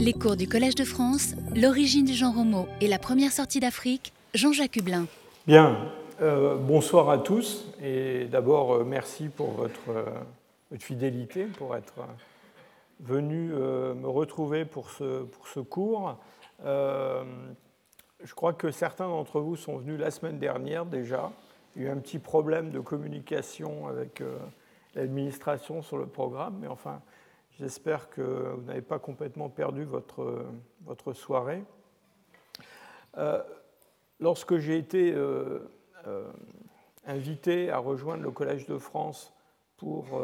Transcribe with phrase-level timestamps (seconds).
[0.00, 4.12] Les cours du Collège de France, l'origine du genre homo et la première sortie d'Afrique,
[4.32, 5.06] Jean-Jacques Hublin.
[5.44, 5.76] Bien,
[6.20, 10.04] euh, bonsoir à tous et d'abord euh, merci pour votre, euh,
[10.70, 11.94] votre, fidélité, pour être
[13.00, 16.16] venu me retrouver pour ce, pour ce cours.
[16.64, 17.24] je
[18.36, 21.32] crois que certains d'entre vous sont venus la semaine dernière déjà.
[21.74, 24.22] Il y a eu un petit problème de communication avec
[24.94, 27.00] l'administration sur le programme, mais enfin,
[27.58, 30.46] j'espère que vous n'avez pas complètement perdu votre,
[30.82, 31.64] votre soirée.
[33.16, 33.42] Euh,
[34.20, 35.60] lorsque j'ai été euh,
[36.06, 36.30] euh,
[37.06, 39.32] invité à rejoindre le Collège de France
[39.76, 40.20] pour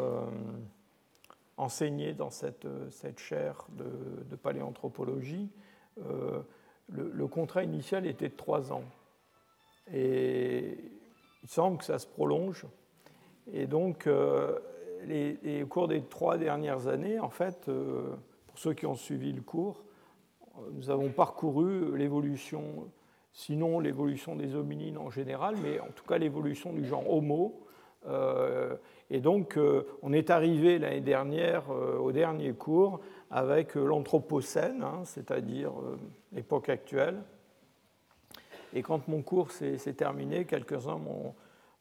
[1.55, 5.49] enseigner dans cette, cette chaire de, paléanthropologie,
[5.97, 6.43] le,
[6.89, 8.83] le, contrat initial était de trois ans.
[9.93, 10.77] Et
[11.41, 12.65] il semble que ça se prolonge.
[13.53, 14.09] Et donc,
[15.09, 18.15] euh, au cours des trois dernières années, en fait, euh,
[18.47, 19.83] pour ceux qui ont suivi le cours,
[20.73, 22.89] nous avons parcouru l'évolution,
[23.33, 27.61] sinon l'évolution des hominines en général, mais en tout cas l'évolution du genre Homo.
[28.07, 28.75] Euh,
[29.09, 29.59] et donc,
[30.01, 35.73] on est arrivé l'année dernière au dernier cours avec l'Anthropocène, hein, c'est-à-dire
[36.31, 37.21] l'époque actuelle.
[38.73, 41.35] Et quand mon cours s'est terminé, quelques-uns m'ont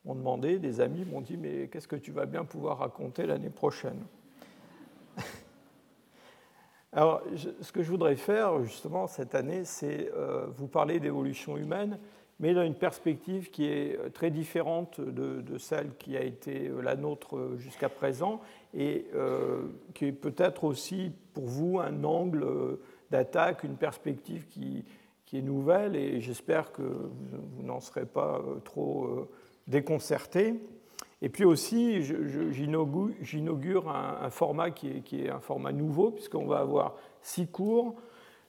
[0.05, 3.50] m'ont demandé, des amis m'ont dit, mais qu'est-ce que tu vas bien pouvoir raconter l'année
[3.50, 4.05] prochaine
[6.92, 7.22] Alors,
[7.61, 11.98] ce que je voudrais faire justement cette année, c'est euh, vous parler d'évolution humaine,
[12.38, 16.96] mais dans une perspective qui est très différente de, celle qui a été euh, la
[16.96, 18.41] nôtre jusqu'à présent,
[18.74, 19.62] et euh,
[19.94, 22.46] qui est peut-être aussi pour vous un angle
[23.11, 24.84] d'attaque, une perspective qui,
[25.33, 29.27] est nouvelle, et j'espère que vous, n'en serez pas trop
[29.66, 30.54] déconcerté.
[31.22, 37.46] Et puis aussi, j'inaugure un, format qui est, un format nouveau, puisqu'on va avoir six
[37.46, 37.94] cours.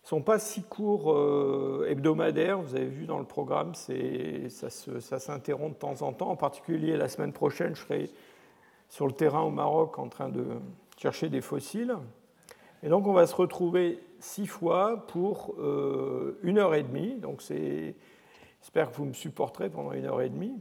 [0.03, 4.69] Ce ne sont pas six cours euh, hebdomadaires, vous avez vu dans le programme, ça
[4.69, 6.30] s'interrompt de temps en temps.
[6.30, 8.09] En particulier, la semaine prochaine, je serai
[8.90, 10.45] sur le terrain au Maroc en train de
[10.97, 11.95] chercher des fossiles.
[12.84, 17.16] Et donc, on va se retrouver six fois pour euh, une heure et demie.
[17.16, 20.53] Donc, j'espère que vous me supporterez pendant une heure et demie.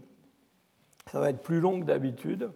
[1.10, 2.50] Ça va être plus long que d'habitude.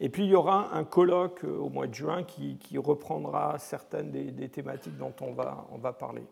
[0.00, 4.10] Et puis il y aura un colloque euh, au mois de juin qui, reprendra certaines
[4.10, 6.22] des, thématiques dont on va, parler.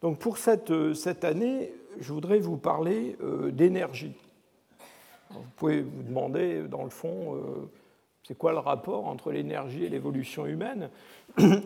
[0.00, 4.14] Donc pour cette, euh, cette, année, je voudrais vous parler euh, d'énergie.
[5.30, 7.40] Vous pouvez vous demander, dans le fond,
[8.24, 10.90] c'est quoi le rapport entre l'énergie et l'évolution humaine?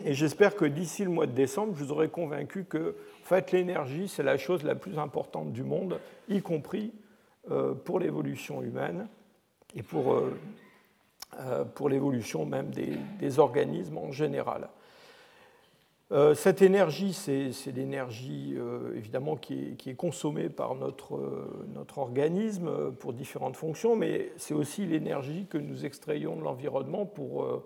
[0.05, 3.51] Et j'espère que d'ici le mois de décembre, je vous aurai convaincu que en fait,
[3.51, 6.93] l'énergie, c'est la chose la plus importante du monde, y compris
[7.83, 9.07] pour l'évolution humaine
[9.75, 10.37] et pour, euh,
[11.39, 14.69] euh, pour l'évolution même des, organismes en général.
[16.35, 18.55] Cette énergie, c'est l'énergie
[18.95, 21.19] évidemment qui est, consommée par notre,
[21.73, 27.63] notre, organisme pour différentes fonctions, mais c'est aussi l'énergie que nous extrayons de l'environnement pour,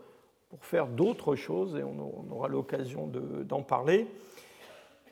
[0.50, 3.12] pour faire d'autres choses, et on aura l'occasion
[3.44, 4.08] d'en parler.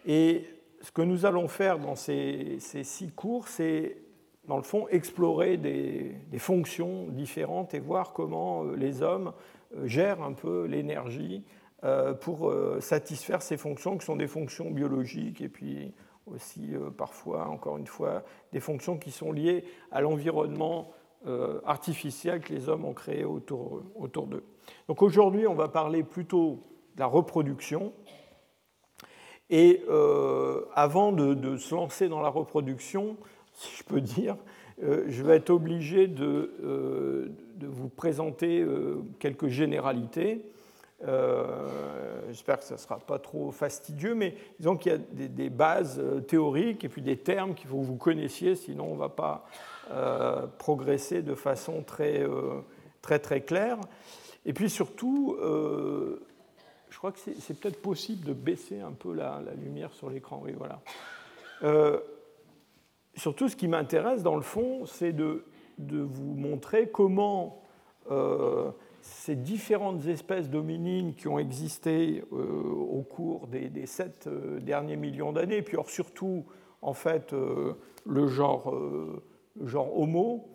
[0.08, 0.46] Et
[0.82, 3.98] ce que nous allons faire dans ces, ces six cours, c'est
[4.48, 9.34] dans le fond, explorer des, fonctions différentes et voir comment euh, les hommes
[9.76, 11.44] euh, gèrent un peu l'énergie
[11.84, 15.94] euh, pour satisfaire ces fonctions qui sont des fonctions biologiques et puis
[16.26, 20.92] aussi parfois, encore une fois, des fonctions qui sont liées à l'environnement
[21.66, 24.44] artificiel que les hommes ont créé autour, autour d'eux.
[24.90, 26.64] Donc aujourd'hui, on va parler plutôt
[26.96, 27.94] de la reproduction.
[29.50, 29.82] Et
[30.76, 33.16] avant de, se lancer dans la reproduction,
[33.58, 34.38] si je peux dire,
[34.84, 37.28] euh, je vais être obligé de, euh,
[37.60, 40.46] vous présenter euh, quelques généralités.
[42.28, 44.98] J'espère que ça ne sera pas trop fastidieux, mais disons qu'il y a
[45.28, 49.00] des, bases théoriques et puis des termes qu'il faut que vous connaissiez, sinon on ne
[49.00, 49.46] va pas
[50.58, 52.26] progresser de façon très,
[53.04, 53.78] très, très claire.
[54.44, 59.54] Et puis surtout, je crois que c'est peut-être possible de baisser un peu la, la
[59.54, 60.42] lumière sur l'écran.
[60.44, 60.82] Oui, voilà
[63.18, 65.44] surtout, ce qui m'intéresse, dans le fond, c'est de,
[65.80, 67.62] vous montrer comment
[68.10, 68.72] euh,
[69.02, 75.32] ces différentes espèces d'hominines qui ont existé euh, au cours des, sept euh, derniers millions
[75.32, 76.46] d'années, puis surtout,
[76.82, 77.34] en fait,
[78.06, 78.74] le genre,
[79.64, 80.48] genre Homo,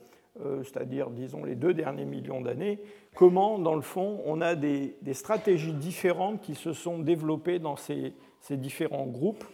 [0.62, 2.78] c'est-à-dire, disons, les deux derniers millions d'années,
[3.16, 8.14] comment, dans le fond, on a des, stratégies différentes qui se sont développées dans ces,
[8.40, 9.44] ces différents groupes.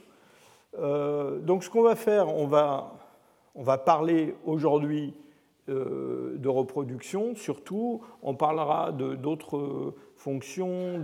[0.76, 2.97] donc, ce qu'on va faire, on va
[3.58, 5.12] on va parler aujourd'hui
[5.66, 7.34] de reproduction.
[7.34, 10.94] Surtout, on parlera d'autres fonctions,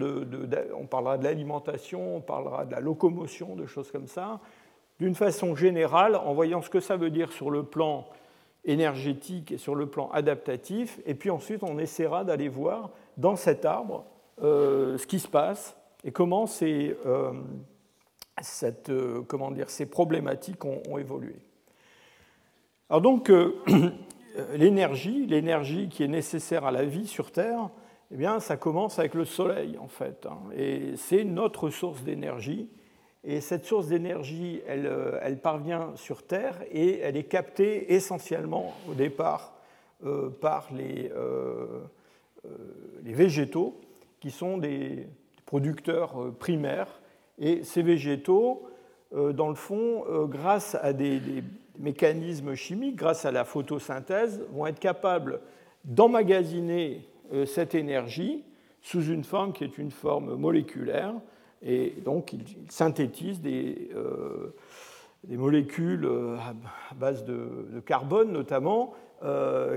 [0.74, 4.40] on parlera de l'alimentation, on parlera de la locomotion, de choses comme ça.
[5.00, 8.06] D'une façon générale, en voyant ce que ça veut dire sur le plan
[8.64, 13.64] énergétique et sur le plan adaptatif, et puis ensuite on essaiera d'aller voir dans cet
[13.64, 14.06] arbre
[14.42, 17.32] euh, ce qui se passe et comment euh, euh,
[19.68, 21.36] ces problématiques ont, évolué.
[22.90, 23.32] Alors donc,
[24.54, 27.70] l'énergie, l'énergie qui est nécessaire à la vie sur Terre,
[28.10, 30.26] eh bien, ça commence avec le Soleil, en fait.
[30.26, 32.68] Hein, et c'est notre source d'énergie.
[33.24, 34.90] Et cette source d'énergie, elle,
[35.22, 39.54] elle, parvient sur Terre et elle est captée essentiellement au départ
[40.42, 41.10] par les,
[43.02, 43.80] végétaux,
[44.24, 45.06] qui sont des
[45.44, 46.88] producteurs euh, primaires.
[47.38, 48.62] Et ces végétaux,
[49.14, 51.20] euh, dans le fond, euh, grâce à des,
[51.78, 55.40] mécanismes chimiques, grâce à la photosynthèse, vont être capables
[55.84, 57.06] d'emmagasiner
[57.46, 58.44] cette énergie
[58.82, 61.14] sous une forme qui est une forme moléculaire.
[61.62, 63.90] Et donc, ils synthétisent des,
[65.24, 68.94] des molécules à base de, carbone notamment,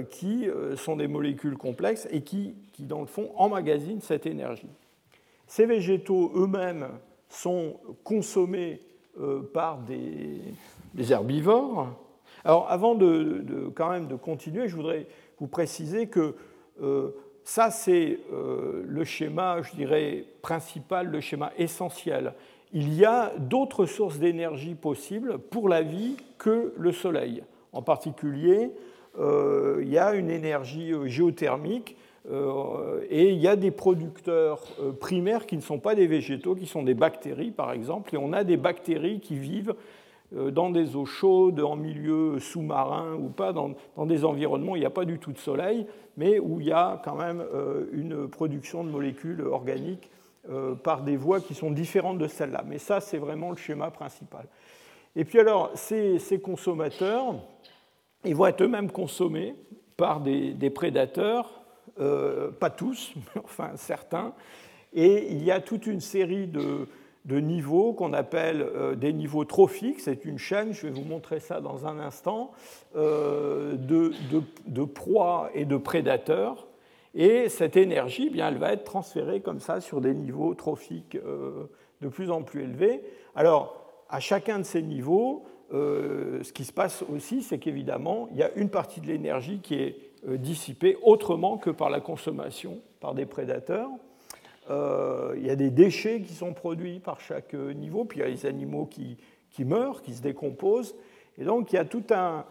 [0.10, 4.70] qui sont des molécules complexes et qui, qui, dans le fond, emmagasinent cette énergie.
[5.48, 6.88] Ces végétaux eux-mêmes
[7.30, 8.82] sont consommés
[9.20, 10.40] euh, par des,
[10.98, 11.90] herbivores.
[12.44, 15.08] Alors, avant de, quand même de continuer, je voudrais
[15.40, 16.36] vous préciser que
[16.82, 17.12] euh,
[17.44, 22.34] ça, c'est euh, le schéma, je dirais, principal, le schéma essentiel.
[22.74, 27.44] Il y a d'autres sources d'énergie possibles pour la vie que le Soleil.
[27.72, 28.72] En particulier,
[29.20, 31.98] il y a une énergie géothermique
[32.30, 36.56] euh, et il y a des producteurs euh, primaires qui ne sont pas des végétaux,
[36.56, 38.14] qui sont des bactéries, par exemple.
[38.14, 39.74] Et on a des bactéries qui vivent euh,
[40.32, 43.76] dans des eaux chaudes, en milieu sous-marin ou pas, dans,
[44.06, 45.88] des environnements où il n'y a pas du tout de soleil,
[46.18, 47.46] mais où il y a quand même
[47.94, 50.12] une production de molécules organiques
[50.84, 52.64] par des voies qui sont différentes de celles-là.
[52.68, 54.48] Mais ça, c'est vraiment le schéma principal.
[55.16, 57.36] Et puis alors, ces, consommateurs,
[58.26, 59.56] ils vont être eux-mêmes consommés
[59.96, 61.58] par des prédateurs
[62.00, 64.34] euh, pas tous, mais enfin certains.
[64.94, 66.88] Et il y a toute une série de,
[67.36, 70.00] niveaux qu'on appelle euh, des niveaux trophiques.
[70.00, 72.52] C'est une chaîne, je vais vous montrer ça dans un instant,
[72.96, 76.68] euh, de, proies et de prédateurs.
[77.14, 81.18] Et cette énergie, eh bien, elle va être transférée comme ça sur des niveaux trophiques
[82.02, 83.02] de plus en plus élevés.
[83.36, 83.76] Alors,
[84.10, 88.52] à chacun de ces niveaux, ce qui se passe aussi, c'est qu'évidemment, il y a
[88.56, 89.96] une partie de l'énergie qui est
[90.28, 93.90] euh, dissipés autrement que par la consommation par des prédateurs.
[94.70, 98.26] Euh, il y a des déchets qui sont produits par chaque niveau, puis il y
[98.26, 99.18] a les animaux qui,
[99.52, 100.96] qui meurent, qui se décomposent.
[101.38, 102.46] Et donc il y a tout un,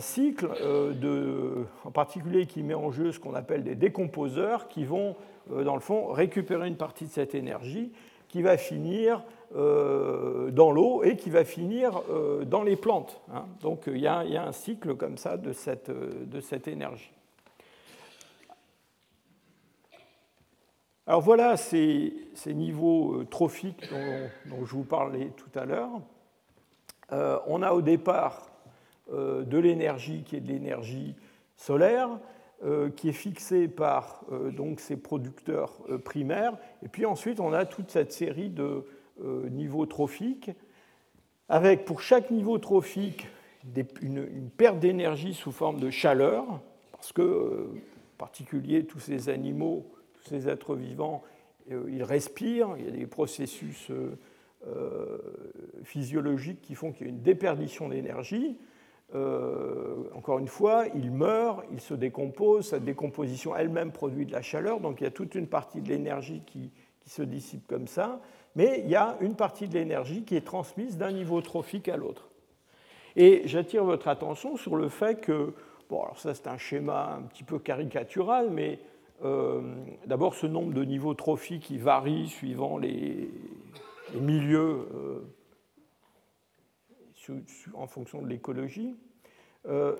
[0.00, 4.84] cycle, euh, de, en particulier qui met en jeu ce qu'on appelle des décomposeurs, qui
[4.84, 5.16] vont,
[5.50, 7.92] dans le fond, récupérer une partie de cette énergie
[8.28, 9.24] qui va finir
[9.56, 13.20] euh, dans l'eau et qui va finir euh, dans les plantes.
[13.32, 13.46] Hein.
[13.62, 17.10] Donc il y, a, un cycle comme ça de cette, de cette énergie.
[21.08, 22.12] Alors voilà ces,
[22.46, 23.90] niveaux euh, trophiques
[24.46, 25.90] dont, je vous parlais tout à l'heure.
[27.10, 28.52] on a au départ
[29.10, 31.16] de l'énergie qui est de l'énergie
[31.56, 32.10] solaire,
[32.94, 34.24] qui est fixée par
[34.54, 35.72] donc ces producteurs
[36.04, 36.58] primaires.
[36.82, 38.84] Et puis ensuite, on a toute cette série de,
[39.24, 40.52] euh, niveau trophique,
[41.48, 43.26] avec pour chaque niveau trophique
[44.00, 46.60] une, perte d'énergie sous forme de chaleur,
[46.92, 47.66] parce que, euh,
[48.14, 49.90] en particulier, tous ces animaux,
[50.22, 51.22] tous ces êtres vivants,
[51.70, 53.90] euh, ils respirent, il y a des processus
[55.84, 58.58] physiologiques qui font qu'il y a une déperdition d'énergie.
[59.14, 64.80] encore une fois, ils meurent, ils se décomposent, cette décomposition elle-même produit de la chaleur,
[64.80, 66.70] donc il y a toute une partie de l'énergie qui,
[67.06, 68.20] se dissipe comme ça
[68.58, 71.96] mais il y a une partie de l'énergie qui est transmise d'un niveau trophique à
[71.96, 72.28] l'autre.
[73.14, 75.54] Et j'attire votre attention sur le fait que,
[75.88, 78.80] bon, alors ça c'est un schéma un petit peu caricatural, mais
[79.24, 79.60] euh,
[80.06, 83.30] d'abord ce nombre de niveaux trophiques qui varie suivant les,
[84.14, 85.20] milieux euh,
[87.74, 88.96] en fonction de l'écologie.
[89.66, 89.96] Euh,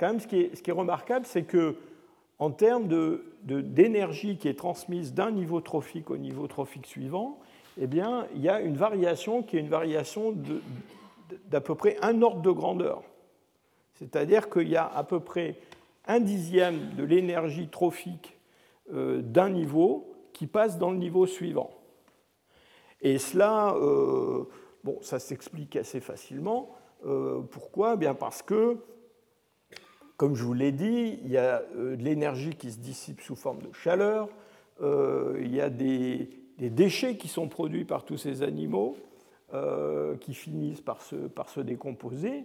[0.00, 1.76] quand même, ce qui est, remarquable, c'est que
[2.38, 2.88] en termes
[3.44, 7.38] d'énergie de, qui est transmise d'un niveau trophique au niveau trophique suivant,
[7.78, 10.34] eh bien, il y a une variation qui est une variation
[11.46, 13.02] d'à peu près un ordre de grandeur.
[13.94, 15.56] C'est-à-dire qu'il y a à peu près
[16.06, 18.36] un dixième de l'énergie trophique
[18.90, 21.70] d'un niveau qui passe dans le niveau suivant.
[23.00, 24.44] Et cela, euh,
[24.84, 26.74] bon, ça s'explique assez facilement.
[27.04, 27.96] Euh, pourquoi?
[27.96, 28.76] Bien Parce que
[30.16, 33.60] comme je vous l'ai dit, il y a de l'énergie qui se dissipe sous forme
[33.60, 34.28] de chaleur,
[34.80, 38.96] il y a des, déchets qui sont produits par tous ces animaux,
[40.20, 42.44] qui finissent par se, par se, décomposer.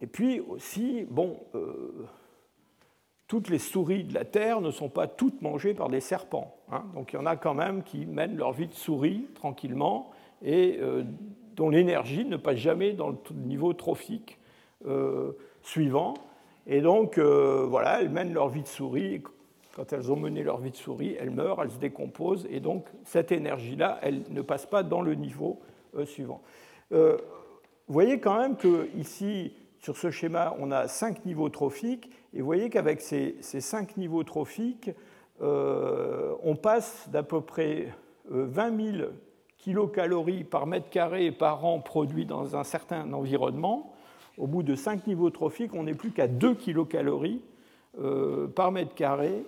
[0.00, 1.40] Et puis aussi, bon,
[3.28, 6.56] toutes les souris de la Terre ne sont pas toutes mangées par des serpents.
[6.72, 6.84] Hein.
[6.94, 10.10] Donc il y en a quand même qui mènent leur vie de souris tranquillement
[10.42, 11.04] et euh,
[11.54, 14.38] dont l'énergie ne passe jamais dans le niveau trophique
[14.86, 15.32] euh,
[15.62, 16.14] suivant.
[16.66, 19.22] Et donc euh, voilà, elles mènent leur vie de souris.
[19.76, 22.86] Quand elles ont mené leur vie de souris, elles meurent, elles se décomposent, et donc
[23.04, 25.60] cette énergie-là, elle ne passe pas dans le niveau
[26.04, 26.42] suivant.
[26.90, 26.96] vous
[27.86, 32.46] voyez quand même que ici, sur ce schéma, on a cinq niveaux trophiques, et vous
[32.46, 34.90] voyez qu'avec ces, cinq niveaux trophiques,
[35.40, 37.94] euh, on passe d'à peu près
[38.28, 39.10] 20 euh, 000
[39.56, 43.94] kilocalories par mètre carré par an produits dans un certain environnement.
[44.36, 47.42] Au bout de cinq niveaux trophiques, on n'est plus qu'à 2 kilocalories
[48.00, 49.44] euh, par mètre carré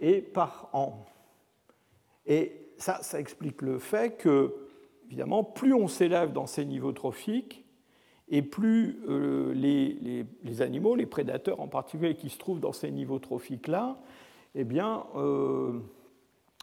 [0.00, 1.04] et par an.
[2.26, 4.54] Et ça, ça explique le fait que,
[5.06, 7.63] évidemment, plus on s'élève dans ces niveaux trophiques,
[8.28, 13.18] et plus euh, les, animaux, les prédateurs en particulier qui se trouvent dans ces niveaux
[13.18, 13.98] trophiques-là,
[14.54, 15.80] eh bien, euh,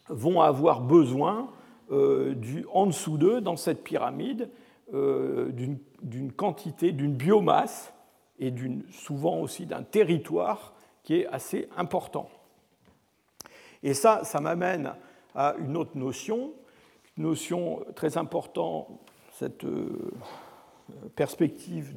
[0.10, 1.52] vont avoir besoin
[1.92, 4.50] euh, du, en dessous d'eux, dans cette pyramide,
[4.94, 7.94] d'une quantité, d'une biomasse
[8.40, 8.54] et
[8.92, 12.30] souvent aussi d'un territoire qui est assez important.
[13.84, 14.92] Et ça, ça m'amène
[15.34, 16.52] à une autre notion,
[17.16, 18.90] une notion très importante,
[19.32, 19.66] cette
[21.16, 21.96] perspective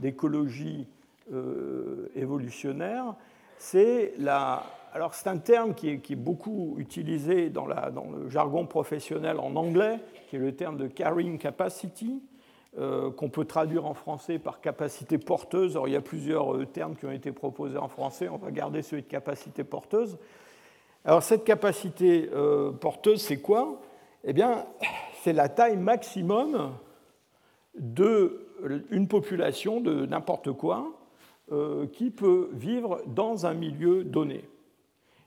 [0.00, 0.86] d'écologie
[1.32, 3.14] euh, évolutionnaire,
[3.56, 4.64] c'est la.
[4.92, 10.36] Alors, c'est un terme qui est, beaucoup utilisé dans, le jargon professionnel en anglais, qui
[10.36, 12.20] est le terme de carrying capacity,
[12.78, 15.76] euh, qu'on peut traduire en français par capacité porteuse.
[15.76, 18.50] Alors, il y a plusieurs euh, termes qui ont été proposés en français, on va
[18.50, 20.18] garder celui de capacité porteuse.
[21.04, 22.28] Alors, cette capacité
[22.80, 23.80] porteuse, c'est quoi?
[24.24, 24.66] Eh bien,
[25.22, 26.72] c'est la taille maximum
[27.74, 30.92] d'une population de n'importe quoi
[31.50, 34.44] euh, qui peut vivre dans un milieu donné.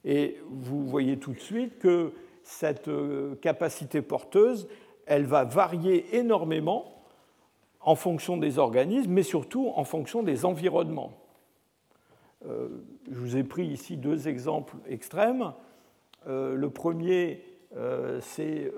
[0.03, 4.67] Et vous voyez tout de suite que cette euh, capacité porteuse,
[5.07, 7.03] elle va varier énormément
[7.81, 11.17] en fonction des organismes, mais surtout en fonction des environnements.
[12.47, 12.69] Euh,
[13.11, 15.53] je vous ai pris ici deux exemples extrêmes.
[16.27, 17.43] le premier,
[18.21, 18.71] c'est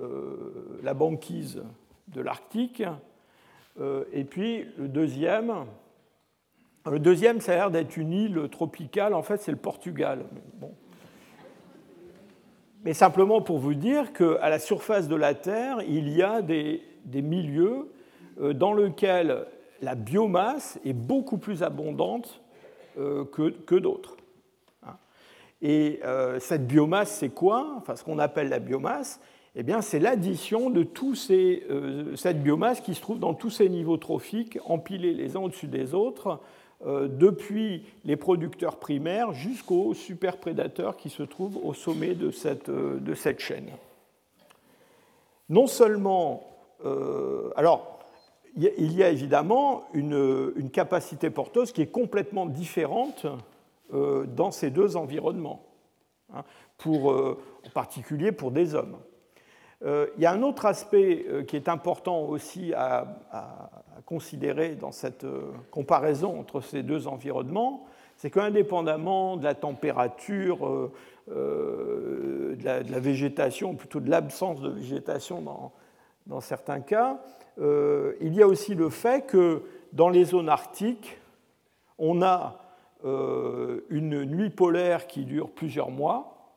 [0.84, 1.64] la banquise
[2.10, 2.96] de l'Arctique, euh,
[4.12, 5.54] et puis le deuxième,
[6.90, 10.26] le deuxième, ça a l'air d'être une île tropicale, en fait c'est le Portugal.
[12.84, 16.82] Mais simplement pour vous dire qu'à la surface de la Terre, il y a des,
[17.06, 17.92] milieux
[18.40, 19.46] euh, dans lesquels
[19.82, 22.42] la biomasse est beaucoup plus abondante
[22.98, 24.16] euh, que, que d'autres.
[24.86, 24.96] Hein.
[25.62, 26.00] Et
[26.40, 27.74] cette biomasse, c'est quoi?
[27.78, 29.20] Enfin, ce qu'on appelle la biomasse,
[29.60, 33.50] eh bien, c'est l'addition de tous ces, euh, cette biomasse qui se trouve dans tous
[33.50, 36.40] ces niveaux trophiques, empilés les uns au-dessus des autres,
[36.86, 43.00] euh, depuis les producteurs primaires jusqu'aux superprédateurs qui se trouvent au sommet de cette, euh,
[43.00, 43.72] de cette chaîne.
[45.50, 46.44] Non seulement,
[47.56, 48.00] alors,
[48.56, 53.26] il y a évidemment une, une, capacité porteuse qui est complètement différente
[53.92, 55.66] dans ces deux environnements,
[56.34, 56.44] hein,
[56.78, 58.98] pour, en particulier pour des hommes.
[59.86, 63.06] Euh, il y a un autre aspect euh, qui est important aussi à,
[64.06, 70.90] considérer dans cette euh, comparaison entre ces deux environnements, c'est qu'indépendamment de la température,
[71.28, 75.72] de la, végétation, plutôt de l'absence de végétation dans,
[76.26, 77.20] dans certains cas,
[77.60, 79.62] il y a aussi le fait que
[79.94, 81.20] dans les zones arctiques,
[82.00, 82.60] on a
[83.04, 86.56] une nuit polaire qui dure plusieurs mois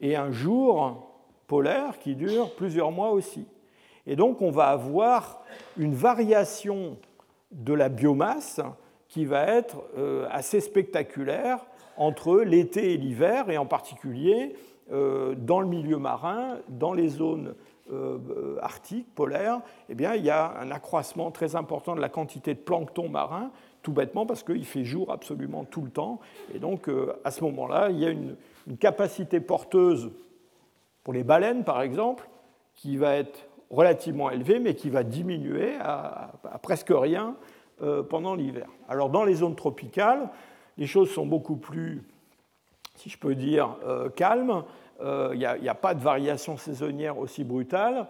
[0.00, 1.07] et un jour
[1.48, 3.46] polaire qui dure plusieurs mois aussi.
[4.06, 5.42] Et donc on va avoir
[5.76, 6.96] une variation
[7.50, 8.60] de la biomasse
[9.08, 11.58] qui va être euh, assez spectaculaire
[11.96, 14.54] entre l'été et l'hiver, et en particulier
[14.92, 17.54] euh, dans le milieu marin, dans les zones
[17.90, 22.54] euh, arctiques, polaires, eh bien, il y a un accroissement très important de la quantité
[22.54, 23.50] de plancton marin,
[23.82, 26.20] tout bêtement parce qu'il fait jour absolument tout le temps.
[26.54, 26.90] Et donc,
[27.24, 28.36] à ce moment-là, il y a une
[28.78, 30.10] capacité porteuse
[31.08, 32.28] pour les baleines, par exemple,
[32.74, 37.34] qui va être relativement élevé, mais qui va diminuer à, presque rien
[37.80, 38.66] euh, pendant l'hiver.
[38.90, 40.28] Alors dans les zones tropicales,
[40.76, 42.02] les choses sont beaucoup plus,
[42.94, 44.64] si je peux dire, euh, calmes.
[45.00, 48.06] Euh, il n'y a, pas de variation saisonnière aussi brutale.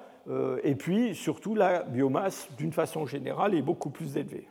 [0.64, 4.48] et puis, surtout, la biomasse, d'une façon générale, est beaucoup plus élevée.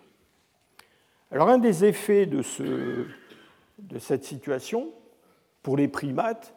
[1.32, 2.64] Alors un des effets de ce,
[3.80, 4.88] de cette situation,
[5.64, 6.54] pour les primates,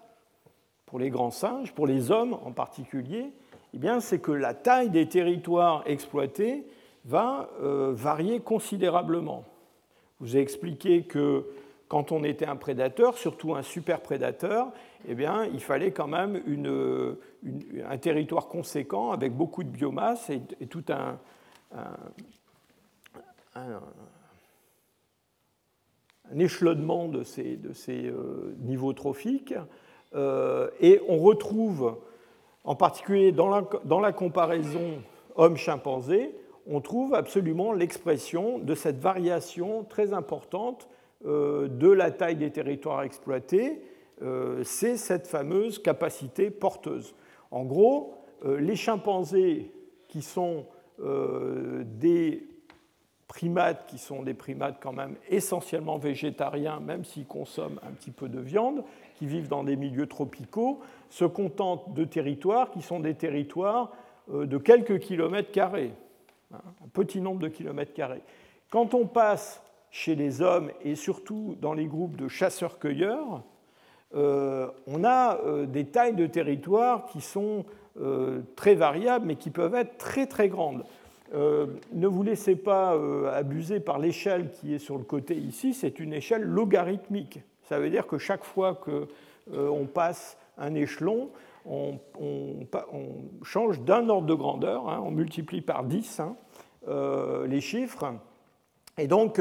[0.91, 3.33] pour les grands singes, pour les hommes en particulier,
[3.73, 6.67] eh c'est que la taille des territoires exploités
[7.05, 9.45] va euh, varier considérablement.
[10.19, 11.47] Vous ai expliqué que
[11.87, 14.73] quand on était un prédateur, surtout un super prédateur,
[15.09, 16.43] eh bien, il fallait quand même
[17.89, 21.19] un territoire conséquent avec beaucoup de biomasse et, tout un,
[26.37, 29.55] échelonnement de ces, euh, niveaux trophiques.
[30.14, 31.97] Euh, et on retrouve,
[32.64, 35.02] en particulier dans la, comparaison
[35.37, 36.35] homme-chimpanzé,
[36.67, 40.88] on trouve absolument l'expression de cette variation très importante
[41.25, 43.83] euh, de la taille des territoires exploités.
[44.64, 47.14] C'est cette fameuse capacité porteuse.
[47.50, 49.73] En gros, les chimpanzés
[50.09, 50.67] qui sont
[50.99, 52.47] des
[53.31, 58.29] primates qui sont des primates quand même essentiellement végétariens, même s'ils consomment un petit peu
[58.29, 58.83] de viande,
[59.21, 63.93] qui vivent dans des milieux tropicaux, se contentent de territoires qui sont des territoires
[64.33, 65.93] euh, de quelques kilomètres carrés,
[66.55, 68.23] hein, un petit nombre de kilomètres carrés.
[68.71, 73.43] Quand on passe chez les hommes et surtout dans les groupes de chasseurs-cueilleurs,
[74.15, 77.67] euh, on a euh, des tailles de territoires qui sont
[78.57, 80.85] très variables mais qui peuvent être très très grandes.
[81.35, 82.97] Ne vous laissez pas
[83.35, 87.41] abuser par l'échelle qui est sur le côté ici, c'est une échelle logarithmique.
[87.71, 89.07] Ça veut dire que chaque fois qu'on
[89.53, 91.31] euh, passe un échelon,
[91.65, 92.00] on,
[93.45, 96.37] change d'un ordre de grandeur, hein, on multiplie par 10 hein,
[97.47, 98.12] les chiffres.
[98.99, 99.41] Et donc,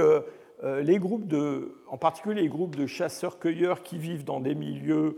[0.63, 5.17] les groupes de, en particulier les groupes de chasseurs-cueilleurs qui vivent dans des milieux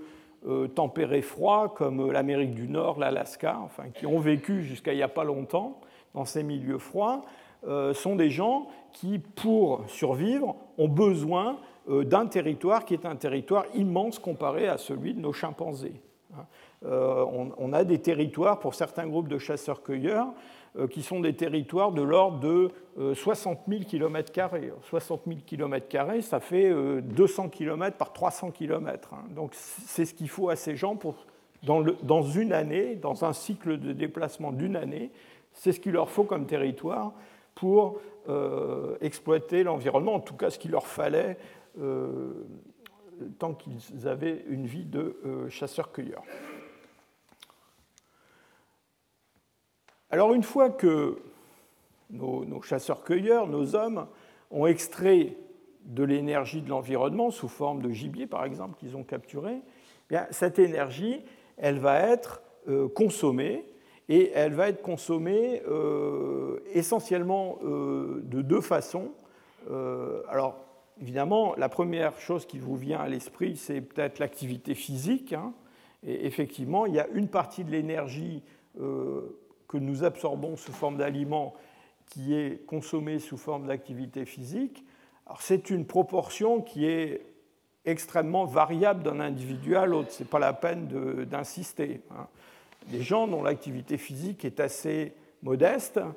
[0.74, 5.10] tempérés froids, comme l'Amérique du Nord, l'Alaska, enfin, qui ont vécu jusqu'à il n'y a
[5.10, 5.82] pas longtemps,
[6.14, 7.26] dans ces milieux froids
[7.68, 11.56] euh, sont des gens qui, pour survivre, ont besoin euh,
[11.88, 16.02] d'un territoire qui est un territoire immense comparé à celui de nos chimpanzés.
[16.34, 16.46] Hein.
[16.86, 17.26] Euh,
[17.58, 20.28] on, a des territoires pour certains groupes de chasseurs-cueilleurs
[20.90, 24.32] qui sont des territoires de l'ordre de 60 000 km.
[24.84, 29.14] 60 000 km, ça fait 200 km par 300 km.
[29.14, 29.24] Hein.
[29.36, 31.26] Donc c'est ce qu'il faut à ces gens pour,
[31.64, 35.12] dans, une année, dans un cycle de déplacement d'une année,
[35.54, 37.14] c'est ce qu'il leur faut comme territoire
[37.56, 41.36] pour euh, exploiter l'environnement, en tout cas ce qu'il leur fallait euh,
[43.40, 46.24] tant qu'ils avaient une vie de euh, chasseurs-cueilleurs.
[50.10, 51.18] Alors une fois que
[52.10, 54.08] nos, chasseurs-cueilleurs, nos hommes,
[54.50, 55.38] ont extrait
[55.86, 59.62] de l'énergie de l'environnement sous forme de gibier, par exemple, qu'ils ont capturé,
[60.12, 61.24] eh cette énergie,
[61.58, 62.42] elle va être
[62.94, 63.66] consommée
[64.12, 69.12] et elle va être consommée euh, essentiellement euh, de deux façons.
[69.70, 70.58] Euh, alors,
[71.00, 75.34] évidemment, la première chose qui vous vient à l'esprit, c'est peut-être l'activité physique.
[75.34, 75.54] Hein.
[76.04, 78.44] et effectivement, il y a une partie de l'énergie
[78.76, 81.54] que nous absorbons sous forme d'aliments
[82.08, 84.86] qui est consommée sous forme d'activité physique.
[85.26, 87.26] Alors, c'est une proportion qui est
[87.86, 90.12] extrêmement variable d'un individu à l'autre.
[90.12, 90.88] Ce n'est pas la peine
[91.26, 92.02] d'insister.
[92.12, 92.28] Hein
[92.88, 96.12] des gens dont l'activité physique est assez modeste, euh,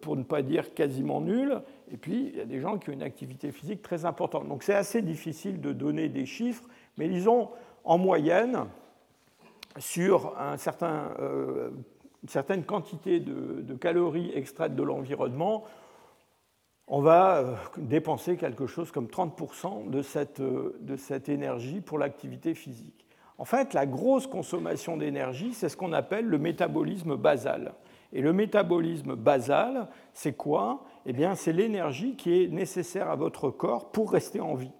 [0.00, 2.92] pour ne pas dire quasiment nulle, et puis il y a des gens qui ont
[2.92, 4.48] une activité physique très importante.
[4.48, 6.64] Donc c'est assez difficile de donner des chiffres,
[6.96, 7.48] mais disons
[7.84, 8.66] en moyenne,
[9.78, 11.70] sur un certain, euh,
[12.22, 15.64] une certaine quantité de, calories extraites de l'environnement,
[16.88, 22.54] on va euh, dépenser quelque chose comme 30% de cette, de cette énergie pour l'activité
[22.54, 23.06] physique.
[23.38, 27.72] En fait, la grosse consommation d'énergie, c'est ce qu'on appelle le métabolisme basal.
[28.12, 30.84] Et le métabolisme basal, c'est quoi?
[31.06, 34.72] Eh bien, c'est l'énergie qui est nécessaire à votre corps pour rester en vie.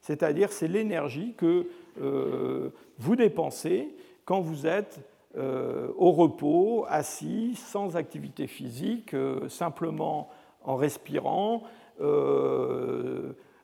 [0.00, 1.68] C'est-à-dire, c'est l'énergie que
[2.00, 5.00] euh, vous dépensez quand vous êtes
[5.36, 10.28] euh, au repos, assis, sans activité physique, euh, simplement
[10.64, 11.62] en respirant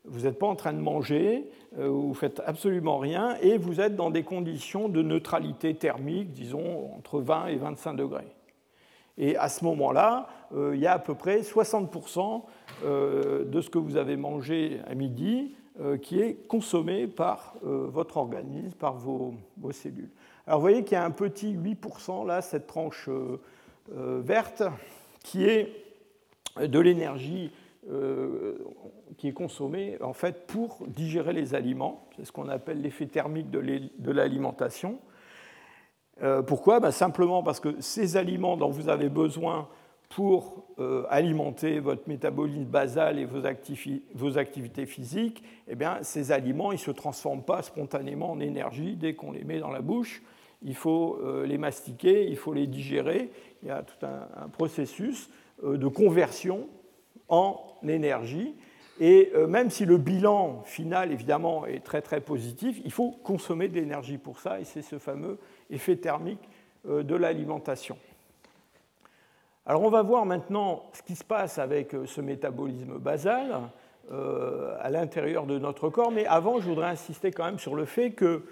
[0.04, 4.10] vous n'êtes pas en train de manger, vous faites absolument rien, et vous êtes dans
[4.10, 8.37] des conditions de neutralité thermique, disons entre 20 et 25 degrés.
[9.18, 12.42] Et à ce moment-là, euh, il y a à peu près 60%
[12.84, 15.54] euh, de ce que vous avez mangé à midi
[16.02, 19.32] qui est consommé par votre organisme, par vos,
[19.70, 20.10] cellules.
[20.44, 23.08] Alors vous voyez qu'il y a un petit 8% là, cette tranche
[23.88, 24.64] verte,
[25.22, 25.72] qui est
[26.60, 27.52] de l'énergie
[29.18, 32.08] qui est consommé en fait pour digérer les aliments.
[32.16, 34.98] C'est ce qu'on appelle l'effet thermique de l'alimentation.
[36.22, 39.68] Euh, pourquoi ben, Simplement parce que ces aliments dont vous avez besoin
[40.08, 46.78] pour euh, alimenter votre métabolisme basal et vos, activités physiques, eh bien, ces aliments ne
[46.78, 50.22] se transforment pas spontanément en énergie dès qu'on les met dans la bouche.
[50.62, 53.30] Il faut euh, les mastiquer, il faut les digérer.
[53.62, 55.30] Il y a tout un, processus
[55.62, 56.68] de conversion
[57.28, 58.54] en énergie.
[59.00, 63.74] Et même si le bilan final, évidemment, est très très positif, il faut consommer de
[63.74, 65.38] l'énergie pour ça, et c'est ce fameux
[65.70, 66.48] effet thermique
[66.84, 67.96] de l'alimentation.
[69.68, 73.68] Alors on va voir maintenant ce qui se passe avec euh, ce métabolisme basal
[74.10, 77.84] euh, à l'intérieur de notre corps, mais avant je voudrais insister quand même sur le
[77.84, 78.44] fait que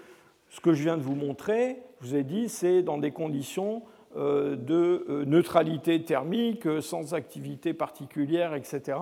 [0.51, 3.81] ce que je viens de vous montrer, je vous ai dit, c'est dans des conditions
[4.15, 8.99] euh, de neutralité thermique, sans activité particulière, etc.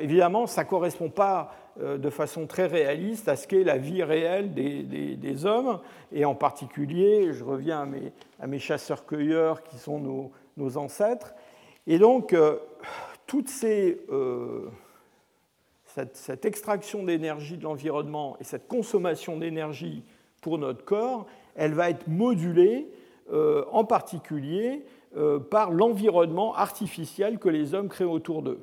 [0.00, 4.52] évidemment, ça ne correspond pas de façon très réaliste à ce qu'est la vie réelle
[4.52, 5.78] des, hommes,
[6.12, 7.88] et en particulier, je reviens
[8.40, 11.34] à mes, chasseurs-cueilleurs qui sont nos, ancêtres.
[11.86, 12.58] Et donc, euh,
[13.26, 14.66] toute euh,
[15.84, 20.02] cette, extraction d'énergie de l'environnement et cette consommation d'énergie
[20.40, 22.88] pour notre corps, elle va être modulée
[23.32, 24.84] euh, en particulier
[25.50, 28.60] par l'environnement artificiel que les hommes créent autour d'eux.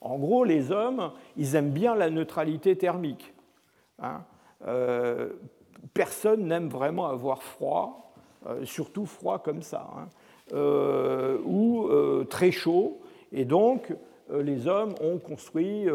[0.00, 3.34] En gros, les hommes, ils aiment bien la neutralité thermique.
[4.00, 4.20] Hein.
[5.92, 8.12] personne n'aime vraiment avoir froid,
[8.62, 9.90] surtout froid comme ça.
[9.96, 10.08] Hein.
[10.54, 13.00] Euh, ou euh, très chaud.
[13.32, 13.94] Et donc,
[14.30, 15.86] euh, les hommes ont construit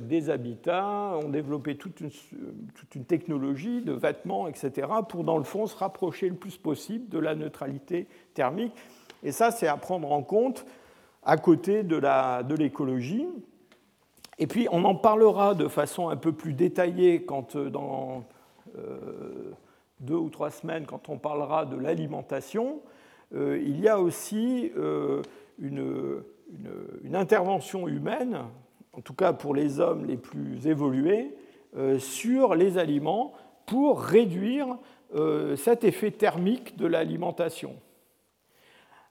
[0.00, 5.76] des habitats, ont développé toute une, technologie de vêtements, etc., pour, dans le fond, se
[5.76, 8.72] rapprocher le plus possible de la neutralité thermique.
[9.24, 10.64] Et ça, c'est à prendre en compte
[11.26, 13.26] à côté de l'écologie.
[14.38, 18.24] Et puis, on en parlera de façon un peu plus détaillée quand, dans
[20.00, 22.80] deux ou trois semaines, quand on parlera de l'alimentation.
[23.34, 25.22] Euh, il y a aussi euh,
[25.58, 26.22] une,
[27.14, 28.38] intervention humaine,
[28.92, 31.34] en tout cas pour les hommes les plus évolués,
[31.76, 33.32] euh, sur les aliments
[33.66, 34.76] pour réduire
[35.56, 37.76] cet effet thermique de l'alimentation.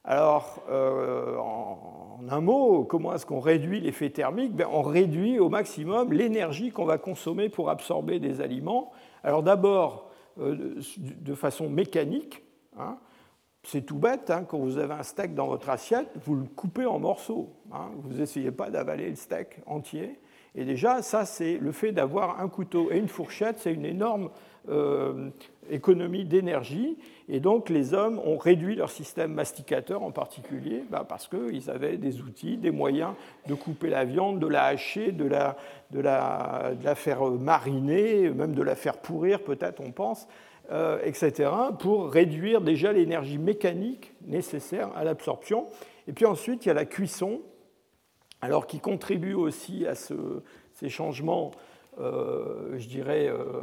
[0.06, 4.54] Alors, en, un mot, comment est-ce qu'on réduit l'effet thermique?
[4.54, 8.92] Ben, On réduit au maximum l'énergie qu'on va consommer pour absorber des aliments.
[9.24, 12.44] Alors d'abord, de façon mécanique,
[12.78, 12.98] hein,
[13.66, 16.86] c'est tout bête, hein, quand vous avez un steak dans votre assiette, vous le coupez
[16.86, 17.50] en morceaux.
[17.74, 17.90] Hein.
[18.04, 20.20] vous n'essayez pas d'avaler le steak entier.
[20.54, 24.30] Et déjà, ça, c'est le fait d'avoir un couteau et une fourchette, c'est une énorme
[24.70, 25.30] euh,
[25.70, 26.98] économie d'énergie.
[27.30, 31.98] Et donc, les hommes ont réduit leur système masticateur en particulier, bah, parce qu'ils avaient
[31.98, 33.14] des outils, des moyens
[33.48, 35.58] de couper la viande, de la hacher, de la,
[35.92, 40.28] de la, de la faire mariner, même de la faire pourrir, peut-être, on pense.
[40.72, 45.68] Euh, etc., pour réduire déjà l'énergie mécanique nécessaire à l'absorption.
[46.08, 47.42] Et puis ensuite, il y a la cuisson,
[48.42, 51.52] alors qui contribue aussi à ces changements,
[52.00, 53.62] euh, je dirais, euh,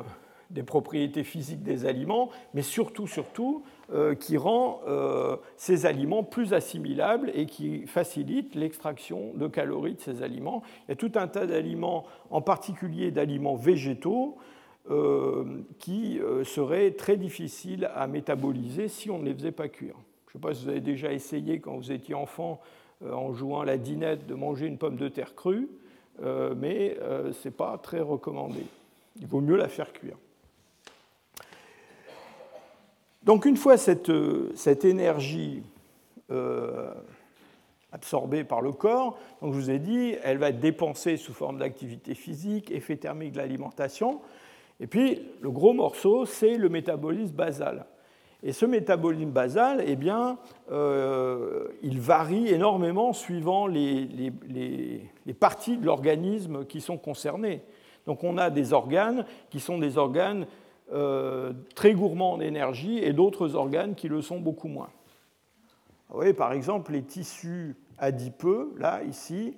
[0.52, 3.62] des propriétés physiques des aliments, mais surtout, surtout,
[4.20, 4.80] qui rend
[5.56, 10.62] ces aliments plus assimilables et qui facilite l'extraction de calories de ces aliments.
[10.86, 14.38] Il y a tout un tas d'aliments, en particulier d'aliments végétaux,
[14.90, 15.44] euh,
[15.78, 19.94] qui euh, seraient très difficiles à métaboliser si on ne les faisait pas cuire.
[20.26, 22.60] Je ne sais pas si vous avez déjà essayé quand vous étiez enfant
[23.04, 25.68] euh, en jouant à la dinette de manger une pomme de terre crue,
[26.20, 28.64] mais ce n'est pas très recommandé.
[29.20, 30.16] Il vaut mieux la faire cuire.
[33.24, 34.12] Donc une fois cette,
[34.54, 35.62] cette énergie
[37.92, 41.58] absorbée par le corps, donc je vous ai dit, elle va être dépensée sous forme
[41.58, 44.20] d'activité physique, effet thermique de l'alimentation,
[44.82, 47.86] et puis, le gros morceau, c'est le métabolisme basal.
[48.42, 50.38] Et ce métabolisme basal, eh bien,
[50.72, 54.32] euh, il varie énormément suivant les,
[55.38, 57.62] parties de l'organisme qui sont concernées.
[58.06, 60.46] Donc on a des organes qui sont des organes
[60.92, 64.90] euh, très gourmands en énergie et d'autres organes qui le sont beaucoup moins.
[66.08, 69.56] Vous voyez, par exemple, les tissus adipeux, là, ici,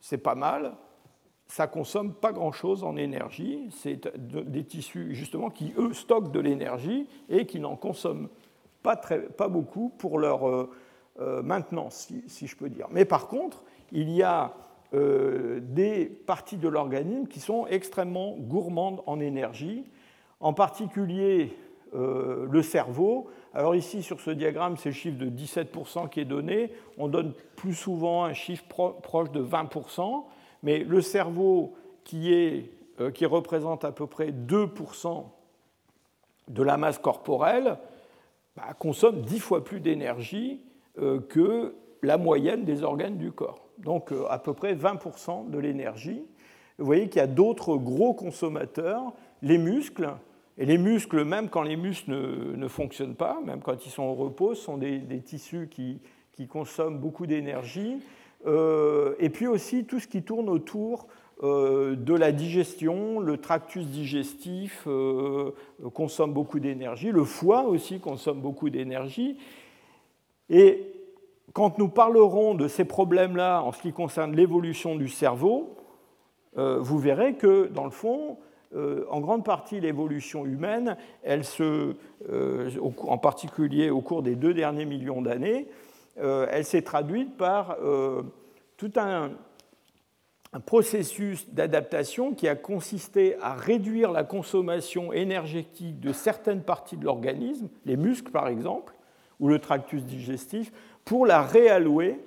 [0.00, 0.74] c'est pas mal
[1.50, 3.70] ça consomme pas grand-chose en énergie.
[3.70, 8.28] C'est des tissus justement qui, eux, stockent de l'énergie et qui n'en consomment
[8.82, 10.70] pas, très, pas beaucoup pour leur euh,
[11.20, 12.88] euh, maintenance, si, je peux dire.
[12.90, 14.52] Mais par contre, il y a
[14.90, 19.84] des parties de l'organisme qui sont extrêmement gourmandes en énergie,
[20.40, 21.56] en particulier
[21.94, 23.30] le cerveau.
[23.54, 26.70] Alors ici, sur ce diagramme, c'est le chiffre de 17% qui est donné.
[26.98, 28.64] On donne plus souvent un chiffre
[29.00, 30.24] proche de 20%
[30.62, 31.74] mais le cerveau
[32.04, 32.70] qui, est,
[33.00, 35.24] euh, qui représente à peu près 2%
[36.48, 37.78] de la masse corporelle
[38.56, 40.64] bah, consomme 10 fois plus d'énergie
[40.98, 46.24] euh, que la moyenne des organes du corps, donc à peu près 20% de l'énergie.
[46.78, 50.08] Vous voyez qu'il y a d'autres gros consommateurs, les muscles,
[50.58, 54.14] et les muscles, même quand les muscles ne, fonctionnent pas, même quand ils sont au
[54.14, 56.00] repos, sont des, tissus qui,
[56.48, 57.98] consomment beaucoup d'énergie.
[58.46, 61.06] Euh, et puis aussi tout ce qui tourne autour
[61.42, 65.52] euh, de la digestion, le tractus digestif euh,
[65.94, 69.38] consomme beaucoup d'énergie, le foie aussi consomme beaucoup d'énergie.
[70.50, 70.92] Et
[71.52, 75.74] quand nous parlerons de ces problèmes-là en ce qui concerne l'évolution du cerveau,
[76.56, 78.36] vous verrez que dans le fond,
[78.74, 81.94] euh, en grande partie l'évolution humaine, elle se,
[82.30, 85.68] euh, en particulier au cours des deux derniers millions d'années,
[86.18, 87.78] euh, elle s'est traduite par
[88.76, 89.30] tout un,
[90.64, 97.68] processus d'adaptation qui a consisté à réduire la consommation énergétique de certaines parties de l'organisme,
[97.84, 98.94] les muscles par exemple,
[99.40, 100.72] ou le tractus digestif,
[101.04, 102.18] pour la réallouer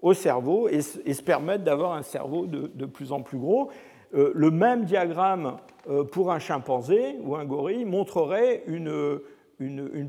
[0.00, 3.70] au cerveau et, se permettre d'avoir un cerveau de, plus en plus gros.
[4.12, 9.20] Le même diagramme euh, pour un chimpanzé ou un gorille montrerait une,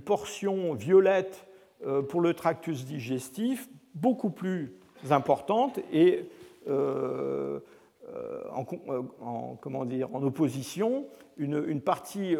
[0.03, 1.47] portion violette
[1.86, 4.73] euh, pour le tractus digestif beaucoup plus
[5.10, 6.29] importante et
[6.67, 7.60] euh,
[8.51, 8.65] en,
[9.21, 11.05] en opposition
[11.38, 12.36] une, partie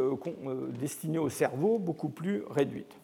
[0.80, 2.98] destinée au cerveau beaucoup plus réduite.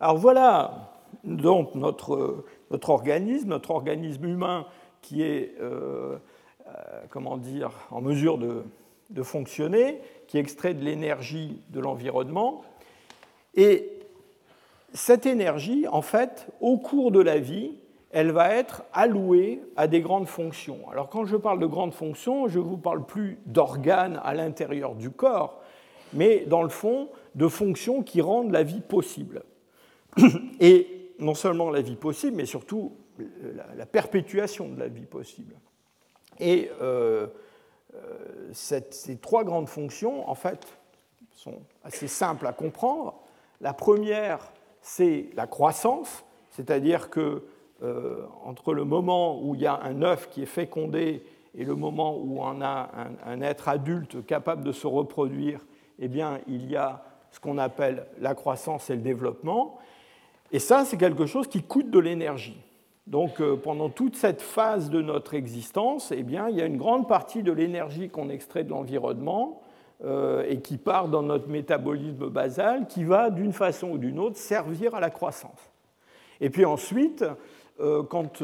[0.00, 0.92] Alors voilà
[1.24, 2.44] donc notre,
[2.88, 4.66] organisme, notre organisme humain
[5.02, 6.18] qui est euh,
[7.10, 12.62] comment dire, en mesure de, fonctionner, qui extrait de l'énergie de l'environnement.
[13.54, 13.90] Et
[14.92, 17.72] cette énergie, en fait, au cours de la vie,
[18.10, 20.88] elle va être allouée à des grandes fonctions.
[20.90, 24.94] Alors quand je parle de grandes fonctions, je ne vous parle plus d'organes à l'intérieur
[24.94, 25.60] du corps,
[26.14, 29.42] mais dans le fond, de fonctions qui rendent la vie possible.
[30.60, 32.92] Et non seulement la vie possible, mais surtout
[33.76, 35.54] la perpétuation de la vie possible.
[36.40, 37.26] Et euh,
[37.94, 40.66] euh, ces trois grandes fonctions, en fait,
[41.34, 43.14] sont assez simples à comprendre.
[43.60, 47.44] La première, c'est la croissance, c'est-à-dire que
[47.82, 51.22] euh, entre le moment où il y a un œuf qui est fécondé
[51.54, 52.90] et le moment où on a
[53.24, 55.60] un, être adulte capable de se reproduire,
[55.98, 59.78] eh bien, il y a ce qu'on appelle la croissance et le développement.
[60.50, 62.60] Et ça, c'est quelque chose qui coûte de l'énergie.
[63.08, 66.76] Donc euh, pendant toute cette phase de notre existence, eh bien, il y a une
[66.76, 69.62] grande partie de l'énergie qu'on extrait de l'environnement
[70.04, 74.36] euh, et qui part dans notre métabolisme basal, qui va d'une façon ou d'une autre
[74.36, 75.72] servir à la croissance.
[76.42, 77.24] Et puis ensuite,
[77.80, 78.42] euh, quand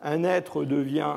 [0.00, 1.16] un être devient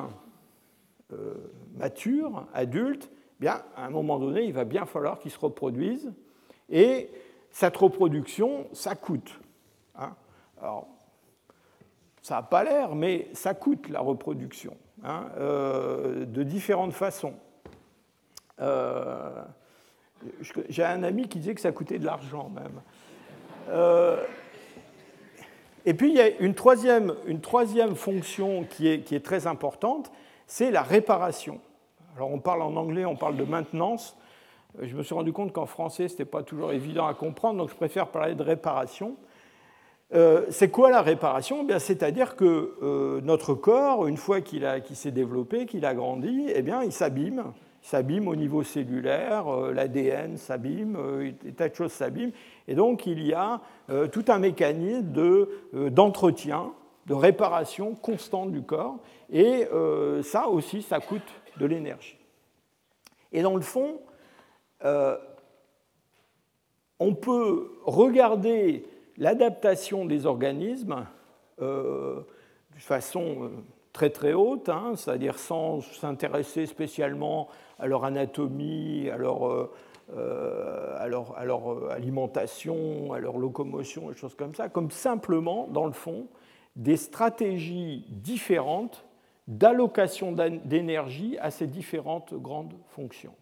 [1.77, 6.11] mature, adulte, eh bien, à un moment donné, il va bien falloir qu'il se reproduise.
[6.69, 7.09] Et
[7.51, 9.39] cette reproduction, ça coûte.
[9.95, 10.13] Hein.
[10.61, 10.87] Alors,
[12.21, 17.33] ça n'a pas l'air, mais ça coûte la reproduction, hein, euh, de différentes façons.
[18.59, 19.41] Euh,
[20.69, 22.81] j'ai un ami qui disait que ça coûtait de l'argent même.
[23.69, 24.23] Euh,
[25.85, 29.47] et puis il y a une troisième, une troisième fonction qui est, qui est très
[29.47, 30.11] importante,
[30.45, 31.59] c'est la réparation.
[32.15, 34.15] Alors on parle en anglais, on parle de maintenance.
[34.79, 37.69] Je me suis rendu compte qu'en français, ce n'était pas toujours évident à comprendre, donc
[37.69, 39.15] je préfère parler de réparation.
[40.13, 41.65] Euh, c'est quoi la réparation?
[41.69, 46.61] Eh C'est-à-dire que euh, notre corps, une fois qu'il s'est développé, qu'il a grandi, eh
[46.61, 47.53] bien, il s'abîme.
[47.83, 50.97] Il s'abîme au niveau cellulaire, euh, l'ADN s'abîme,
[51.41, 52.33] des tas de choses s'abîment.
[52.67, 53.61] Et donc, il y a
[54.11, 55.47] tout un mécanisme
[55.89, 56.71] d'entretien,
[57.07, 58.97] de, réparation constante du corps.
[59.31, 59.67] Et
[60.23, 61.21] ça aussi, ça coûte
[61.57, 62.17] de l'énergie.
[63.33, 63.99] Et dans le fond,
[66.99, 68.85] on peut regarder
[69.17, 71.05] l'adaptation des organismes
[71.61, 72.21] euh,
[72.73, 73.49] de façon euh,
[73.93, 79.69] très très haute, hein, c'est-à-dire sans s'intéresser spécialement à leur anatomie, à leur,
[80.15, 80.97] euh,
[81.89, 86.27] alimentation, à leur locomotion, des choses comme ça, comme simplement, dans le fond,
[86.75, 89.05] des stratégies différentes
[89.47, 93.33] d'allocation d'énergie à ces différentes grandes fonctions.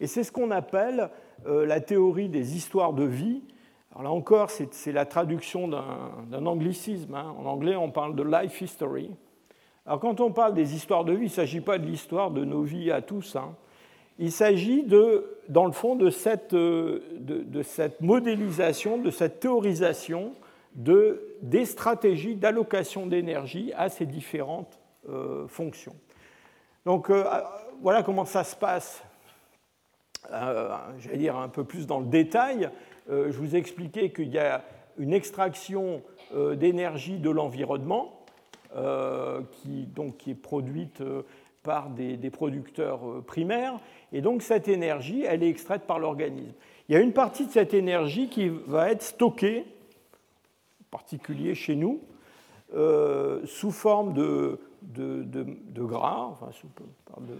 [0.00, 1.08] Et c'est ce qu'on appelle
[1.46, 3.42] la théorie des histoires de vie,
[3.92, 7.14] alors là encore, c'est la traduction d'un anglicisme.
[7.14, 7.34] Hein.
[7.38, 9.10] En anglais, on parle de life history.
[9.84, 12.44] Alors quand on parle des histoires de vie, il ne s'agit pas de l'histoire de
[12.44, 13.36] nos vies à tous.
[13.36, 13.54] Hein.
[14.18, 14.86] Il s'agit,
[15.48, 20.32] dans le fond, de cette, de, cette, modélisation, de cette théorisation
[20.74, 25.96] de, des stratégies d'allocation d'énergie à ces différentes euh, fonctions.
[26.86, 27.24] Donc euh,
[27.82, 29.02] voilà comment ça se passe,
[30.32, 32.70] euh, j'allais dire un peu plus dans le détail.
[33.12, 34.64] Euh, je vous ai expliqué qu'il y a
[34.98, 36.02] une extraction
[36.56, 38.24] d'énergie de l'environnement,
[39.50, 41.02] qui, donc, qui est produite
[41.62, 43.78] par des, producteurs primaires,
[44.12, 46.54] et donc cette énergie, elle est extraite par l'organisme.
[46.88, 49.66] Il y a une partie de cette énergie qui va être stockée,
[50.80, 52.00] en particulier chez nous,
[53.44, 56.68] sous forme de, de, gras, enfin sous,
[57.20, 57.34] de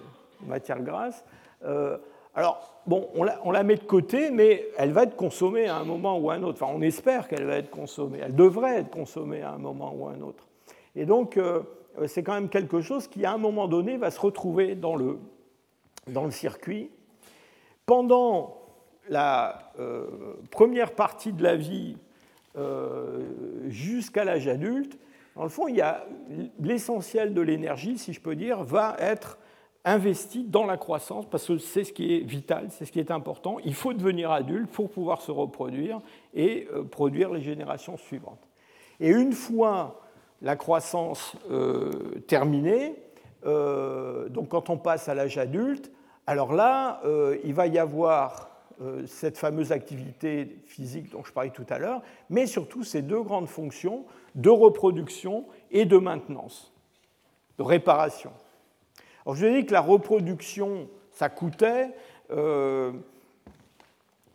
[0.47, 1.25] matière grasse.
[1.65, 1.99] Euh,
[2.35, 6.19] alors, bon, on la, met de côté, mais elle va être consommée à un moment
[6.19, 6.63] ou à un autre.
[6.63, 8.21] Enfin, on espère qu'elle va être consommée.
[8.23, 10.49] Elle devrait être consommée à un moment ou à un autre.
[10.97, 11.63] Et donc, euh,
[12.07, 15.19] c'est quand même quelque chose qui, à un moment donné, va se retrouver dans le,
[16.07, 16.91] dans le circuit.
[17.85, 18.63] Pendant
[19.11, 20.07] la euh,
[20.51, 21.97] première partie de la vie
[23.69, 24.99] jusqu'à l'âge adulte,
[25.37, 25.67] dans le fond,
[26.61, 29.39] l'essentiel de l'énergie, si je peux dire, va être
[29.85, 33.11] investi dans la croissance parce que c'est ce qui est vital, c'est ce qui est
[33.11, 33.57] important.
[33.65, 36.01] Il faut devenir adulte pour pouvoir se reproduire
[36.35, 38.49] et euh, produire les générations suivantes.
[39.01, 40.01] Et une fois
[40.41, 41.91] la croissance euh,
[42.29, 42.95] terminée,
[43.45, 45.91] euh, donc quand on passe à l'âge adulte,
[46.29, 47.03] alors là,
[47.43, 48.49] il va y avoir
[49.07, 53.49] cette fameuse activité physique dont je parlais tout à l'heure, mais surtout ces deux grandes
[53.49, 54.05] fonctions
[54.37, 56.73] de reproduction et de maintenance,
[57.59, 58.31] de réparation.
[59.25, 61.91] Alors, je vous ai dit que la reproduction, ça coûtait.
[62.31, 62.93] Euh,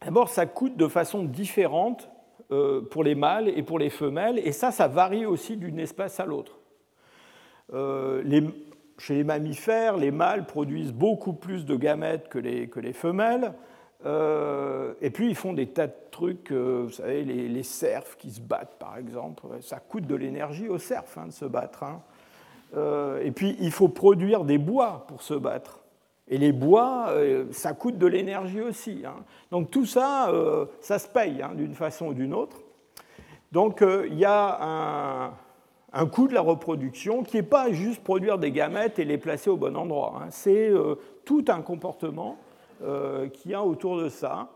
[0.01, 2.09] d'abord, ça coûte de façon différente
[2.51, 6.19] euh, pour les mâles et pour les femelles, et ça, ça varie aussi d'une espèce
[6.19, 6.59] à l'autre.
[7.73, 8.23] Euh,
[8.97, 13.53] chez les mammifères, les mâles produisent beaucoup plus de gamètes que les, femelles.
[14.05, 18.79] et puis ils font des tas de trucs, vous savez, les, cerfs qui se battent
[18.79, 21.83] par exemple, ça coûte de l'énergie aux cerfs hein, de se battre.
[21.83, 22.01] Hein.
[22.75, 25.79] Euh, et puis, il faut produire des bois pour se battre.
[26.29, 29.03] Et les bois, euh, ça coûte de l'énergie aussi.
[29.05, 29.15] Hein.
[29.49, 32.57] Donc tout ça, euh, ça se paye hein, d'une façon ou d'une autre.
[33.53, 35.31] Donc il y a
[35.93, 39.49] un, coût de la reproduction qui n'est pas juste produire des gamètes et les placer
[39.49, 40.15] au bon endroit.
[40.21, 40.27] Hein.
[40.31, 40.69] C'est
[41.23, 42.35] tout un comportement
[42.81, 44.49] qu'il y a autour de ça.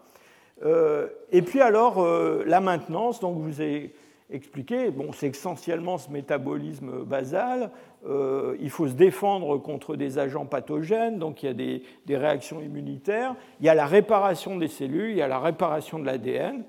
[0.62, 2.06] et puis alors,
[2.46, 3.94] la maintenance, donc vous ai
[4.32, 7.72] expliqué, bon, c'est essentiellement ce métabolisme basal,
[8.08, 12.62] euh, il faut se défendre contre des agents pathogènes, donc il y a des, réactions
[12.62, 16.64] immunitaires, il y a la réparation des cellules, il y a la réparation de l'ADN.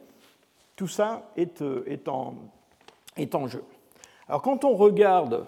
[0.76, 3.64] Tout ça est, euh, est, en, jeu.
[4.28, 5.46] Alors quand on regarde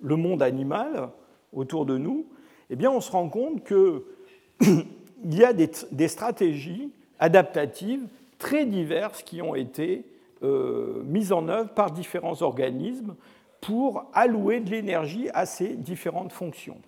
[0.00, 1.08] le monde animal
[1.52, 2.26] autour de nous,
[2.70, 4.84] eh bien on se rend compte qu'il
[5.30, 8.06] y a des, stratégies adaptatives
[8.38, 10.04] très diverses qui ont été
[10.44, 13.16] euh, mises en œuvre par différents organismes
[13.60, 16.80] pour allouer de l'énergie à ces différentes fonctions.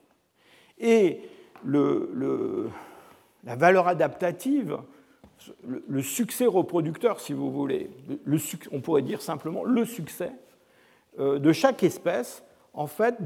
[0.79, 1.23] Et
[1.65, 2.71] le,
[3.45, 4.79] la valeur adaptative,
[5.67, 7.91] le, succès reproducteur, si vous voulez,
[8.25, 8.39] le,
[8.73, 10.33] on pourrait dire simplement le succès
[11.19, 13.17] euh, de chaque espèce, en fait,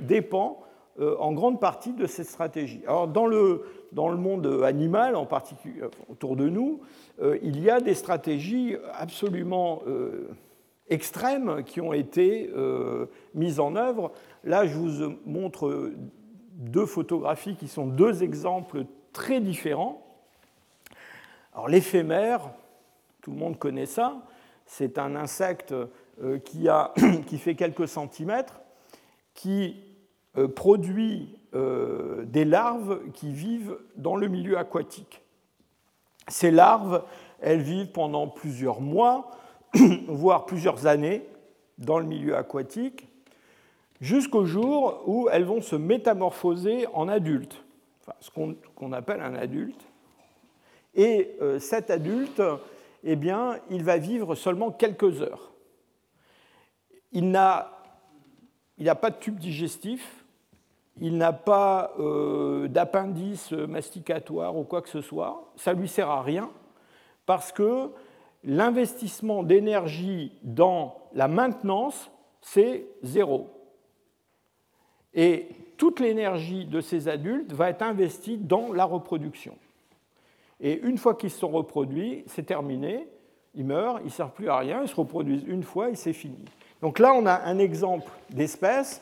[0.00, 0.60] dépend
[1.00, 2.82] euh, en grande partie de cette stratégie.
[2.86, 6.80] Alors, dans le, dans le monde animal, en particulier euh, autour de nous,
[7.42, 9.82] il y a des stratégies absolument
[10.90, 14.12] extrêmes qui ont été euh, mises en œuvre.
[14.44, 15.92] Là, je vous montre
[16.52, 20.04] deux photographies qui sont deux exemples très différents.
[21.52, 22.50] Alors l'éphémère,
[23.22, 24.22] tout le monde connaît ça,
[24.66, 26.92] c'est un insecte euh, qui, a,
[27.26, 28.60] qui, fait quelques centimètres,
[29.34, 29.76] qui
[30.36, 35.22] euh, produit des larves qui vivent dans le milieu aquatique.
[36.28, 37.02] Ces larves,
[37.40, 39.30] elles vivent pendant plusieurs mois,
[40.08, 41.26] voire plusieurs années
[41.78, 43.08] dans le milieu aquatique,
[44.00, 47.64] jusqu'au jour où elles vont se métamorphoser en adultes,
[48.20, 49.80] ce qu'on appelle un adulte.
[50.94, 52.42] Et euh, cet adulte,
[53.04, 55.52] eh bien, il va vivre seulement quelques heures.
[57.12, 57.70] Il n'a
[59.00, 60.17] pas de tube digestif,
[61.00, 66.22] il n'a pas euh, d'appendice masticatoire ou quoi que ce soit, ça lui sert à
[66.22, 66.50] rien,
[67.26, 67.90] parce que
[68.44, 73.50] l'investissement d'énergie dans la maintenance, c'est zéro.
[75.14, 79.56] Et toute l'énergie de ces adultes va être investie dans la reproduction.
[80.60, 83.06] Et une fois qu'ils se sont reproduits, c'est terminé,
[83.54, 86.12] ils meurent, ils ne servent plus à rien, ils se reproduisent une fois et c'est
[86.12, 86.44] fini.
[86.82, 89.00] Donc là, on a un exemple d'espèce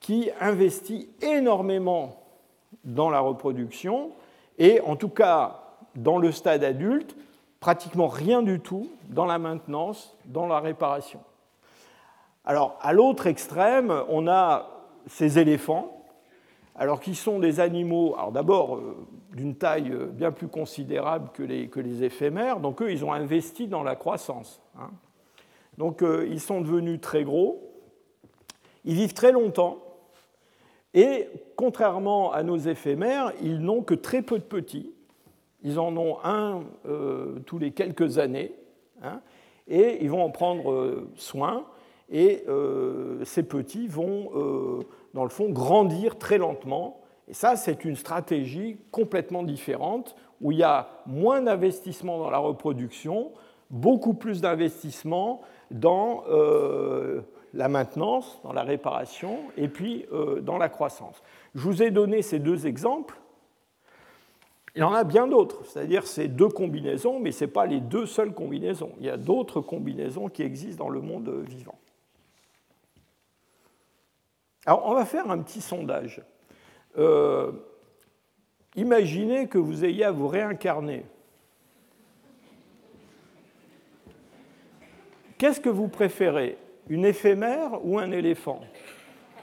[0.00, 2.22] qui investit énormément
[2.84, 4.12] dans la reproduction
[4.58, 5.62] et en tout cas
[5.94, 7.16] dans le stade adulte,
[7.60, 11.20] pratiquement rien du tout dans la maintenance, dans la réparation.
[12.44, 14.70] Alors, à l'autre extrême, on a
[15.06, 16.04] ces éléphants,
[16.76, 21.42] alors qui sont des animaux, alors d'abord euh, d'une taille euh, bien plus considérable que
[21.42, 24.60] les, que les, éphémères, donc eux, ils ont investi dans la croissance.
[24.78, 24.90] Hein.
[25.76, 27.62] Donc ils sont devenus très gros,
[28.84, 29.78] ils vivent très longtemps,
[30.94, 34.92] et contrairement à nos éphémères, ils n'ont que très peu de petits.
[35.62, 36.62] Ils en ont un
[37.46, 38.54] tous les quelques années,
[39.02, 39.20] hein,
[39.66, 41.66] et ils vont en prendre soin,
[42.10, 42.44] et
[43.24, 44.84] ces petits vont,
[45.14, 47.00] dans le fond, grandir très lentement.
[47.26, 52.38] Et ça, c'est une stratégie complètement différente où il y a moins d'investissement dans la
[52.38, 53.32] reproduction,
[53.70, 57.20] beaucoup plus d'investissement dans euh,
[57.58, 61.20] la maintenance, dans la réparation et puis euh, dans la croissance.
[61.56, 63.18] Je vous ai donné ces deux exemples.
[64.76, 67.80] Il y en a bien d'autres, c'est-à-dire ces deux combinaisons, mais ce n'est pas les
[67.80, 68.92] deux seules combinaisons.
[69.00, 71.76] Il y a d'autres combinaisons qui existent dans le monde vivant.
[74.64, 76.22] Alors, on va faire un petit sondage.
[76.96, 77.50] Euh,
[78.76, 81.04] imaginez que vous ayez à vous réincarner.
[85.38, 86.56] Qu'est-ce que vous préférez?
[86.88, 88.60] Une éphémère ou un éléphant?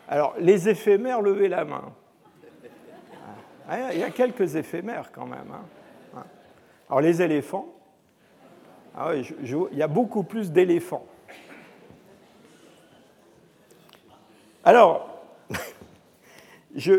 [0.07, 1.93] Alors, les éphémères, levez la main.
[3.67, 5.51] Ah, il y a quelques éphémères quand même.
[5.51, 6.23] Hein.
[6.89, 7.67] Alors, les éléphants,
[8.95, 11.05] ah il y a beaucoup plus d'éléphants.
[14.63, 15.21] Alors,
[16.75, 16.93] je,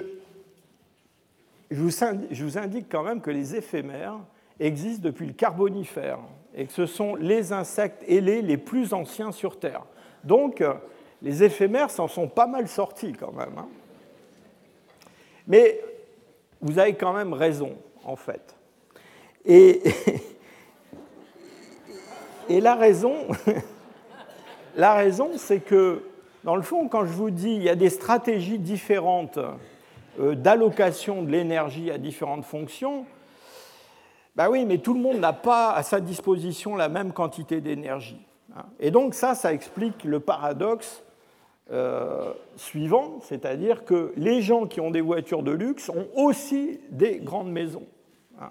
[1.71, 4.19] je vous indique quand même que les éphémères
[4.59, 6.19] existent depuis le Carbonifère
[6.55, 9.85] et que ce sont les insectes ailés les plus anciens sur Terre.
[10.27, 10.63] Donc,
[11.23, 13.57] les éphémères s'en sont pas mal sortis quand même.
[13.57, 13.69] Hein.
[15.47, 15.81] Mais
[16.61, 18.57] vous avez quand même raison, en fait.
[19.45, 19.83] Et,
[22.61, 23.15] la raison,
[24.77, 26.03] la raison, c'est que,
[26.43, 29.39] dans le fond, quand je vous dis il y a des stratégies différentes
[30.19, 33.07] euh, d'allocation de l'énergie à différentes fonctions,
[34.35, 38.21] ben oui, mais tout le monde n'a pas à sa disposition la même quantité d'énergie.
[38.81, 41.03] Et donc ça, ça explique le paradoxe
[41.71, 47.19] euh, suivant, c'est-à-dire que les gens qui ont des voitures de luxe ont aussi des
[47.19, 47.87] grandes maisons.
[48.41, 48.51] Hein.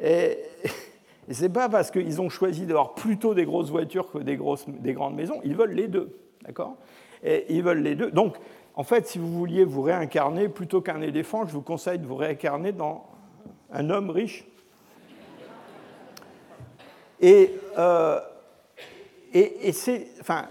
[0.00, 0.38] Et,
[1.28, 4.36] et ce n'est pas parce qu'ils ont choisi d'avoir plutôt des grosses voitures que des,
[4.36, 6.16] grosses, des grandes maisons, ils veulent les deux.
[6.44, 6.76] D'accord?
[7.22, 8.10] Et ils veulent les deux.
[8.10, 8.36] Donc,
[8.74, 12.14] en fait, si vous vouliez vous réincarner, plutôt qu'un éléphant, je vous conseille de vous
[12.16, 13.04] réincarner dans
[13.72, 14.46] un homme riche.
[17.20, 18.20] Et, euh,
[19.32, 20.46] et, c'est, enfin,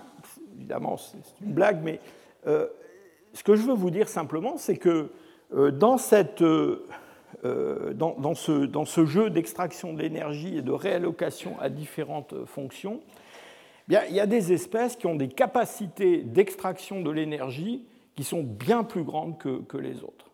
[0.57, 1.99] évidemment, c'est une blague, mais
[2.47, 2.67] euh,
[3.33, 5.11] ce que je veux vous dire simplement, c'est que
[5.53, 6.83] euh, ce,
[8.65, 13.01] dans, ce, jeu d'extraction de l'énergie et de réallocation à différentes fonctions,
[13.91, 18.43] eh il y a des espèces qui ont des capacités d'extraction de l'énergie qui sont
[18.43, 20.28] bien plus grandes que, les autres.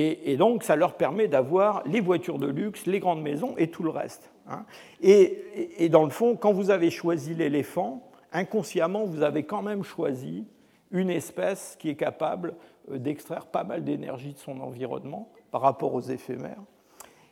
[0.00, 3.82] Et, donc, ça leur permet d'avoir les voitures de luxe, les grandes maisons et tout
[3.82, 4.30] le reste.
[4.48, 4.64] Hein.
[5.02, 10.46] Et, dans le fond, quand vous avez choisi l'éléphant, inconsciemment, vous avez quand même choisi
[10.92, 12.54] une espèce qui est capable
[12.90, 16.62] euh, d'extraire pas mal d'énergie de son environnement par rapport aux éphémères.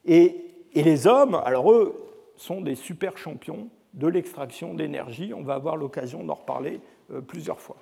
[0.05, 0.43] Et,
[0.75, 1.95] les hommes, alors eux,
[2.37, 5.33] sont des super champions de l'extraction d'énergie.
[5.33, 6.81] On va avoir l'occasion d'en reparler
[7.13, 7.77] euh, plusieurs fois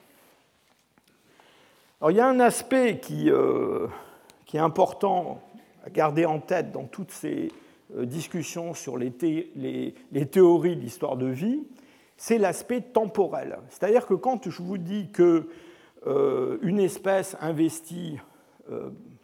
[2.10, 3.88] il y a un aspect euh,
[4.44, 5.40] qui, est important
[5.84, 7.50] à garder en tête dans toutes ces
[7.96, 9.10] euh, discussions sur les,
[10.30, 11.62] théories de l'histoire de vie,
[12.16, 13.58] c'est l'aspect temporel.
[13.68, 15.44] C'est-à-dire que quand je vous dis qu'une
[16.06, 18.18] euh, espèce investit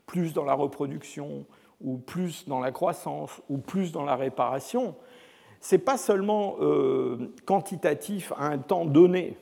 [0.04, 1.46] plus dans la reproduction,
[1.80, 4.94] ou plus dans la croissance, ou plus dans la réparation,
[5.62, 6.56] ce n'est pas seulement
[7.46, 9.38] quantitatif à un temps donné.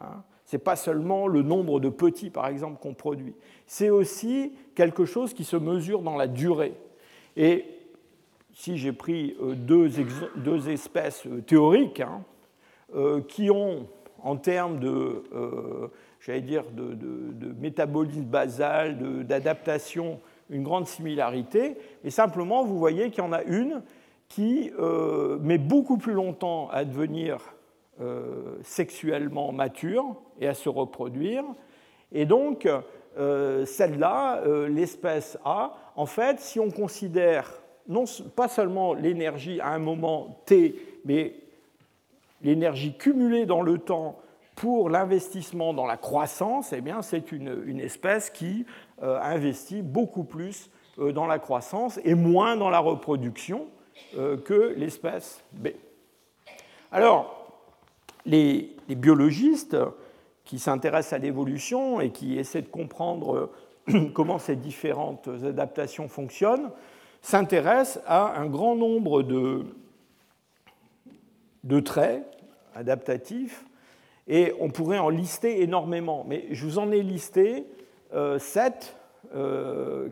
[0.00, 3.34] Hein ce n'est pas seulement le nombre de petits, par exemple, qu'on produit.
[3.68, 6.74] C'est aussi quelque chose qui se mesure dans la durée.
[7.36, 7.66] Et
[8.52, 9.88] si j'ai pris euh, deux,
[10.34, 12.24] deux, espèces euh, théoriques hein,
[12.96, 13.86] euh, qui ont,
[14.24, 15.22] en termes de,
[16.40, 20.18] dire, de, métabolisme basal, d'adaptation,
[20.50, 23.82] une grande similarité, et simplement, vous voyez qu'il y en a une
[24.28, 24.72] qui
[25.40, 27.38] met beaucoup plus longtemps à devenir
[28.00, 31.44] euh, sexuellement mature et à se reproduire.
[32.12, 32.66] Et donc,
[33.18, 37.52] euh, celle-là, euh, l'espèce A, en fait, si on considère
[37.88, 41.34] non pas seulement l'énergie à un moment T, mais
[42.40, 44.18] l'énergie cumulée dans le temps
[44.54, 48.64] pour l'investissement dans la croissance, eh bien, c'est une, une, espèce qui
[49.02, 53.66] investit beaucoup plus dans la croissance et moins dans la reproduction
[54.14, 55.68] que l'espèce B.
[56.92, 57.39] Alors,
[58.26, 59.76] les, biologistes
[60.44, 63.52] qui s'intéressent à l'évolution et qui essaient de comprendre
[63.88, 66.70] euh, comment ces différentes adaptations fonctionnent
[67.22, 69.66] s'intéressent à un grand nombre de,
[71.80, 72.26] traits
[72.74, 73.66] adaptatifs
[74.26, 77.66] Et on pourrait en lister énormément, mais je vous en ai listé
[78.38, 78.96] sept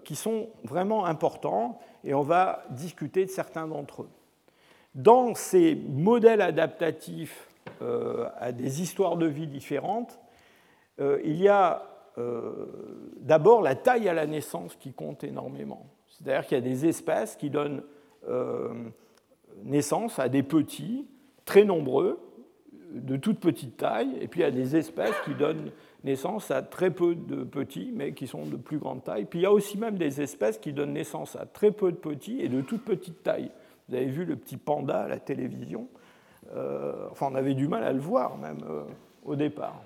[0.04, 4.10] qui sont vraiment importants et on va discuter de certains d'entre eux.
[4.94, 7.47] Dans ces modèles adaptatifs
[7.80, 10.18] à des histoires de vie différentes,
[10.98, 11.82] il y a
[13.20, 15.86] d'abord la taille à la naissance qui compte énormément.
[16.18, 17.82] C'est-à-dire qu'il y a des espèces qui donnent
[18.28, 18.68] euh,
[19.64, 21.06] naissance à des petits,
[21.44, 22.18] très nombreux,
[22.92, 25.70] de toute petite taille, et puis il y a des espèces qui donnent
[26.04, 29.26] naissance à très peu de petits, mais qui sont de plus grande taille.
[29.26, 31.96] Puis il y a aussi même des espèces qui donnent naissance à très peu de
[31.96, 33.50] petits et de toute petite taille.
[33.88, 35.88] Vous avez vu le petit panda à la télévision.
[36.54, 38.82] Euh, enfin, on avait du mal à le voir même euh,
[39.24, 39.82] au départ.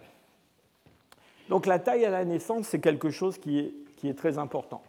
[1.49, 4.83] Donc la taille à la naissance, c'est quelque chose qui est, qui est très important.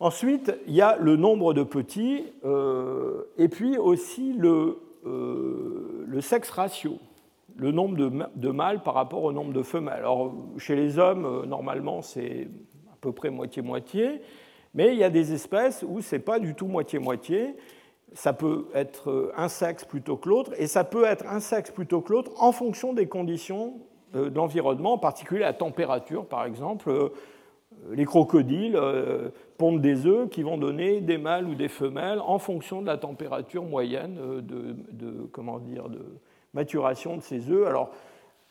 [0.00, 6.50] Ensuite, il y a le nombre de petits euh, et puis aussi le, le, sexe
[6.50, 6.98] ratio,
[7.56, 7.96] le nombre
[8.34, 9.98] de, mâles par rapport au nombre de femelles.
[9.98, 12.48] Alors, chez les hommes, normalement, c'est
[12.92, 14.20] à peu près moitié-moitié,
[14.74, 17.54] mais il y a des espèces où ce n'est pas du tout moitié-moitié.
[18.12, 22.00] Ça peut être un sexe plutôt que l'autre, et ça peut être un sexe plutôt
[22.00, 23.74] que l'autre en fonction des conditions
[24.12, 27.10] de l'environnement, en particulier la température, par exemple
[27.90, 32.38] les crocodiles euh, pondent des œufs qui vont donner des mâles ou des femelles en
[32.38, 36.00] fonction de la température moyenne euh, de, comment dire, de
[36.54, 37.66] maturation de ces œufs.
[37.66, 37.90] Alors,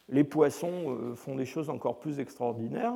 [0.10, 2.94] les poissons euh, font des choses encore plus extraordinaires.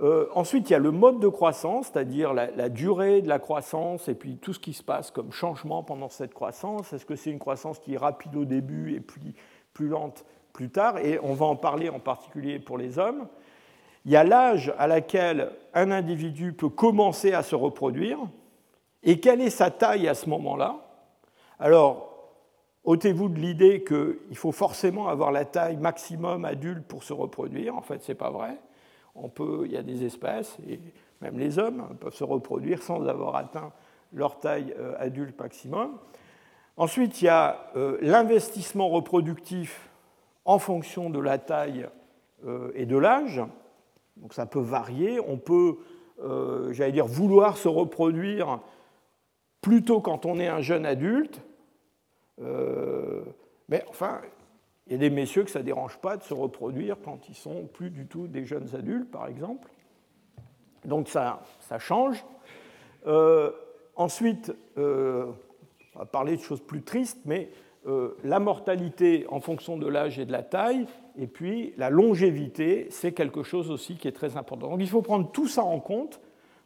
[0.00, 4.08] Ensuite, il y a le mode de croissance, c'est-à-dire la, la, durée de la croissance
[4.08, 6.92] et puis tout ce qui se passe comme changement pendant cette croissance.
[6.92, 9.34] Est-ce que c'est une croissance qui est rapide au début et puis
[9.72, 10.98] plus lente plus tard?
[10.98, 13.26] Et on va en parler en particulier pour les hommes.
[14.04, 18.18] Il y a l'âge à laquelle un individu peut commencer à se reproduire
[19.02, 20.76] et quelle est sa taille à ce moment-là?
[21.58, 22.32] Alors,
[22.84, 27.76] ôtez-vous de l'idée qu'il faut forcément avoir la taille maximum adulte pour se reproduire.
[27.76, 28.58] En fait, ce n'est pas vrai.
[29.16, 30.80] On peut, il y a des espèces, et
[31.20, 33.72] même les hommes peuvent se reproduire sans avoir atteint
[34.12, 35.98] leur taille euh, adulte maximum.
[36.76, 39.90] Ensuite, il y a euh, l'investissement reproductif
[40.44, 41.88] en fonction de la taille
[42.46, 43.42] euh, et de l'âge.
[44.16, 45.20] Donc ça peut varier.
[45.20, 45.76] On peut,
[46.70, 48.60] j'allais dire, vouloir se reproduire
[49.60, 51.42] plutôt quand on est un jeune adulte.
[52.38, 54.22] Mais enfin,
[54.86, 57.34] il y a des messieurs que ça ne dérange pas de se reproduire quand ils
[57.34, 59.68] sont plus du tout des jeunes adultes, par exemple.
[60.84, 61.42] Donc ça,
[61.78, 62.24] change.
[63.06, 63.50] Euh,
[63.96, 65.34] ensuite, on
[65.94, 67.50] va parler de choses plus tristes, mais
[68.24, 70.86] la mortalité en fonction de l'âge et de la taille,
[71.18, 74.68] et puis la longévité, c'est quelque chose aussi qui est très important.
[74.68, 76.20] Donc il faut prendre tout ça en compte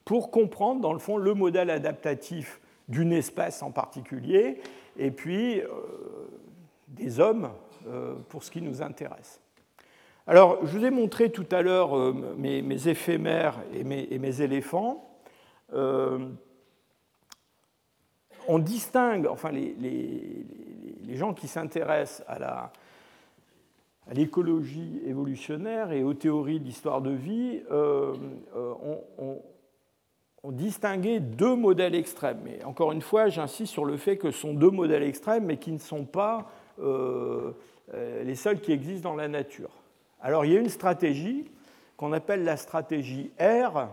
[0.04, 4.60] pour comprendre, dans le fond, le modèle adaptatif d'une espèce en particulier,
[4.96, 5.68] et puis euh,
[6.88, 7.69] des hommes euh,
[8.28, 9.40] pour ce qui nous intéresse.
[10.26, 15.10] Alors, je vous ai montré tout à l'heure euh, mes, éphémères et mes, éléphants.
[15.72, 16.28] on
[18.58, 20.46] distingue, enfin, les,
[21.14, 22.70] gens qui s'intéressent à
[24.12, 28.14] l'écologie évolutionnaire et aux théories d'histoire de vie, euh,
[28.56, 29.34] euh,
[31.20, 32.40] deux modèles extrêmes.
[32.44, 35.56] Mais encore une fois, j'insiste sur le fait que ce sont deux modèles extrêmes, mais
[35.56, 39.70] qui ne sont pas euh, les seuls qui existent dans la nature.
[40.20, 41.50] Alors il y a une stratégie
[41.96, 43.88] qu'on appelle la stratégie R.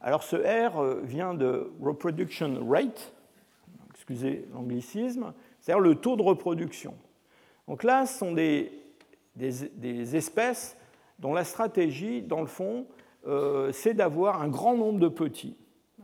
[0.00, 3.12] Alors ce R vient de reproduction rate,
[3.94, 6.94] excusez l'anglicisme, c'est-à-dire le taux de reproduction.
[7.68, 8.80] Donc là, ce sont des
[9.36, 10.76] des, espèces
[11.18, 12.86] dont la stratégie, dans le fond,
[13.26, 15.56] euh, c'est d'avoir un grand nombre de petits.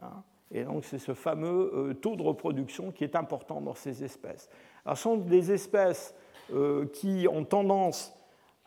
[0.02, 0.22] Hein.
[0.52, 4.48] Et donc c'est ce fameux euh, taux de reproduction qui est important dans ces espèces.
[4.88, 6.14] Ce sont des espèces
[6.52, 8.14] euh, qui ont tendance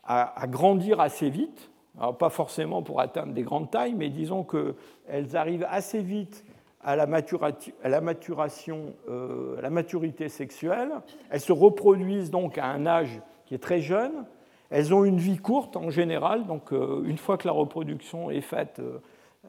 [0.04, 5.36] à, grandir assez vite, alors pas forcément pour atteindre des grandes tailles, mais disons qu'elles
[5.36, 6.44] arrivent assez vite
[6.82, 10.90] à la, maturation, à la maturité sexuelle.
[11.30, 14.24] Elles se reproduisent donc à un âge qui est très jeune,
[14.70, 18.40] elles ont une vie courte en général, donc euh, une fois que la reproduction est
[18.40, 18.80] faite,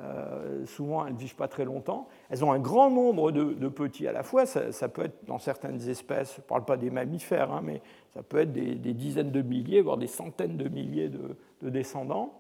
[0.02, 2.08] euh, euh, souvent elles ne vivent pas très longtemps.
[2.30, 4.46] Elles ont un grand nombre de, petits à la fois.
[4.46, 7.82] Ça, peut être dans certaines espèces, je ne parle pas des mammifères, hein, mais
[8.14, 12.34] ça peut être des, dizaines de milliers, voire des centaines de milliers de, descendants.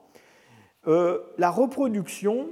[0.85, 2.47] la reproduction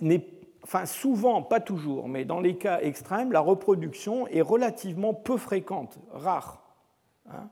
[0.00, 0.24] n'est
[0.68, 5.98] enfin souvent, pas toujours, mais dans les cas extrêmes, la reproduction est relativement peu fréquente,
[6.12, 6.62] rare.
[7.30, 7.48] Hein.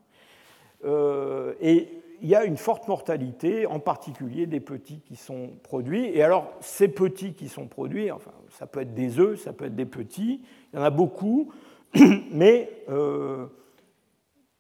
[0.84, 1.88] Euh, et
[2.22, 6.06] il y a une forte mortalité, en particulier des petits qui sont produits.
[6.06, 9.66] Et alors, ces petits qui sont produits, enfin, ça peut être des œufs, ça peut
[9.66, 10.42] être des petits,
[10.72, 11.52] il y en a beaucoup,
[12.30, 13.46] mais euh,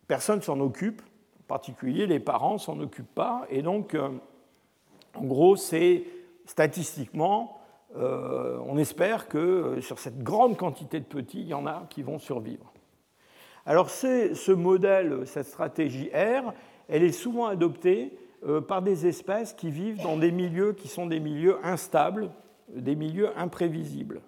[0.08, 1.02] personne ne s'en occupe.
[1.40, 3.46] En particulier, les parents s'en occupent pas.
[3.50, 4.10] Et donc, euh,
[5.14, 6.04] en gros, c'est
[6.44, 7.60] statistiquement,
[7.96, 11.86] euh, on espère que euh, sur cette grande quantité de petits, il y en a
[11.88, 12.72] qui vont survivre.
[13.64, 16.52] Alors, ce modèle, cette stratégie R,
[16.88, 18.16] elle est souvent adoptée
[18.68, 22.30] par des espèces qui vivent dans des milieux qui sont des milieux instables,
[22.68, 24.20] des milieux imprévisibles.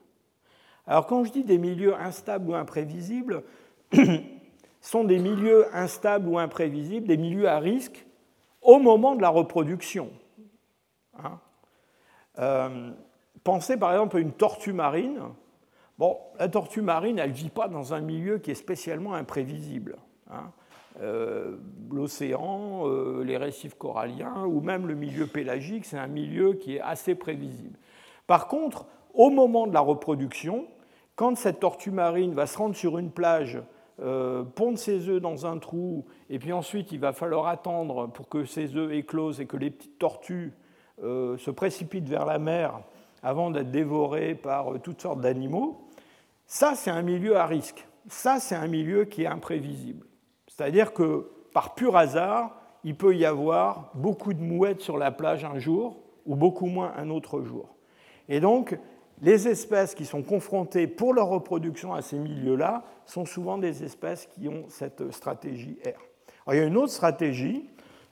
[0.89, 3.45] Alors quand je dis des milieux instables ou imprévisibles,
[4.81, 8.07] sont des milieux instables ou imprévisibles, des milieux à risque
[8.63, 10.11] au moment de la reproduction.
[11.23, 11.39] Hein.
[12.39, 12.91] Euh,
[13.45, 15.21] pensez par exemple à une tortue marine.
[15.99, 19.97] Bon, la tortue marine, elle ne vit pas dans un milieu qui est spécialement imprévisible.
[20.31, 20.53] Hein.
[21.01, 21.57] Euh,
[21.93, 26.81] l'océan, euh, les récifs coralliens ou même le milieu pélagique, c'est un milieu qui est
[26.81, 27.79] assez prévisible.
[28.27, 30.67] Par contre, au moment de la reproduction,
[31.15, 33.61] quand cette tortue marine va se rendre sur une plage,
[34.01, 38.29] euh, pondre ses œufs dans un trou, et puis ensuite il va falloir attendre pour
[38.29, 40.53] que ces œufs éclosent et que les petites tortues
[41.03, 42.81] euh, se précipitent vers la mer
[43.23, 45.89] avant d'être dévorées par toutes sortes d'animaux,
[46.47, 47.87] ça c'est un milieu à risque.
[48.07, 50.08] Ça c'est un milieu qui est imprévisible.
[50.59, 52.51] C'est-à-dire que par pur hasard,
[52.83, 56.93] il peut y avoir beaucoup de mouettes sur la plage un jour ou beaucoup moins
[56.97, 57.77] un autre jour.
[58.29, 58.77] Et donc,
[59.23, 64.27] les espèces qui sont confrontées pour leur reproduction à ces milieux-là sont souvent des espèces
[64.27, 66.53] qui ont cette stratégie R.
[66.53, 67.71] il y a une autre stratégie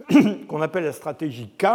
[0.49, 1.67] qu'on appelle la stratégie K,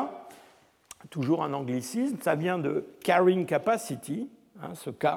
[1.09, 4.29] toujours un anglicisme, ça vient de carrying capacity,
[4.61, 5.07] hein, ce K.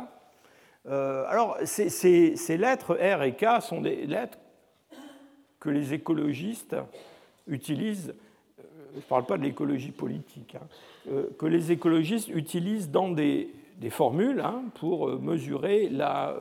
[0.87, 4.39] Euh, alors, ces, lettres R et K sont des lettres
[5.65, 6.77] que les écologistes
[7.49, 8.15] utilisent,
[8.61, 8.63] euh,
[8.93, 10.67] je ne parle pas de l'écologie politique, hein,
[11.11, 13.51] euh, que les écologistes utilisent dans des,
[13.89, 16.37] formules hein, pour euh, mesurer la,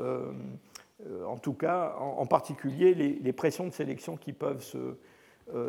[1.27, 4.63] en tout cas, en, particulier les, pressions de sélection qui peuvent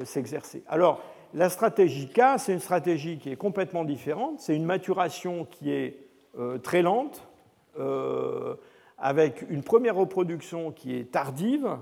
[0.04, 0.62] s'exercer.
[0.68, 1.00] Alors,
[1.32, 4.38] la stratégie K, c'est une stratégie qui est complètement différente.
[4.38, 5.98] C'est une maturation qui est
[6.62, 7.26] très lente,
[8.98, 11.76] avec une première reproduction qui est tardive,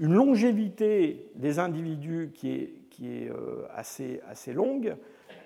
[0.00, 3.30] une longévité des individus qui est, qui est
[3.72, 4.96] assez, assez, longue,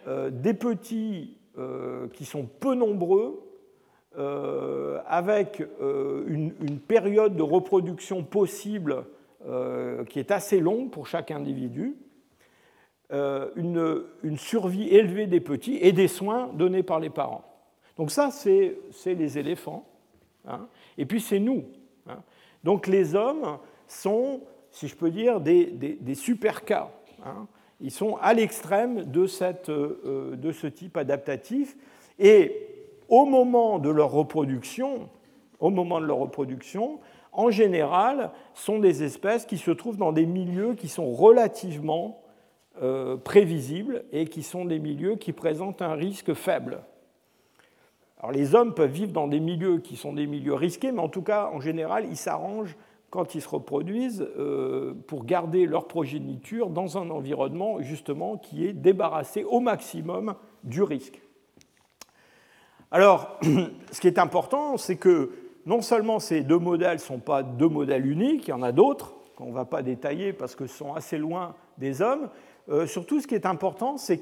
[0.06, 1.36] des petits
[2.14, 3.44] qui sont peu nombreux,
[4.16, 9.06] euh, avec euh, une, période de reproduction possible
[9.44, 11.96] euh, qui est assez longue pour chaque individu,
[13.10, 14.04] une,
[14.36, 17.42] survie élevée des petits et des soins donnés par les parents.
[17.96, 19.84] Donc ça, c'est les éléphants.
[20.46, 20.68] Hein.
[20.96, 21.64] et puis c'est nous.
[22.06, 22.22] Hein.
[22.62, 23.58] Donc les hommes
[23.94, 24.40] sont,
[24.70, 26.90] si je peux dire, des, des, super cas.
[27.24, 27.46] Hein.
[27.80, 29.26] Ils sont à l'extrême de,
[30.34, 31.76] de ce type adaptatif.
[32.18, 32.66] Et
[33.08, 35.08] au moment de leur reproduction,
[35.60, 37.00] au moment de leur reproduction,
[37.32, 42.22] en général, sont des espèces qui se trouvent dans des milieux qui sont relativement
[42.82, 46.80] euh, prévisibles et qui sont des milieux qui présentent un risque faible.
[48.18, 51.08] Alors les hommes peuvent vivre dans des milieux qui sont des milieux risqués, mais en
[51.08, 52.76] tout cas, en général, ils s'arrangent
[53.14, 58.72] quand ils se reproduisent euh, pour garder leur progéniture dans un environnement justement qui est
[58.72, 60.34] débarrassé au maximum
[60.64, 61.22] du risque.
[62.90, 63.38] Alors,
[63.92, 65.30] ce qui est important, c'est que
[65.64, 68.72] non seulement ces deux modèles ne sont pas deux modèles uniques, il y en a
[68.72, 72.30] d'autres qu'on ne va pas détailler parce que sont assez loin des hommes.
[72.68, 74.18] Euh, surtout, ce qui est important, c'est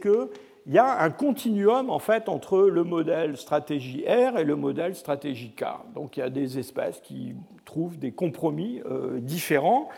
[0.63, 4.95] qu'il y a un continuum en fait entre le modèle stratégie R et le modèle
[4.95, 5.65] stratégie K.
[5.95, 7.35] Donc, il y a des espèces qui
[7.65, 9.89] trouvent des compromis euh, différents.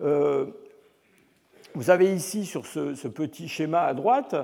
[0.00, 0.46] Euh,
[1.74, 4.34] vous avez ici sur ce, petit schéma à droite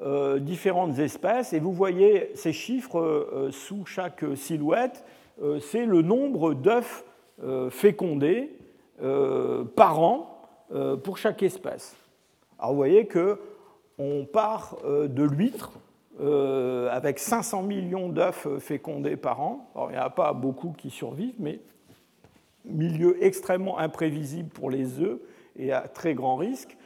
[0.00, 5.04] euh, différentes espèces et vous voyez ces chiffres sous chaque silhouette,
[5.60, 7.04] c'est le nombre d'œufs
[7.70, 8.56] fécondés
[9.76, 10.42] par an
[11.04, 11.94] pour chaque espèce.
[12.58, 13.38] Alors vous voyez que
[13.98, 15.72] on part de l'huître
[16.20, 19.70] avec 500 millions d'œufs fécondés par an.
[19.88, 21.60] Il n'y a pas beaucoup qui survivent, mais
[22.64, 25.18] milieu extrêmement imprévisible pour les œufs
[25.56, 26.76] et à très grand risque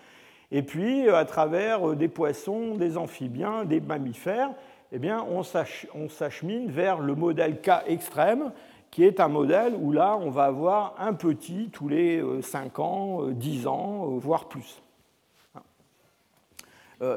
[0.53, 4.51] et puis à travers euh, des poissons, des amphibiens, des mammifères,
[4.93, 8.53] eh on s'achemine vers le modèle K extrême,
[8.91, 12.83] qui est un modèle où là, on va avoir un petit tous les 5 euh,
[12.83, 14.82] ans, 10 euh, ans, voire plus.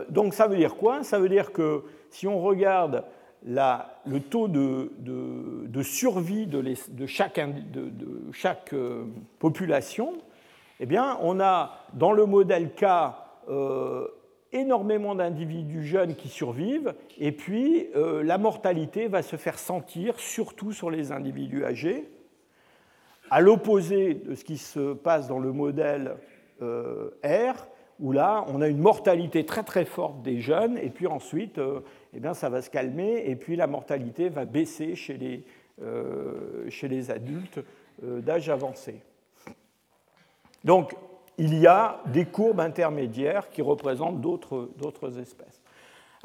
[0.10, 1.04] Donc ça veut dire quoi?
[1.04, 3.04] Ça veut dire que si on regarde
[3.46, 7.40] le taux de, survie de, chaque,
[9.40, 10.14] population,
[10.80, 12.86] eh bien, on a dans le modèle K
[13.50, 14.08] euh,
[14.52, 20.72] énormément d'individus jeunes qui survivent, et puis euh, la mortalité va se faire sentir surtout
[20.72, 22.10] sur les individus âgés,
[23.30, 26.16] à l'opposé de ce qui se passe dans le modèle
[26.62, 27.68] euh, R,
[28.00, 31.60] où là, on a une mortalité très très forte des jeunes, et puis ensuite,
[32.14, 35.44] eh bien, ça va se calmer, et puis la mortalité va baisser chez les,
[36.88, 37.60] les adultes
[38.02, 39.02] d'âge avancé.
[40.64, 40.96] Donc,
[41.38, 45.62] il y a des courbes intermédiaires qui représentent d'autres espèces.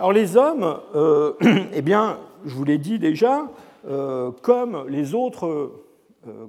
[0.00, 1.34] Alors les hommes, euh,
[1.74, 3.48] eh bien, je vous l'ai dit déjà,
[3.86, 5.46] euh, comme les autres
[6.26, 6.46] euh,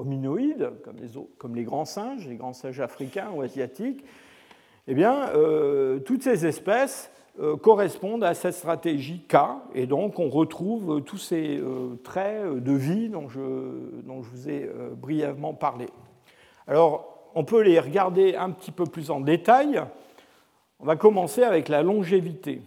[0.00, 0.70] hominoïdes,
[1.38, 4.04] comme les, grands singes, les grands singes africains ou asiatiques,
[4.86, 5.30] eh bien,
[6.04, 7.10] toutes ces espèces
[7.62, 9.36] correspondent à cette stratégie K,
[9.74, 11.62] et donc on retrouve tous ces
[12.02, 15.86] traits de vie dont je, vous ai brièvement parlé.
[16.66, 19.82] Alors, on peut les regarder un petit peu plus en détail.
[20.78, 22.62] On va commencer avec la longévité.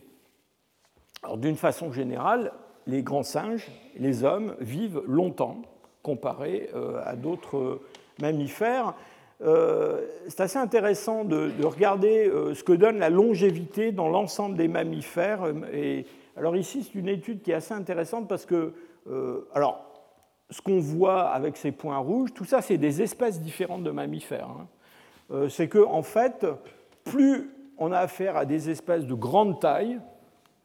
[1.38, 2.52] D'une façon générale,
[2.86, 5.62] les grands singes, les hommes, vivent longtemps
[6.04, 7.80] comparé euh, à d'autres
[8.22, 8.94] mammifères.
[9.42, 14.68] Euh, c'est assez intéressant de, regarder euh, ce que donne la longévité dans l'ensemble des
[14.68, 15.52] mammifères.
[15.74, 16.06] Et,
[16.38, 18.74] alors ici, c'est une étude qui est assez intéressante parce que,
[19.54, 19.86] alors,
[20.50, 24.50] ce qu'on voit avec ces points rouges, tout ça, c'est des espèces différentes de mammifères.
[24.50, 25.48] Hein.
[25.50, 26.46] c'est que, en fait,
[27.04, 30.00] plus on a affaire à des espèces de grande taille,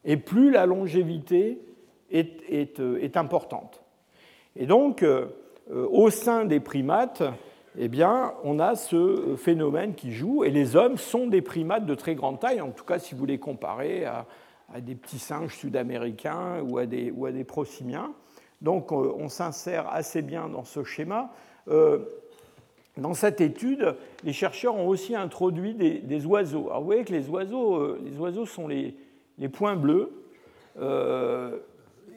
[0.04, 1.60] et plus la longévité
[2.10, 3.82] est, euh, importante.
[4.58, 5.26] Et donc, euh,
[5.70, 7.22] au sein des primates,
[7.78, 11.94] eh bien, on a ce phénomène qui joue, et les hommes sont des primates de
[11.94, 14.26] très grande taille, en tout cas si vous les comparez à,
[14.80, 18.12] des petits singes sud-américains ou, à des, ou prosimiens.
[18.60, 21.30] Donc euh, on s'insère assez bien dans ce schéma.
[22.98, 23.94] Dans cette étude,
[24.24, 26.66] les chercheurs ont aussi introduit des, oiseaux.
[26.68, 28.96] Alors vous voyez que les oiseaux, euh, les oiseaux sont les,
[29.52, 30.10] points bleus.
[30.80, 31.58] Euh,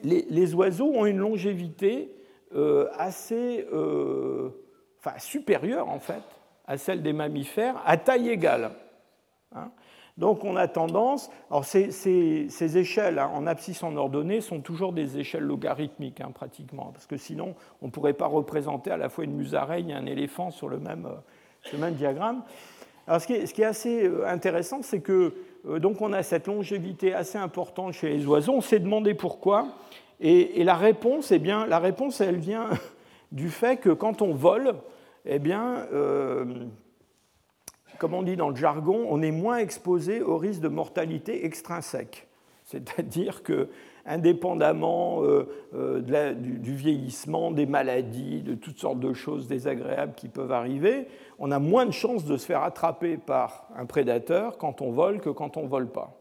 [0.02, 2.21] les, oiseaux ont une longévité euh,
[2.96, 6.22] assez enfin, supérieure en fait
[6.66, 8.72] à celle des mammifères à taille égale.
[9.54, 9.70] Hein.
[10.18, 15.18] Donc on a tendance, alors ces, échelles hein, en abscisse en ordonnée sont toujours des
[15.18, 19.24] échelles logarithmiques hein, pratiquement, parce que sinon on ne pourrait pas représenter à la fois
[19.24, 22.42] une musaraigne et un éléphant sur le même, euh, même diagramme.
[23.06, 25.34] Alors ce qui, est, assez euh, intéressant, c'est que
[25.66, 28.52] euh, donc on a cette longévité assez importante chez les oiseaux.
[28.52, 29.68] On s'est demandé pourquoi,
[30.22, 32.70] et, la réponse, eh bien, la réponse, elle vient
[33.32, 34.74] du fait que quand on vole,
[35.24, 35.86] eh bien,
[37.98, 42.26] comme on dit dans le jargon, on est moins exposé au risque de mortalité extrinsèque.
[42.64, 43.68] C'est-à-dire que,
[44.06, 50.52] indépendamment euh, euh, du, vieillissement, des maladies, de toutes sortes de choses désagréables qui peuvent
[50.52, 51.06] arriver,
[51.38, 55.20] on a moins de chances de se faire attraper par un prédateur quand on vole
[55.20, 56.18] que quand on ne vole pas.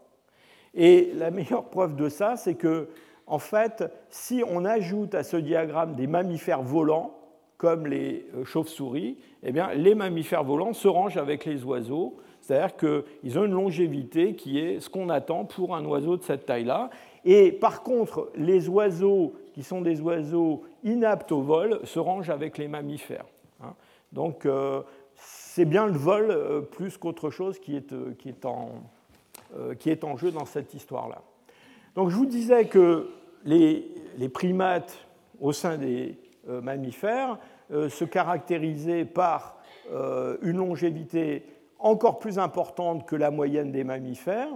[0.73, 2.89] Et la meilleure preuve de ça, c'est que,
[3.31, 7.17] en fait, si on ajoute à ce diagramme des mammifères volants,
[7.55, 12.75] comme les euh, chauves-souris, eh bien, les mammifères volants se rangent avec les oiseaux, c'est-à-dire
[12.75, 16.89] qu'ils ont une longévité qui est ce qu'on attend pour un oiseau de cette taille-là.
[17.23, 22.57] Et par contre, les oiseaux qui sont des oiseaux inaptes au vol se rangent avec
[22.57, 23.27] les mammifères.
[23.63, 23.75] Hein.
[24.11, 24.81] Donc euh,
[25.15, 28.71] c'est bien le vol euh, plus qu'autre chose qui est, qui, est en,
[29.79, 31.21] qui est en jeu dans cette histoire-là.
[31.95, 33.09] Donc je vous disais que
[33.45, 34.97] les, primates
[35.39, 36.17] au sein des
[36.47, 37.37] mammifères
[37.71, 39.55] euh, se caractériser par
[39.93, 41.45] euh, une longévité
[41.79, 44.49] encore plus importante que la moyenne des mammifères.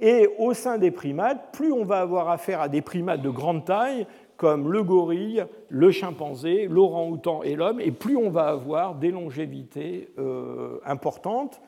[0.00, 3.66] Et au sein des primates, plus on va avoir affaire à des primates de grande
[3.66, 4.06] taille,
[4.38, 10.08] comme le gorille, le chimpanzé, l'orang-outan et l'homme, et plus on va avoir des longévités
[10.18, 11.60] euh, importantes.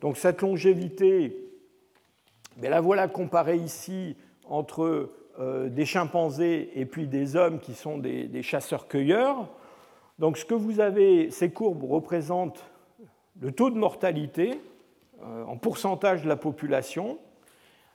[0.00, 1.36] donc cette longévité,
[2.56, 4.16] ben la voilà comparée ici
[4.52, 5.08] entre
[5.40, 9.48] euh, des chimpanzés et puis des hommes qui sont des, chasseurs-cueilleurs.
[10.18, 12.62] Donc ce que vous avez, ces courbes représentent
[13.40, 14.60] le taux de mortalité
[15.24, 17.18] euh, en pourcentage de la population.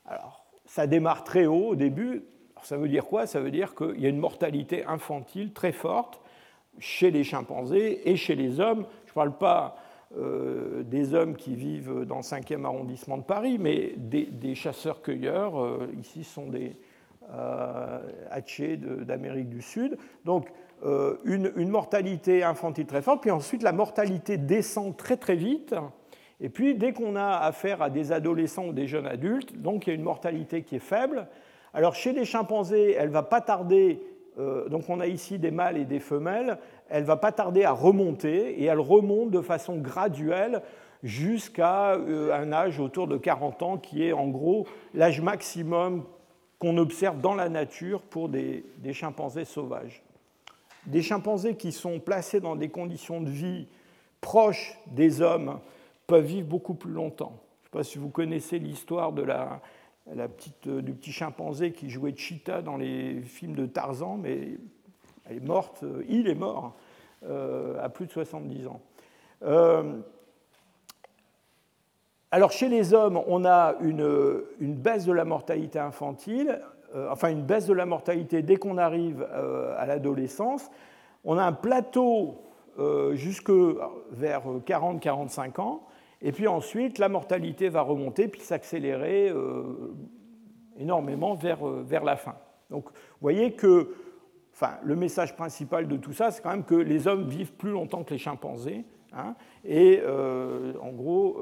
[0.08, 2.24] Alors ça démarre très haut au début.
[2.64, 3.28] ça veut dire quoi?
[3.28, 6.20] Ça veut dire qu'il y a une mortalité infantile très forte
[6.80, 8.88] chez les chimpanzés et chez les hommes.
[9.06, 9.76] Je ne parle pas
[10.16, 15.80] euh, des hommes qui vivent dans le 5e arrondissement de Paris, mais des, chasseurs-cueilleurs.
[16.00, 16.78] ici, sont des,
[17.34, 18.00] euh,
[19.04, 19.98] d'Amérique du Sud.
[20.24, 20.48] Donc
[20.86, 25.76] euh, une, mortalité infantile très forte, puis ensuite la mortalité descend très très vite.
[26.40, 29.90] Et puis dès qu'on a affaire à des adolescents ou des jeunes adultes, donc il
[29.90, 31.28] y a une mortalité qui est faible.
[31.74, 34.02] Alors chez les chimpanzés, elle va pas tarder,
[34.40, 37.72] euh, donc on a ici des mâles et des femelles, elle va pas tarder à
[37.72, 40.62] remonter, et elle remonte de façon graduelle
[41.04, 46.06] jusqu'à euh, un âge autour de 40 ans, qui est en gros l'âge maximum
[46.60, 50.04] qu'on observe dans la nature pour des, chimpanzés sauvages.
[50.88, 53.68] Des chimpanzés qui sont placés dans des conditions de vie
[54.22, 55.60] proches des hommes
[56.08, 57.34] peuvent vivre beaucoup plus longtemps.
[57.62, 59.62] Je ne sais pas si vous connaissez l'histoire de la,
[60.06, 64.58] petite, du petit chimpanzé qui jouait Cheetah dans les films de Tarzan, mais
[65.30, 66.76] elle est morte, il est mort
[67.28, 68.82] à plus de 70 ans.
[72.30, 76.60] Alors chez les hommes, on a une, baisse de la mortalité infantile,
[76.94, 80.70] euh, enfin une baisse de la mortalité dès qu'on arrive euh, à l'adolescence.
[81.24, 82.42] On a un plateau
[82.80, 83.52] euh, jusque
[84.12, 85.84] vers 40-45 ans,
[86.22, 89.34] et puis ensuite la mortalité va remonter puis s'accélérer
[90.78, 92.36] énormément vers, vers la fin.
[92.70, 93.96] Donc vous voyez que
[94.58, 97.72] enfin, le message principal de tout ça, c'est quand même que les hommes vivent plus
[97.72, 98.86] longtemps que les chimpanzés.
[99.14, 100.02] Hein, et
[100.82, 101.38] en gros,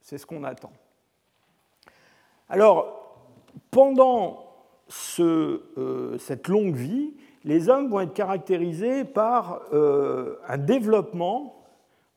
[0.00, 0.72] c'est ce qu'on attend.
[2.48, 3.00] Alors,
[3.70, 4.50] pendant
[5.20, 7.14] euh, cette longue vie,
[7.44, 11.64] les hommes vont être caractérisés par euh, un développement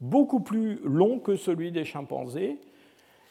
[0.01, 2.59] beaucoup plus long que celui des chimpanzés.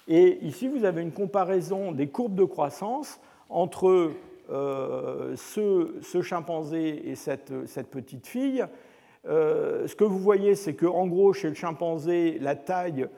[0.09, 4.13] Et ici, vous avez une comparaison des courbes de croissance entre
[4.51, 7.53] euh, ce, chimpanzé et cette,
[7.91, 8.65] petite fille.
[9.25, 13.09] ce que vous voyez, c'est qu'en gros, chez le chimpanzé, la taille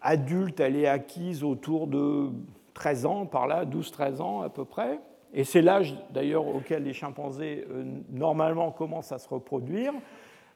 [0.00, 2.30] adulte, elle est acquise autour de
[2.74, 5.00] 13 ans, par là, 12-13 ans à peu près.
[5.34, 9.92] Et c'est l'âge d'ailleurs auquel les chimpanzés euh, normalement commencent à se reproduire.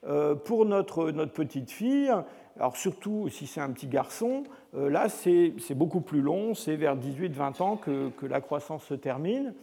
[0.05, 2.11] Euh, pour notre, petite fille,
[2.59, 4.43] alors surtout si c'est un petit garçon,
[4.75, 8.95] euh, là c'est beaucoup plus long, c'est vers 18-20 ans que, que, la croissance se
[8.95, 9.55] termine.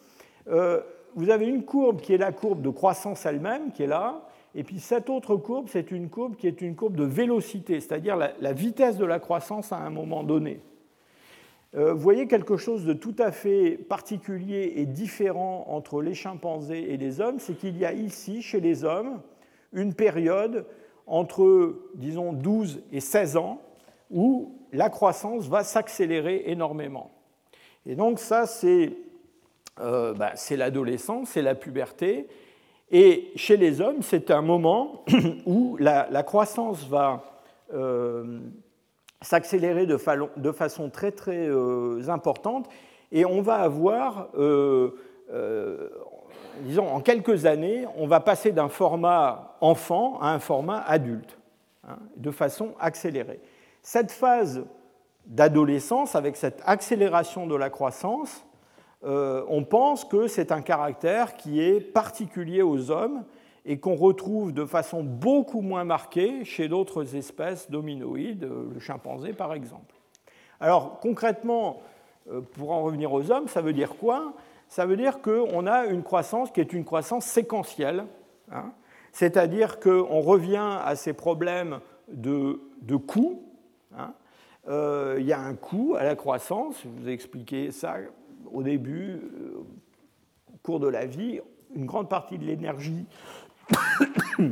[1.15, 4.63] Vous avez une courbe qui est la courbe de croissance elle-même, qui est là, et
[4.63, 8.53] puis cette autre courbe, c'est une courbe qui est une courbe de vélocité, c'est-à-dire la,
[8.53, 10.59] vitesse de la croissance à un moment donné.
[11.75, 16.91] Euh, vous voyez quelque chose de tout à fait particulier et différent entre les chimpanzés
[16.91, 19.21] et les hommes, c'est qu'il y a ici, chez les hommes,
[19.71, 20.65] une période
[21.05, 23.61] entre, disons, 12 et 16 ans
[24.09, 27.11] où la croissance va s'accélérer énormément.
[27.85, 28.93] Et donc ça, c'est
[29.79, 32.27] euh, bah, l'adolescence, c'est la puberté,
[32.91, 35.05] et chez les hommes, c'est un moment
[35.45, 37.23] où la, croissance va
[37.73, 38.39] euh,
[39.21, 42.67] s'accélérer de, façon très très euh, importante
[43.11, 44.29] et on va avoir,
[46.61, 51.37] disons, en quelques années, on va passer d'un format enfant à un format adulte,
[51.87, 53.39] hein, de façon accélérée.
[53.81, 54.63] Cette phase
[55.25, 58.43] d'adolescence, avec cette accélération de la croissance,
[59.03, 63.23] euh, on pense que c'est un caractère qui est particulier aux hommes
[63.65, 69.31] et qu'on retrouve de façon beaucoup moins marquée chez d'autres espèces d'hominoïdes, euh, le chimpanzé
[69.31, 69.95] par exemple.
[70.59, 71.81] Alors concrètement,
[72.29, 74.33] euh, pour en revenir aux hommes, ça veut dire quoi?
[74.67, 78.05] Ça veut dire qu'on a une croissance qui est une croissance séquentielle,
[78.51, 78.71] hein.
[79.13, 82.59] c'est-à-dire qu'on revient à ces problèmes de,
[83.07, 83.41] coût.
[83.97, 84.13] Hein.
[84.67, 87.95] il y a un coût à la croissance, je vous ai expliqué ça
[88.53, 89.65] au début, euh,
[90.53, 91.39] au cours de la vie,
[91.75, 93.05] une grande partie de l'énergie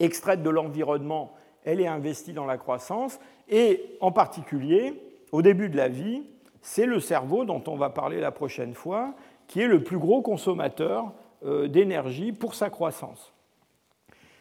[0.00, 1.32] extraite de l'environnement,
[1.64, 3.18] elle est investie dans la croissance.
[3.48, 5.00] Et en particulier,
[5.32, 6.22] au début de la vie,
[6.62, 9.14] c'est le cerveau, dont on va parler la prochaine fois,
[9.48, 11.12] qui est le plus gros consommateur
[11.44, 13.32] euh, d'énergie pour sa croissance.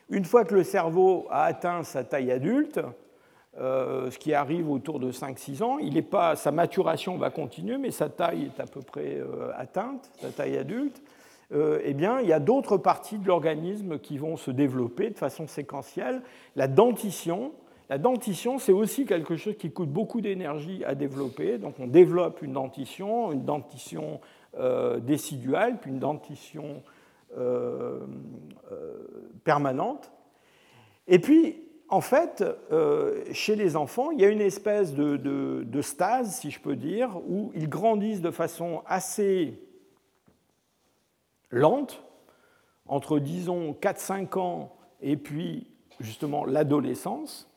[0.10, 2.80] Une fois que le cerveau a atteint sa taille adulte,
[3.60, 5.78] euh, ce qui arrive autour de 5-6 ans.
[5.78, 10.10] Il pas, sa maturation va continuer, mais sa taille est à peu près euh, atteinte,
[10.20, 11.04] sa taille adulte.
[11.52, 15.18] Euh, eh bien, il y a d'autres parties de l'organisme qui vont se développer de
[15.20, 16.24] façon séquentielle.
[16.56, 17.52] La dentition,
[17.92, 21.60] la dentition, c'est aussi quelque chose qui coûte beaucoup d'énergie à développer.
[21.60, 24.20] Donc, on développe une dentition, une dentition
[25.02, 26.82] déciduale, puis une dentition
[29.44, 30.12] permanente.
[31.08, 36.38] Et puis, en fait, euh, chez les enfants, il y a une espèce de, stase,
[36.38, 39.60] si je peux dire, où ils grandissent de façon assez
[41.52, 42.04] lente,
[42.88, 45.68] entre, disons, 4-5 ans et puis,
[46.00, 47.50] justement, l'adolescence,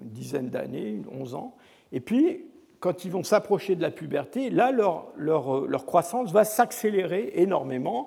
[0.00, 1.56] une dizaine d'années, 11 ans.
[1.92, 2.44] Et puis,
[2.78, 8.06] quand ils vont s'approcher de la puberté, là, leur croissance va s'accélérer énormément.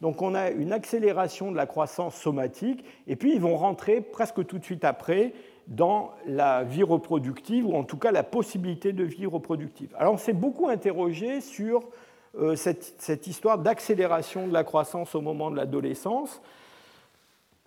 [0.00, 4.44] Donc on a une accélération de la croissance somatique, et puis ils vont rentrer presque
[4.46, 5.32] tout de suite après
[5.66, 9.94] dans la vie reproductive, ou en tout cas la possibilité de vie reproductive.
[9.98, 11.88] Alors on s'est beaucoup interrogé sur
[12.36, 16.42] euh, cette, histoire d'accélération de la croissance au moment de l'adolescence.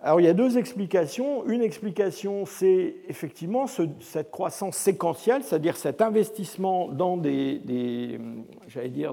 [0.00, 1.44] Alors il y a deux explications.
[1.46, 8.20] Une explication, c'est effectivement cette croissance séquentielle, c'est-à-dire cet investissement dans des,
[8.68, 9.12] j'allais dire,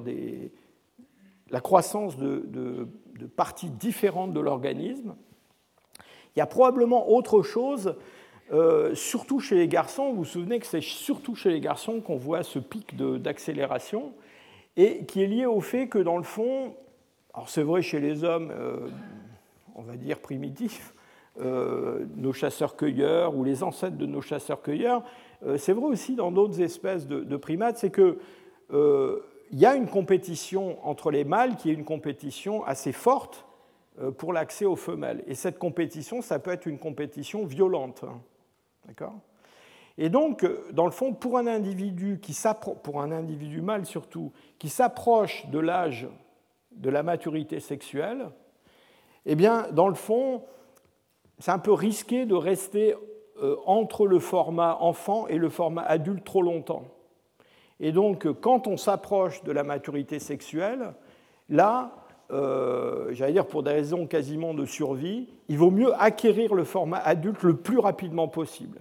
[1.49, 2.88] la croissance de
[3.36, 5.16] parties différentes de l'organisme.
[6.36, 7.95] Il y a probablement autre chose
[8.93, 12.43] surtout chez les garçons, vous vous souvenez que c'est surtout chez les garçons qu'on voit
[12.43, 14.13] ce pic d'accélération,
[14.78, 16.76] et qui est lié au fait que dans le fond,
[17.34, 18.53] alors c'est vrai chez les hommes,
[19.74, 20.93] on va dire primitifs,
[21.39, 25.03] nos chasseurs-cueilleurs ou les ancêtres de nos chasseurs-cueilleurs,
[25.57, 28.20] c'est vrai aussi dans d'autres espèces de, de primates, c'est que
[29.51, 33.45] il y a une compétition entre les mâles qui est une compétition assez forte
[34.01, 35.23] euh, pour l'accès aux femelles.
[35.27, 38.03] Et cette compétition, ça peut être une compétition violente.
[38.03, 38.19] Hein.
[38.87, 39.15] D'accord?
[39.97, 42.19] Et donc, euh, dans le fond, pour un individu,
[43.61, 46.07] mâle surtout, qui s'approche de l'âge
[46.71, 48.29] de la maturité sexuelle,
[49.25, 50.43] eh bien, dans le fond,
[51.39, 52.95] c'est un peu risqué de rester
[53.41, 56.83] euh, entre le format enfant et le format adulte trop longtemps.
[57.80, 60.93] Et donc, quand on s'approche de la maturité sexuelle,
[61.49, 61.91] là,
[62.32, 66.97] euh, j'allais dire pour des raisons quasiment de survie, il vaut mieux acquérir le format
[66.97, 68.80] adulte le plus rapidement possible.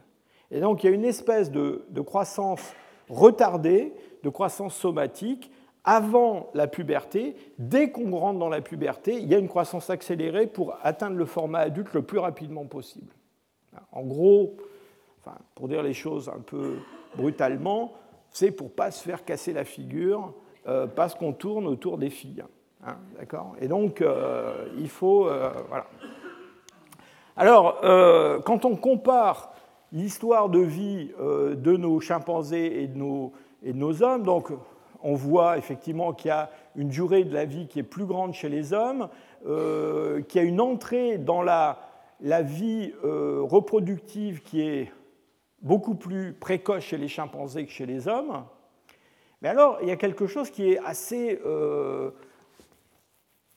[0.51, 2.75] Et donc, il y a une espèce de, croissance
[3.09, 3.93] retardée,
[4.23, 5.51] de croissance somatique,
[5.85, 7.37] avant la puberté.
[7.59, 11.27] Dès qu'on rentre dans la puberté, il y a une croissance accélérée pour atteindre le
[11.27, 13.13] format adulte le plus rapidement possible.
[13.93, 14.57] En gros,
[15.55, 16.77] pour dire les choses un peu
[17.17, 17.93] brutalement,
[18.35, 20.35] c'est pour ne pas se faire casser la figure
[20.67, 22.45] euh, parce qu'on tourne autour des filles.
[22.85, 23.55] Hein, d'accord?
[23.61, 25.29] Et donc, euh, il faut.
[25.29, 25.87] Euh, voilà.
[27.37, 27.81] Alors,
[28.45, 29.53] quand on compare
[29.91, 34.53] l'histoire de vie de nos chimpanzés et de nos, hommes, donc
[35.03, 38.35] on voit effectivement qu'il y a une durée de la vie qui est plus grande
[38.35, 39.09] chez les hommes,
[39.43, 41.77] qu'il y a une entrée dans la
[42.21, 44.93] vie reproductive qui est
[45.65, 48.45] beaucoup plus précoce chez les chimpanzés que chez les hommes.
[49.43, 52.11] Mais alors, il y a quelque chose qui est assez euh,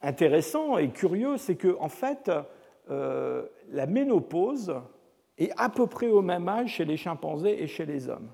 [0.01, 2.31] intéressant et curieux, c'est que en fait,
[2.89, 4.73] euh, la ménopause
[5.37, 8.29] est à peu près au même âge chez les chimpanzés et chez les hommes,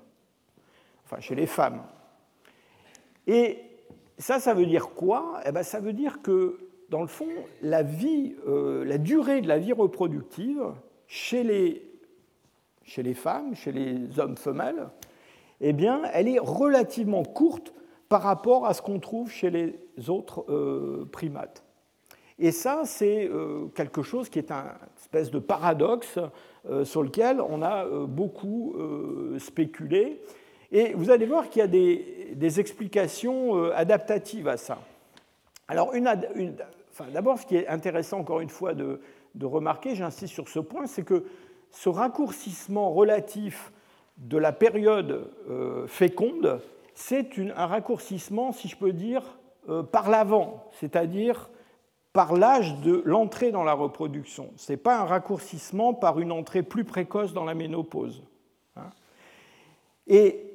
[1.04, 1.82] enfin chez les femmes.
[3.26, 3.58] Et
[4.18, 5.40] ça, ça veut dire quoi?
[5.44, 6.58] Eh bien, Ça veut dire que,
[6.90, 7.28] dans le fond,
[7.60, 7.82] la,
[8.46, 10.62] euh, la durée de la vie reproductive
[11.08, 11.93] chez les
[12.84, 14.88] chez les femmes, chez les hommes femelles,
[15.60, 17.72] eh bien, elle est relativement courte
[18.08, 19.74] par rapport à ce qu'on trouve chez les
[20.08, 21.64] autres euh, primates.
[22.38, 24.66] Et ça, c'est euh, quelque chose qui est un
[24.98, 26.18] espèce de paradoxe
[26.68, 28.76] euh, sur lequel on a beaucoup
[29.38, 30.20] spéculé.
[30.72, 34.78] Et vous allez voir qu'il y a des, explications adaptatives à ça.
[35.68, 35.92] Alors,
[37.12, 38.98] d'abord, ce qui est intéressant, encore une fois, de
[39.46, 41.24] remarquer, j'insiste sur ce point, c'est que
[41.74, 43.72] ce raccourcissement relatif
[44.16, 46.60] de la période euh, féconde,
[46.94, 49.22] c'est un raccourcissement, si je peux dire,
[49.68, 51.50] euh, par l'avant, c'est-à-dire
[52.12, 54.52] par l'âge de l'entrée dans la reproduction.
[54.54, 58.22] Ce n'est pas un raccourcissement par une entrée plus précoce dans la ménopause.
[58.76, 58.90] Hein.
[60.06, 60.53] Et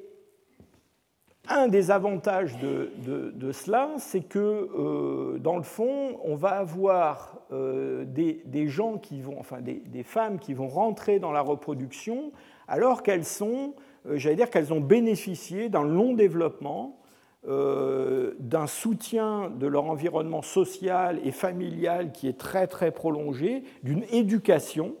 [1.50, 8.04] un des avantages de, cela, c'est que, euh, dans le fond, on va avoir euh,
[8.06, 12.32] des, gens qui vont, enfin des, femmes qui vont rentrer dans la reproduction
[12.68, 13.74] alors qu'elles sont,
[14.06, 16.96] euh, j'allais dire qu'elles ont bénéficié d'un long développement,
[17.42, 24.94] d'un soutien de leur environnement social et familial qui est très très prolongé, d'une éducation,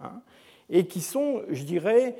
[0.00, 0.22] hein,
[0.70, 2.16] et qui sont, je dirais,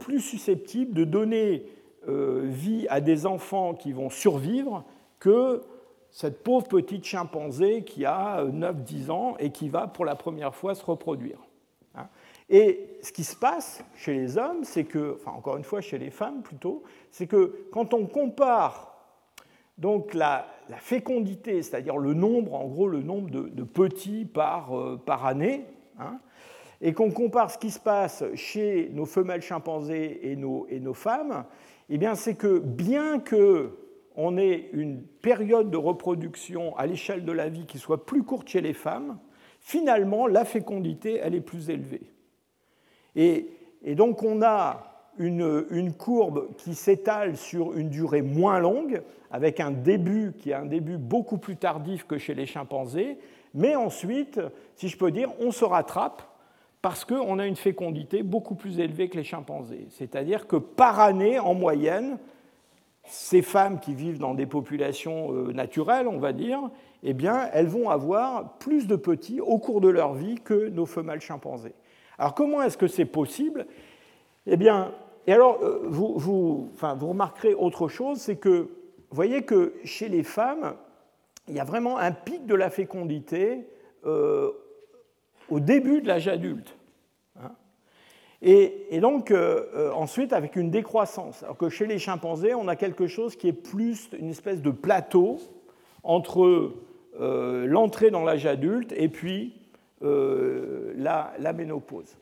[0.00, 1.64] plus susceptibles de donner
[2.08, 4.84] vie à des enfants qui vont survivre
[5.18, 5.62] que
[6.10, 10.74] cette pauvre petite chimpanzé qui a 9-10 ans et qui va pour la première fois
[10.74, 11.38] se reproduire.
[11.94, 12.08] Hein.
[12.48, 15.98] Et ce qui se passe chez les hommes, c'est que, enfin encore une fois chez
[15.98, 18.94] les femmes plutôt, c'est que quand on compare
[19.76, 20.46] donc la,
[20.78, 25.64] fécondité, c'est-à-dire le nombre, en gros le nombre de, petits par, euh, par année,
[25.98, 26.18] hein,
[26.80, 30.94] et qu'on compare ce qui se passe chez nos femelles chimpanzés et nos, et nos
[30.94, 31.44] femmes,
[31.90, 37.48] eh bien, c'est que bien qu'on ait une période de reproduction à l'échelle de la
[37.48, 39.18] vie qui soit plus courte chez les femmes,
[39.60, 42.12] finalement, la fécondité, elle est plus élevée.
[43.16, 43.48] Et,
[43.94, 49.70] donc, on a une, une courbe qui s'étale sur une durée moins longue, avec un
[49.70, 53.18] début qui est un début beaucoup plus tardif que chez les chimpanzés,
[53.54, 54.40] mais ensuite,
[54.76, 56.22] si je peux dire, on se rattrape
[56.82, 59.86] parce qu'on a une fécondité beaucoup plus élevée que les chimpanzés.
[59.90, 62.18] C'est-à-dire que par année, en moyenne,
[63.04, 66.60] ces femmes qui vivent dans des populations euh, naturelles, on va dire,
[67.02, 70.86] eh bien, elles vont avoir plus de petits au cours de leur vie que nos
[70.86, 71.74] femelles chimpanzés.
[72.18, 73.66] Alors comment est-ce que c'est possible?
[74.46, 74.92] Eh bien,
[75.28, 78.70] et alors, euh, vous, remarquerez autre chose, c'est que
[79.10, 80.74] vous voyez que chez les femmes,
[81.48, 83.68] il y a vraiment un pic de la fécondité
[84.06, 84.50] euh,
[85.50, 86.76] au début de l'âge adulte.
[87.40, 87.52] Hein.
[88.42, 91.42] Et, donc, euh, euh, ensuite, avec une décroissance.
[91.42, 94.70] Alors que chez les chimpanzés, on a quelque chose qui est plus une espèce de
[94.70, 95.38] plateau
[96.04, 96.72] entre
[97.20, 99.54] euh, l'entrée dans l'âge adulte et puis
[100.00, 102.16] la, la, ménopause.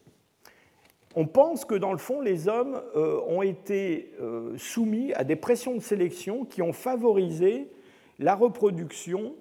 [1.14, 4.14] On pense que dans le fond, les hommes ont été
[4.56, 7.70] soumis à des pressions de sélection qui ont favorisé
[8.18, 9.34] la reproduction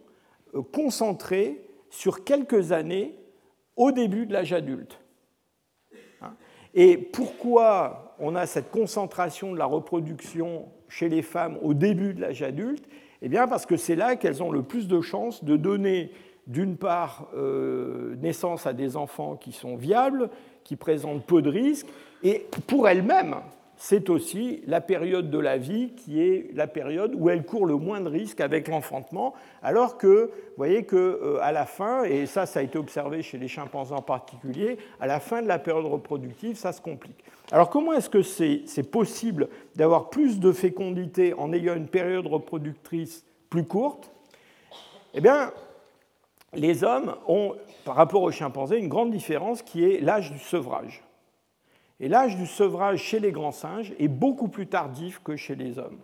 [0.74, 3.16] concentrée sur quelques années
[3.76, 5.00] au début de l'âge adulte.
[6.74, 12.22] Et pourquoi on a cette concentration de la reproduction chez les femmes au début de
[12.22, 12.86] l'âge adulte?
[13.22, 16.12] Eh bien parce que c'est là qu'elles ont le plus de chances de donner
[16.48, 20.30] d'une part euh, naissance à des enfants qui sont viables,
[20.64, 21.88] qui présentent peu de risques,
[22.24, 23.36] et pour elles-mêmes,
[23.78, 27.76] c'est aussi la période de la vie qui est la période où elle court le
[27.76, 32.46] moins de risques avec l'enfantement, alors que vous voyez qu'à euh, la fin, et ça,
[32.46, 35.86] ça a été observé chez les chimpanzés en particulier, à la fin de la période
[35.86, 37.24] reproductive, ça se complique.
[37.52, 43.26] Alors comment est-ce que c'est possible d'avoir plus de fécondité en ayant une période reproductrice
[43.50, 44.12] plus courte?
[45.14, 45.52] Eh bien,
[46.54, 51.05] les hommes ont, par rapport aux chimpanzés, une grande différence qui est l'âge du sevrage.
[52.00, 55.80] Et l'âge du sevrage chez les grands singes est beaucoup plus tardif que chez les
[55.80, 56.00] hommes.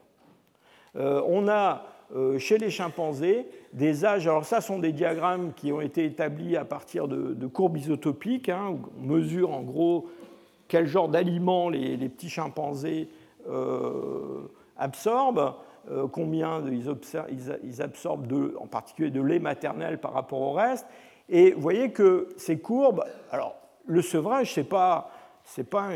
[0.96, 1.84] Euh, on a
[2.16, 6.58] euh, chez les chimpanzés des âges, alors ça sont des diagrammes qui ont été établis
[6.58, 10.10] à partir de, courbes isotopiques, hein, où on mesure en gros
[10.68, 13.10] quel genre d'aliments les, petits chimpanzés
[13.50, 14.42] euh,
[14.78, 15.56] absorbent,
[16.12, 20.86] combien ils, absorbent en particulier de lait maternel par rapport au reste.
[21.28, 25.10] Et vous voyez que ces courbes, alors le sevrage, ce n'est pas
[25.46, 25.90] ce n'est pas,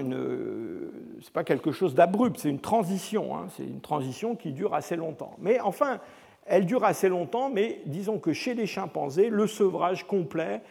[1.33, 3.37] pas, quelque chose d'abrupt, c'est une transition.
[3.37, 3.47] Hein.
[3.55, 5.35] c'est une transition qui dure assez longtemps.
[5.39, 5.99] Mais enfin,
[6.45, 10.61] elle dure assez longtemps, mais disons que chez les chimpanzés, le sevrage complet,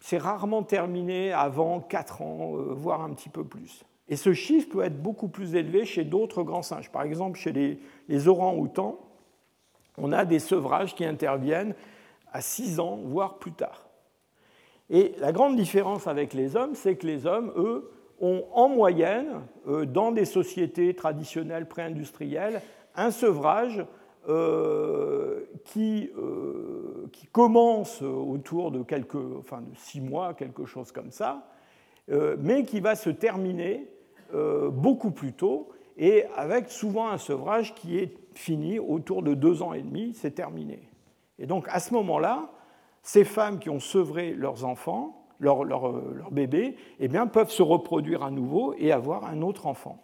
[0.00, 3.84] c'est rarement terminé avant 4 ans, euh, voire un petit peu plus.
[4.08, 6.90] Et ce chiffre peut être beaucoup plus élevé chez d'autres grands singes.
[6.90, 9.00] Par exemple, chez les, les orangs-outans,
[9.98, 11.74] on a des sevrages qui interviennent
[12.32, 13.86] à 6 ans, voire plus tard.
[14.90, 17.90] Et la grande différence avec les hommes, c'est que les hommes, eux,
[18.20, 22.62] ont en moyenne, euh, dans des sociétés traditionnelles pré-industrielles,
[22.94, 23.84] un sevrage
[24.28, 31.48] euh, qui, euh, qui, commence autour de, de six mois, quelque chose comme ça,
[32.38, 33.88] mais qui va se terminer
[34.70, 39.72] beaucoup plus tôt et avec souvent un sevrage qui est fini autour de deux ans
[39.72, 40.88] et demi, c'est terminé.
[41.40, 42.48] Et donc à ce moment-là,
[43.02, 47.62] ces femmes qui ont sevré leurs enfants leur, leur, leur bébé, eh bien, peuvent se
[47.62, 50.02] reproduire à nouveau et avoir un autre enfant.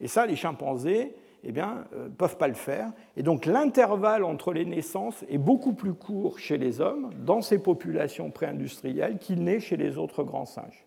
[0.00, 1.14] Et ça, les chimpanzés
[1.44, 2.90] eh bien, euh, peuvent pas le faire.
[3.16, 7.58] Et donc l'intervalle entre les naissances est beaucoup plus court chez les hommes, dans ces
[7.58, 10.84] populations pré-industrielles, qu'il n'est chez les autres grands singes.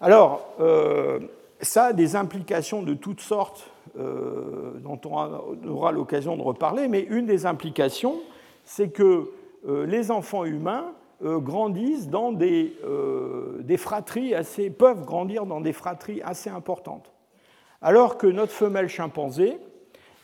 [0.00, 1.20] Alors, euh,
[1.60, 7.00] ça a des implications de toutes sortes euh, dont on aura l'occasion de reparler, mais
[7.00, 8.16] une des implications,
[8.64, 9.30] c'est que
[9.66, 15.72] les enfants humains euh, grandissent dans des, euh, des, fratries assez, peuvent grandir dans des
[15.72, 17.12] fratries assez importantes.
[17.80, 19.58] Alors que notre femelle chimpanzé,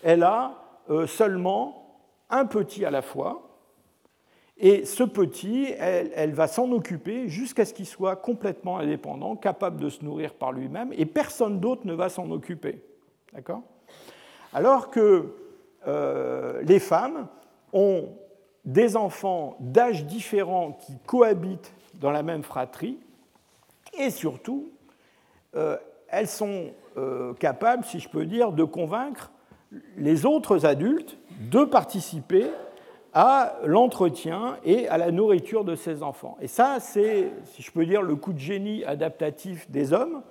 [0.03, 1.99] elle a euh, seulement
[2.31, 3.49] un petit à la fois,
[4.59, 9.81] et ce petit, elle, elle va s'en occuper jusqu'à ce qu'il soit complètement indépendant, capable
[9.81, 12.83] de se nourrir par lui-même, et personne d'autre ne va s'en occuper.
[13.33, 13.63] D'accord?
[14.53, 15.35] Alors que
[16.63, 17.27] les femmes
[17.73, 18.11] ont
[18.65, 22.99] des enfants d'âge différents qui cohabitent dans la même fratrie,
[23.99, 24.71] et surtout,
[25.55, 25.77] euh,
[26.09, 29.31] elles sont euh, capables, si je peux dire, de convaincre
[29.97, 31.19] les autres adultes
[31.51, 32.51] de participer
[33.15, 36.37] à l'entretien et à la nourriture de ces enfants.
[36.41, 40.23] Et ça, c'est, si je peux dire, le coup de génie adaptatif des hommes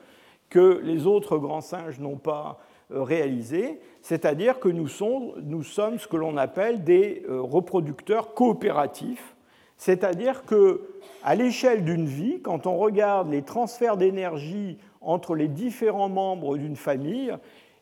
[0.50, 2.60] que les autres grands singes n'ont pas
[2.94, 8.34] euh, réalisé, c'est-à-dire que nous sommes, nous sommes, ce que l'on appelle des euh, reproducteurs
[8.34, 9.36] coopératifs,
[9.78, 10.82] c'est-à-dire que
[11.24, 16.76] à l'échelle d'une vie, quand on regarde les transferts d'énergie entre les différents membres d'une
[16.76, 17.34] famille,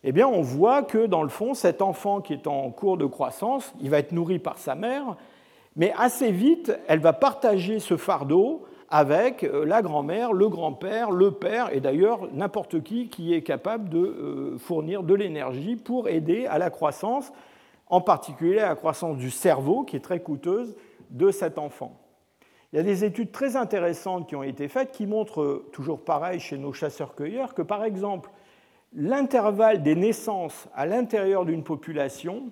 [0.04, 3.06] eh bien, on voit que dans le fond, cet enfant qui est en cours de
[3.06, 5.18] croissance, il va être nourri par sa mère,
[5.76, 11.32] mais assez vite, elle va partager ce fardeau avec euh, la grand-mère, le grand-père, le
[11.32, 16.46] père, et d'ailleurs n'importe qui qui est capable de euh, fournir de l'énergie pour aider
[16.48, 17.32] à la croissance,
[17.88, 20.76] en particulier à la croissance du cerveau, qui est très coûteuse,
[21.10, 22.00] de cet enfant.
[22.72, 26.40] Il y a des études très intéressantes qui ont été faites qui montrent, toujours pareil
[26.40, 28.30] chez nos chasseurs-cueilleurs, que par exemple,
[28.94, 32.52] l'intervalle des naissances à l'intérieur d'une population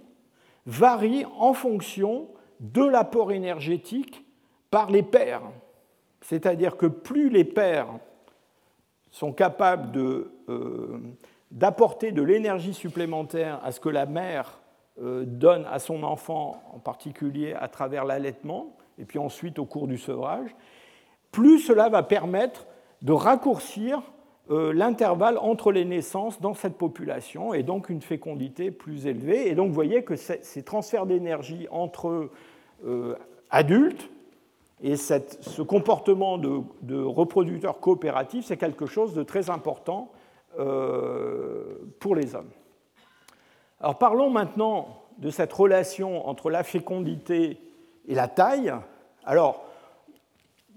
[0.66, 2.28] varie en fonction
[2.60, 4.26] de l'apport énergétique
[4.72, 5.44] par les pères.
[6.22, 7.88] C'est-à-dire que plus les pères
[9.12, 9.92] sont capables
[11.52, 14.60] d'apporter de, l'énergie supplémentaire à ce que la mère
[15.00, 19.98] donne à son enfant, en particulier à travers l'allaitement, et puis ensuite au cours du
[19.98, 20.56] sevrage,
[21.32, 22.66] plus cela va permettre
[23.02, 24.02] de raccourcir
[24.50, 29.50] euh, l'intervalle entre les naissances dans cette population et donc une fécondité plus élevée.
[29.50, 32.30] Et donc vous voyez que ces transferts d'énergie entre
[32.86, 33.16] euh,
[33.50, 34.10] adultes
[34.82, 40.12] et ce comportement de, reproducteur coopératif, c'est quelque chose de très important
[40.60, 42.52] euh, pour les hommes.
[43.80, 47.60] Alors parlons maintenant de cette relation entre la fécondité
[48.08, 48.74] et la taille.
[49.26, 49.66] Alors,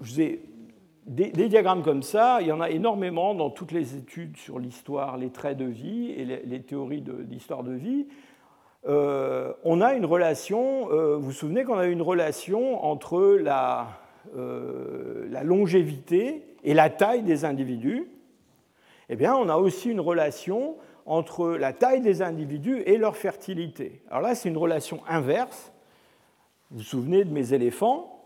[0.00, 0.42] je ai
[1.06, 5.16] des, diagrammes comme ça, il y en a énormément dans toutes les études sur l'histoire,
[5.16, 8.06] les traits de vie et les, théories d'histoire de, vie.
[8.88, 13.88] Euh, on a une relation, euh, vous vous souvenez qu'on a une relation entre la,
[14.36, 18.08] euh, la, longévité et la taille des individus?
[19.10, 24.02] Eh bien, on a aussi une relation entre la taille des individus et leur fertilité.
[24.08, 25.72] Alors là, c'est une relation inverse.
[26.70, 28.20] Vous vous souvenez de mes éléphants?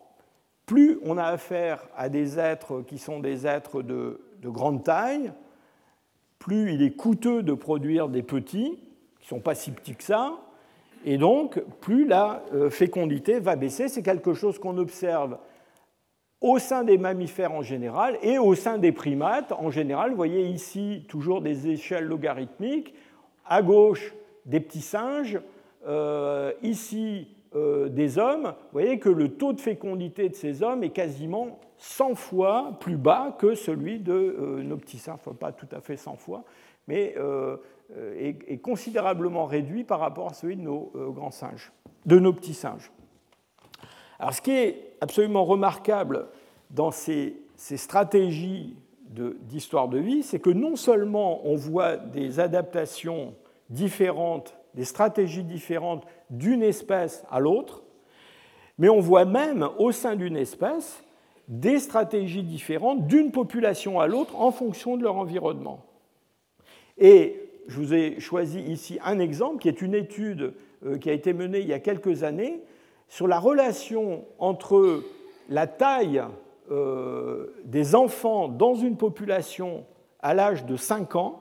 [0.67, 5.33] Plus on a affaire à des êtres qui sont des êtres de, grande taille,
[6.39, 8.79] plus il est coûteux de produire des petits,
[9.21, 10.44] qui ne sont pas si petits que ça,
[11.05, 13.89] et donc plus la euh, fécondité va baisser.
[13.89, 15.39] C'est quelque chose qu'on observe
[16.41, 20.11] au sein des mammifères en général et au sein des primates en général.
[20.11, 22.95] Vous voyez ici toujours des échelles logarithmiques.
[23.47, 24.15] À gauche,
[24.47, 25.41] des petits singes.
[25.87, 30.83] Euh, ici, euh, des hommes, vous voyez que le taux de fécondité de ces hommes
[30.83, 35.69] est quasiment 100 fois plus bas que celui de nos petits singes, enfin pas tout
[35.71, 36.45] à fait 100 fois,
[36.89, 37.15] mais
[37.97, 41.73] euh, est, considérablement réduit par rapport à celui de nos grands singes,
[42.07, 42.91] de nos petits singes.
[44.19, 46.29] Alors ce qui est absolument remarquable
[46.71, 48.77] dans ces, ces stratégies
[49.11, 53.35] d'histoire de, de vie, c'est que non seulement on voit des adaptations
[53.71, 57.83] différentes, des stratégies différentes d'une espèce à l'autre,
[58.79, 61.03] mais on voit même au sein d'une espèce
[61.49, 65.85] des stratégies différentes d'une population à l'autre en fonction de leur environnement.
[66.99, 70.55] Et je vous ai choisi ici un exemple qui est une étude
[70.85, 72.61] euh, qui a été menée il y a quelques années
[73.09, 75.03] sur la relation entre
[75.49, 76.23] la taille
[76.71, 79.85] euh, des enfants dans une population
[80.21, 81.41] à l'âge de 5 ans.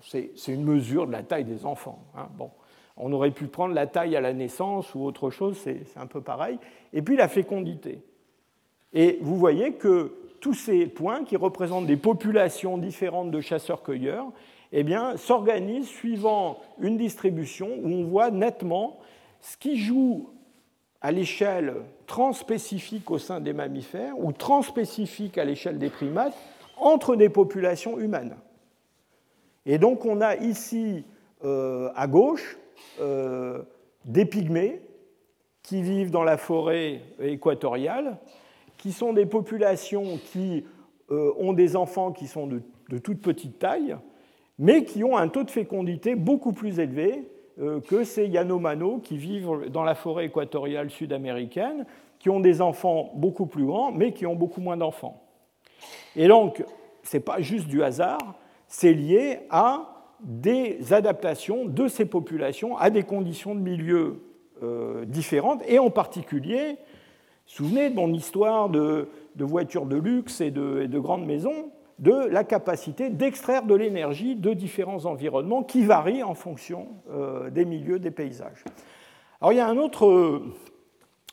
[0.00, 2.04] C'est une mesure de la taille des enfants.
[2.16, 2.50] Hein, bon.
[2.96, 6.20] On aurait pu prendre la taille à la naissance ou autre chose, c'est un peu
[6.20, 6.58] pareil.
[6.92, 8.02] Et puis la fécondité.
[8.92, 14.26] Et vous voyez que tous ces points qui représentent des populations différentes de chasseurs-cueilleurs
[14.72, 14.84] eh
[15.16, 18.98] s'organisent suivant une distribution où on voit nettement
[19.40, 20.30] ce qui joue
[21.00, 21.74] à l'échelle
[22.06, 26.34] transspécifique au sein des mammifères ou transspécifique à l'échelle des primates
[26.78, 28.36] entre des populations humaines.
[29.66, 31.04] Et donc on a ici
[31.44, 32.58] euh, à gauche
[33.00, 33.62] euh,
[34.04, 34.80] des pygmées
[35.62, 38.18] qui vivent dans la forêt équatoriale,
[38.78, 40.64] qui sont des populations qui
[41.10, 42.62] euh, ont des enfants qui sont de,
[42.98, 43.96] toute petite taille,
[44.62, 47.28] mais qui ont un taux de fécondité beaucoup plus élevé
[47.60, 51.84] euh, que ces Yanomano qui vivent dans la forêt équatoriale sud-américaine,
[52.20, 55.20] qui ont des enfants beaucoup plus grands, mais qui ont beaucoup moins d'enfants.
[56.14, 56.64] Et donc,
[57.02, 58.36] ce n'est pas juste du hasard,
[58.68, 64.22] c'est lié à des adaptations de ces populations à des conditions de milieu
[64.62, 66.76] euh, différentes, et en particulier,
[67.46, 73.10] souvenez de mon histoire de, voitures de luxe et de, grandes maisons, de la capacité
[73.10, 78.64] d'extraire de l'énergie de différents environnements qui varient en fonction euh, des milieux, des paysages.
[79.40, 80.42] Alors il y a un autre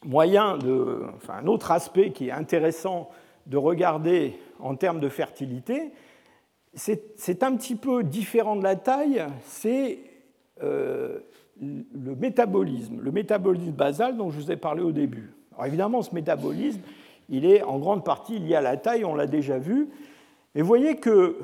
[0.03, 3.09] moyen, de, enfin un autre aspect qui est intéressant
[3.47, 5.91] de regarder en termes de fertilité,
[6.73, 9.99] c'est un petit peu différent de la taille, c'est
[10.61, 11.19] euh,
[11.59, 15.33] le métabolisme, le métabolisme basal dont je vous ai parlé au début.
[15.53, 16.81] Alors évidemment, ce métabolisme,
[17.27, 19.89] il est en grande partie lié à la taille, on l'a déjà vu.
[20.55, 21.37] Et vous voyez que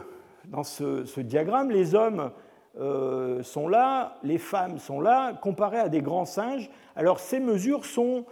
[0.46, 2.32] dans ce, diagramme, les hommes
[2.80, 6.70] euh, sont là, les femmes sont là, comparés à des grands singes.
[6.96, 8.26] Alors ces mesures sont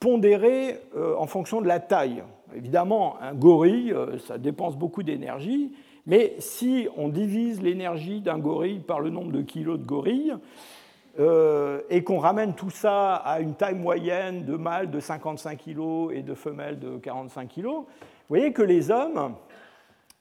[0.00, 2.22] pondérées euh, en fonction de la taille.
[2.54, 3.94] Évidemment, un gorille,
[4.26, 5.72] ça dépense beaucoup d'énergie,
[6.06, 10.34] mais si on divise l'énergie d'un gorille par le nombre de kilos de gorille,
[11.20, 16.12] euh, et qu'on ramène tout ça à une taille moyenne de mâles de 55 kg
[16.12, 17.84] et de femelles de 45 kg, vous
[18.28, 19.28] voyez que les hommes euh,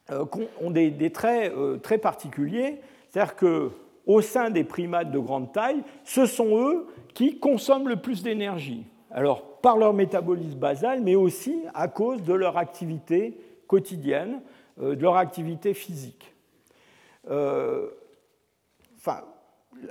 [0.09, 2.79] ont des, traits euh, très particuliers.
[3.09, 8.23] C'est-à-dire qu'au sein des primates de grande taille, ce sont eux qui consomment le plus
[8.23, 8.85] d'énergie.
[9.11, 14.41] Alors, par leur métabolisme basal, mais aussi à cause de leur activité quotidienne.
[14.77, 16.33] de leur activité physique.
[17.25, 19.23] Enfin,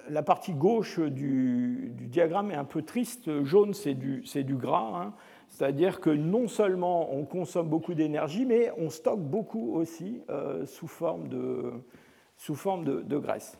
[0.09, 3.45] la partie gauche du, diagramme est un peu triste.
[3.45, 5.03] Jaune, c'est du, du, gras.
[5.03, 5.15] Hein.
[5.57, 10.87] C'est-à-dire que non seulement on consomme beaucoup d'énergie, mais on stocke beaucoup aussi euh, sous
[10.87, 13.57] forme de, graisse.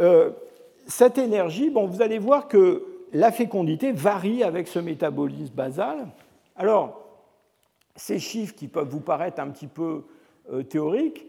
[0.00, 0.32] Euh,
[0.86, 6.08] cette énergie, bon, vous allez voir que la fécondité varie avec ce métabolisme basal.
[6.56, 7.00] Alors,
[7.96, 10.04] ces chiffres qui peuvent vous paraître un petit peu
[10.52, 11.24] euh, théoriques,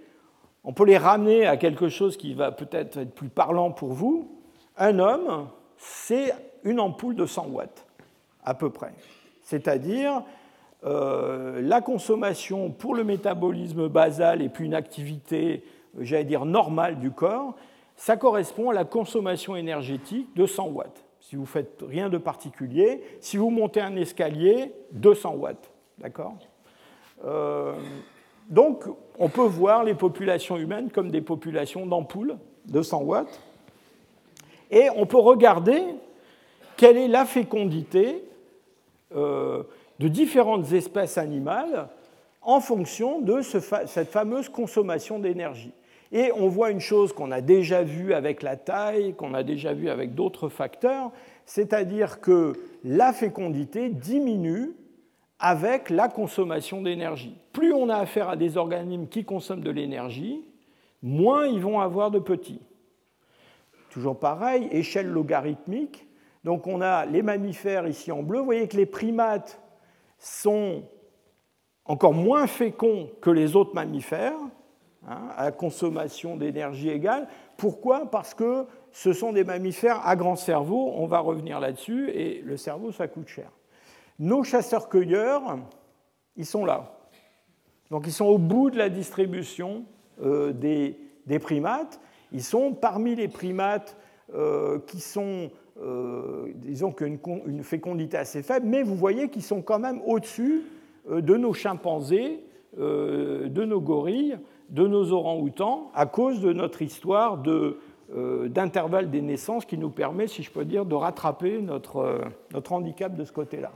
[0.65, 4.41] on peut les ramener à quelque chose qui va peut-être être plus parlant pour vous.
[4.76, 5.47] Un homme,
[5.77, 6.34] c'est
[6.65, 7.85] une ampoule de 100 watts,
[8.43, 8.91] à peu près
[9.49, 10.21] c'est-à-dire
[10.85, 15.63] euh, la consommation pour le métabolisme basal et puis une activité,
[15.99, 17.55] j'allais dire, normale du corps,
[17.95, 21.03] ça correspond à la consommation énergétique de 100 watts.
[21.19, 25.71] Si vous faites rien de particulier, si vous montez un escalier, 200 watts.
[25.97, 26.35] D'accord?
[27.26, 27.73] Euh,
[28.49, 28.84] Donc,
[29.17, 33.41] on peut voir les populations humaines comme des populations d'ampoules de 100 watts.
[34.69, 35.81] Et on peut regarder
[36.77, 38.28] quelle est la fécondité euh,
[39.11, 41.90] de différentes espèces animales
[42.41, 45.73] en fonction de cette fameuse consommation d'énergie.
[46.11, 49.73] Et on voit une chose qu'on a déjà vue avec la taille, qu'on a déjà
[49.73, 51.11] vue avec d'autres facteurs,
[51.45, 52.53] c'est-à-dire que
[52.84, 54.72] la fécondité diminue
[55.40, 57.38] avec la consommation d'énergie.
[57.53, 60.44] Plus on a affaire à des organismes qui consomment de l'énergie,
[61.02, 62.61] moins ils vont avoir de petits.
[63.90, 66.06] Toujours pareil, échelle logarithmique,
[66.43, 68.39] donc on a les mammifères ici en bleu.
[68.39, 69.61] Vous voyez que les primates
[70.17, 70.83] sont
[71.85, 74.37] encore moins féconds que les autres mammifères,
[75.07, 77.27] hein, à consommation d'énergie égale.
[77.57, 78.09] Pourquoi?
[78.09, 82.57] Parce que ce sont des mammifères à grand cerveau, on va revenir là-dessus, et le
[82.57, 83.51] cerveau, ça coûte cher.
[84.19, 85.57] Nos chasseurs-cueilleurs,
[86.35, 86.95] ils sont là.
[87.89, 89.85] Donc ils sont au bout de la distribution
[90.21, 91.99] euh, des, primates.
[92.31, 93.97] Ils sont parmi les primates
[94.33, 95.49] euh, qui sont
[95.81, 100.64] euh, disons qu'une une fécondité assez faible, mais vous voyez qu'ils sont quand même au-dessus
[101.10, 102.43] euh, de nos chimpanzés,
[102.77, 104.38] euh, de nos gorilles,
[104.69, 107.41] de nos orang-outans, à cause de notre histoire
[108.47, 112.23] d'intervalle des naissances qui nous permet, si je peux dire, de rattraper notre,
[112.53, 113.72] notre handicap de ce côté-là.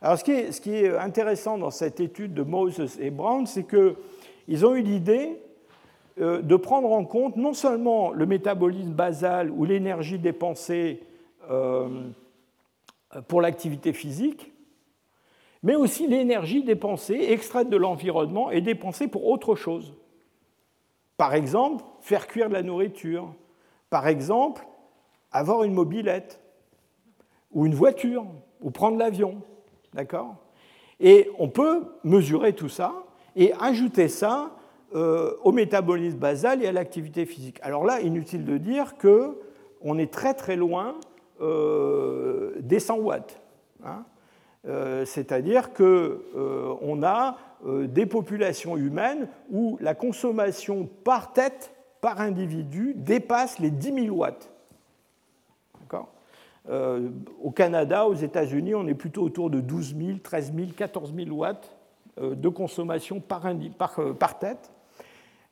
[0.00, 3.46] Alors, ce qui, est, ce qui, est, intéressant dans cette étude de Moses et Brown,
[3.46, 5.38] c'est qu'ils ont eu l'idée
[6.16, 11.00] de prendre en compte non seulement le métabolisme basal ou l'énergie dépensée
[13.28, 14.52] pour l'activité physique,
[15.62, 19.94] mais aussi l'énergie dépensée, extraite de l'environnement et dépensée pour autre chose.
[21.16, 23.34] Par exemple, faire cuire de la nourriture.
[23.88, 24.66] Par exemple,
[25.32, 26.40] avoir une mobilette
[27.52, 28.26] ou une voiture
[28.60, 29.40] ou prendre l'avion.
[29.94, 30.36] D'accord?
[31.00, 32.92] Et on peut mesurer tout ça
[33.36, 34.56] et ajouter ça
[34.94, 37.58] euh, au métabolisme basal et à l'activité physique.
[37.62, 40.98] Alors là, inutile de dire qu'on est très très loin euh,
[41.40, 43.40] des 100 watts.
[43.84, 44.04] Hein.
[44.66, 47.36] Euh, c'est-à-dire qu'on euh, a
[47.86, 54.50] des populations humaines où la consommation par tête, par individu, dépasse les 10 000 watts.
[57.42, 61.36] au Canada, aux États-Unis, on est plutôt autour de 12 000, 13 000, 14 000
[61.36, 61.76] watts
[62.18, 63.42] de consommation par,
[63.76, 64.70] par, par, tête.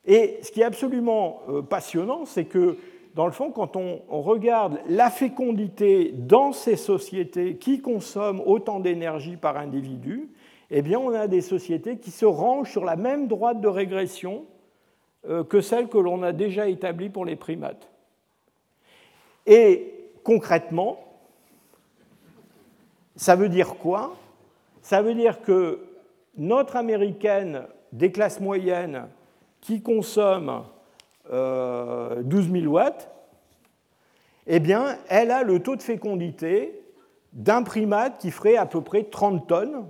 [0.07, 2.79] Et ce qui est absolument passionnant, c'est que
[3.15, 9.37] dans le fond, quand on, regarde la fécondité dans ces sociétés qui consomment autant d'énergie
[9.37, 10.31] par individu,
[10.71, 14.45] eh bien, on a des sociétés qui se rangent sur la même droite de régression
[15.29, 17.91] euh, que celle que l'on a déjà établie pour les primates.
[19.47, 19.93] Et
[20.25, 20.99] concrètement,
[23.17, 24.17] ça veut dire quoi?
[24.81, 25.81] Ça veut dire que
[26.39, 29.07] notre américaine des classes moyennes
[29.61, 30.65] qui consomme
[31.27, 33.11] 12 euh, 000 watts,
[34.47, 36.81] eh bien, elle a le taux de fécondité
[37.33, 39.87] d'un primate qui ferait à peu près 30 tonnes.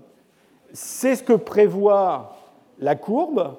[0.73, 2.37] C'est ce que prévoit
[2.79, 3.57] la courbe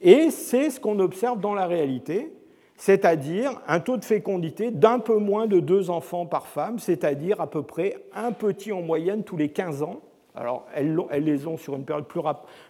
[0.00, 2.32] et c'est ce qu'on observe dans la réalité,
[2.76, 7.48] c'est-à-dire un taux de fécondité d'un peu moins de deux enfants par femme, c'est-à-dire à
[7.48, 10.00] peu près un petit en moyenne tous les 15 ans.
[10.34, 10.94] Alors, elles,
[11.24, 12.20] les ont sur une période plus,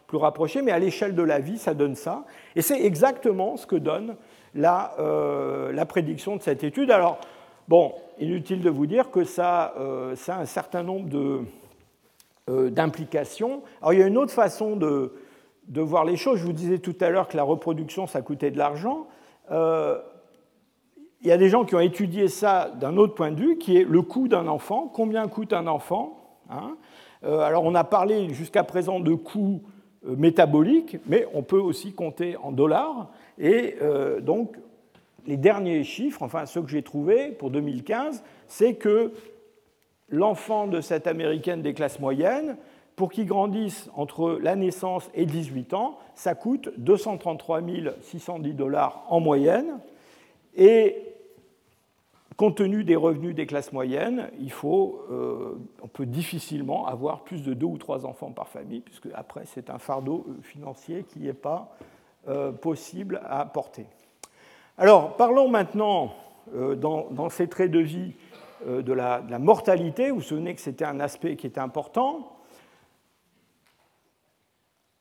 [0.06, 2.24] plus rapprochée, mais à l'échelle de la vie, ça donne ça.
[2.56, 4.16] Et c'est exactement ce que donne
[4.56, 6.90] euh, la, prédiction de cette étude.
[6.90, 7.18] Alors,
[7.68, 11.44] bon, inutile de vous dire que ça, euh, ça a un certain nombre
[12.48, 13.62] euh, d'implications.
[13.80, 15.12] Alors, il y a une autre façon de,
[15.68, 16.38] de, voir les choses.
[16.38, 19.06] Je vous disais tout à l'heure que la reproduction, ça coûtait de l'argent.
[19.50, 23.76] il y a des gens qui ont étudié ça d'un autre point de vue, qui
[23.76, 24.90] est le coût d'un enfant.
[24.92, 26.76] Combien coûte un enfant hein?
[27.22, 29.62] Alors, on a parlé jusqu'à présent de coûts
[30.04, 33.10] métabolique, mais on peut aussi compter en dollars.
[33.38, 33.76] Et
[34.20, 34.56] donc,
[35.26, 39.12] les derniers chiffres, enfin ceux que j'ai trouvés pour 2015, c'est que
[40.08, 42.56] l'enfant de cette américaine des classes moyennes,
[42.98, 47.60] pour qu'il grandisse entre la naissance et 18 ans, ça coûte 233
[48.00, 49.78] 610 dollars en moyenne.
[50.56, 50.96] Et
[52.36, 57.44] compte tenu des revenus des classes moyennes, il faut, euh, on peut difficilement avoir plus
[57.44, 61.20] de deux ou trois enfants par famille, puisque après c'est un fardeau euh, financier qui
[61.20, 61.76] n'est pas
[62.28, 63.86] euh, possible à porter.
[64.76, 66.14] Alors parlons maintenant
[66.52, 68.14] dans, ces traits de vie
[68.66, 70.10] de la, de la mortalité.
[70.10, 72.38] Vous vous souvenez que c'était un aspect qui était important.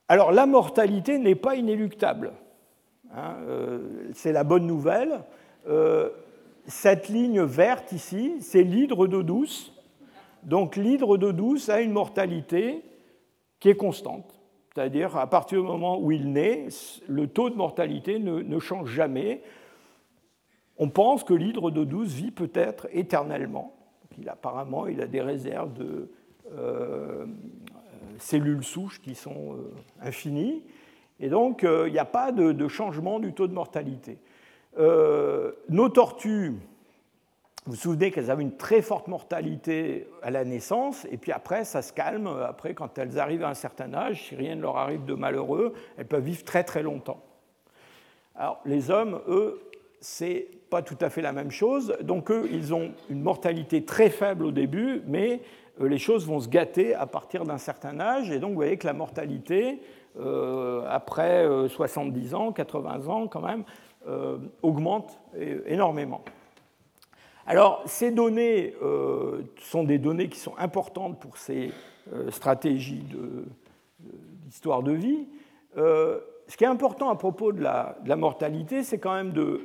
[0.08, 2.32] Alors la mortalité n'est pas inéluctable.
[3.14, 5.22] Hein, euh, c'est la bonne nouvelle.
[5.68, 6.10] Euh,
[6.66, 9.72] cette ligne verte ici, c'est l'hydre d'eau douce.
[10.42, 12.82] Donc l'hydre d'eau douce a une mortalité
[13.60, 14.37] qui est constante.
[14.74, 16.68] C'est-à-dire, à partir du moment où il naît,
[17.08, 19.42] le taux de mortalité ne, change jamais.
[20.76, 23.74] On pense que l'hydre d'eau douce vit peut-être éternellement.
[24.26, 26.10] Apparemment, il a des réserves de,
[26.52, 27.26] euh,
[28.18, 30.62] cellules souches qui sont euh, infinies.
[31.20, 34.18] Et donc, euh, il n'y a pas de, changement du taux de mortalité.
[34.78, 36.54] Euh, nos tortues,
[37.68, 41.64] vous vous souvenez qu'elles avaient une très forte mortalité à la naissance, et puis après,
[41.64, 42.26] ça se calme.
[42.26, 45.74] Après, quand elles arrivent à un certain âge, si rien ne leur arrive de malheureux,
[45.98, 47.22] elles peuvent vivre très très longtemps.
[48.34, 49.60] Alors, les hommes, eux,
[50.00, 51.94] c'est pas tout à fait la même chose.
[52.00, 55.42] Donc, eux, ils ont une mortalité très faible au début, mais
[55.82, 58.30] euh, les choses vont se gâter à partir d'un certain âge.
[58.30, 59.82] Et donc, vous voyez que la mortalité,
[60.18, 63.64] euh, après 70 euh, ans, 80 ans quand même,
[64.62, 65.20] augmente
[65.66, 66.22] énormément.
[67.50, 68.74] Alors, ces données
[69.62, 71.72] sont des données qui sont importantes pour ces
[72.28, 73.02] stratégies
[74.44, 75.26] d'histoire de, vie.
[75.74, 79.62] ce qui est important à propos de la, de la mortalité, c'est quand même de,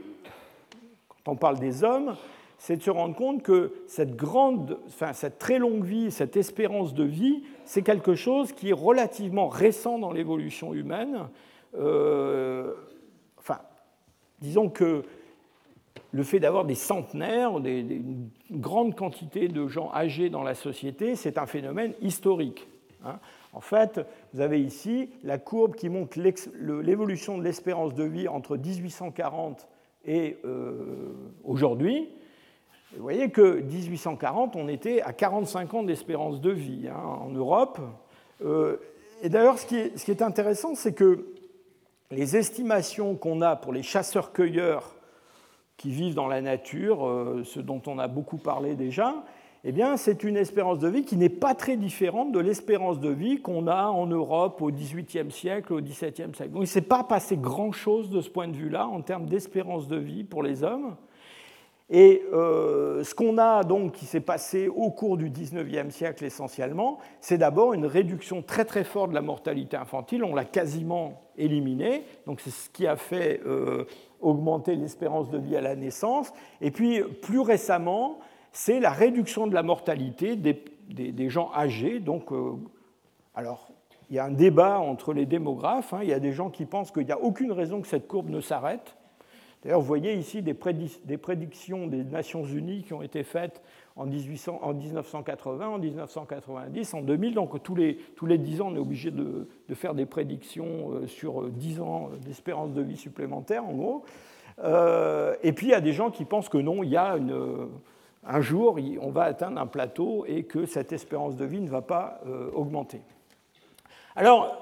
[1.10, 2.16] quand on parle des hommes,
[2.64, 6.94] c'est de se rendre compte que cette, grande, enfin, cette très longue vie, cette espérance
[6.94, 11.28] de vie, c'est quelque chose qui est relativement récent dans l'évolution humaine.
[11.78, 12.74] Euh,
[13.38, 13.60] enfin,
[14.40, 15.04] disons que
[16.14, 21.40] le fait d'avoir des centenaires, une grande quantité de gens âgés dans la société, c'est
[21.40, 22.68] un phénomène historique.
[23.04, 23.20] Hein.
[23.52, 24.00] En fait,
[24.32, 29.68] vous avez ici la courbe qui montre l'évolution de l'espérance de vie entre 1840
[30.06, 32.10] et euh, aujourd'hui.
[32.96, 37.80] Vous voyez que 1840, on était à 45 ans d'espérance de vie hein, en Europe.
[38.46, 38.78] Euh,
[39.24, 41.26] et d'ailleurs, ce, qui est intéressant, c'est que
[42.12, 44.96] les estimations qu'on a pour les chasseurs-cueilleurs
[45.78, 49.24] qui vivent dans la nature, euh, ce dont on a beaucoup parlé déjà,
[49.66, 53.10] eh bien, c'est une espérance de vie qui n'est pas très différente de l'espérance de
[53.10, 56.50] vie qu'on a en Europe au XVIIIe siècle, au XVIIe siècle.
[56.50, 59.88] Donc, il ne s'est pas passé grand-chose de ce point de vue-là en termes d'espérance
[59.88, 60.98] de vie pour les hommes.
[61.90, 66.98] Et euh, ce qu'on a donc qui s'est passé au cours du XIXe siècle essentiellement,
[67.22, 70.24] c'est d'abord une réduction très très forte de la mortalité infantile.
[70.24, 72.04] On l'a quasiment éliminée.
[72.26, 73.86] Donc c'est ce qui a fait euh,
[74.24, 76.34] augmenter l'espérance de vie à la naissance.
[76.62, 78.20] Et puis plus récemment,
[78.52, 82.00] c'est la réduction de la mortalité des, gens âgés.
[82.00, 82.54] Donc, euh,
[83.36, 83.70] alors,
[84.10, 85.94] il y a un débat entre les démographes.
[85.94, 86.00] Hein.
[86.04, 88.30] Il y a des gens qui pensent qu'il n'y a aucune raison que cette courbe
[88.30, 88.96] ne s'arrête.
[89.64, 93.62] D'ailleurs, vous voyez ici des, prédictions des Nations Unies qui ont été faites
[93.96, 97.34] en, 1980, en 1990, en 2000.
[97.34, 101.08] Donc tous les, tous les 10 ans, on est obligé de, faire des prédictions euh,
[101.08, 104.04] sur 10 ans d'espérance de vie supplémentaire, en gros.
[104.64, 107.18] Euh, et puis il y a des gens qui pensent que non, il y a
[108.26, 111.82] un jour, on va atteindre un plateau et que cette espérance de vie ne va
[111.82, 113.02] pas euh, augmenter.
[114.16, 114.56] Alors,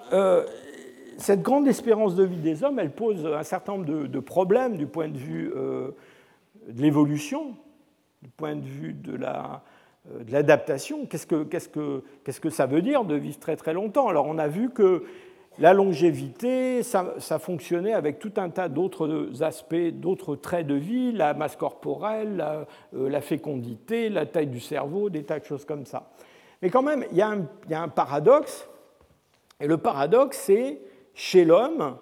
[1.22, 4.88] cette grande espérance de vie des hommes, elle pose un certain nombre de, problèmes du
[4.88, 5.92] point de vue euh,
[6.68, 7.56] de l'évolution,
[8.22, 9.64] du point de vue de la,
[10.10, 11.06] euh, de l'adaptation.
[11.06, 14.08] Qu'est-ce que, qu'est-ce, que, qu'est-ce que ça veut dire de vivre très très longtemps?
[14.08, 15.04] Alors on a vu que
[15.60, 21.34] la longévité, ça, fonctionnait avec tout un tas d'autres aspects, d'autres traits de vie, la
[21.34, 22.66] masse corporelle, la,
[22.96, 26.10] euh, la, fécondité, la taille du cerveau, des tas de choses comme ça.
[26.62, 28.68] Mais quand même, il y a un, il y a un paradoxe,
[29.60, 30.80] et le paradoxe, c'est
[31.14, 31.98] chez l'homme,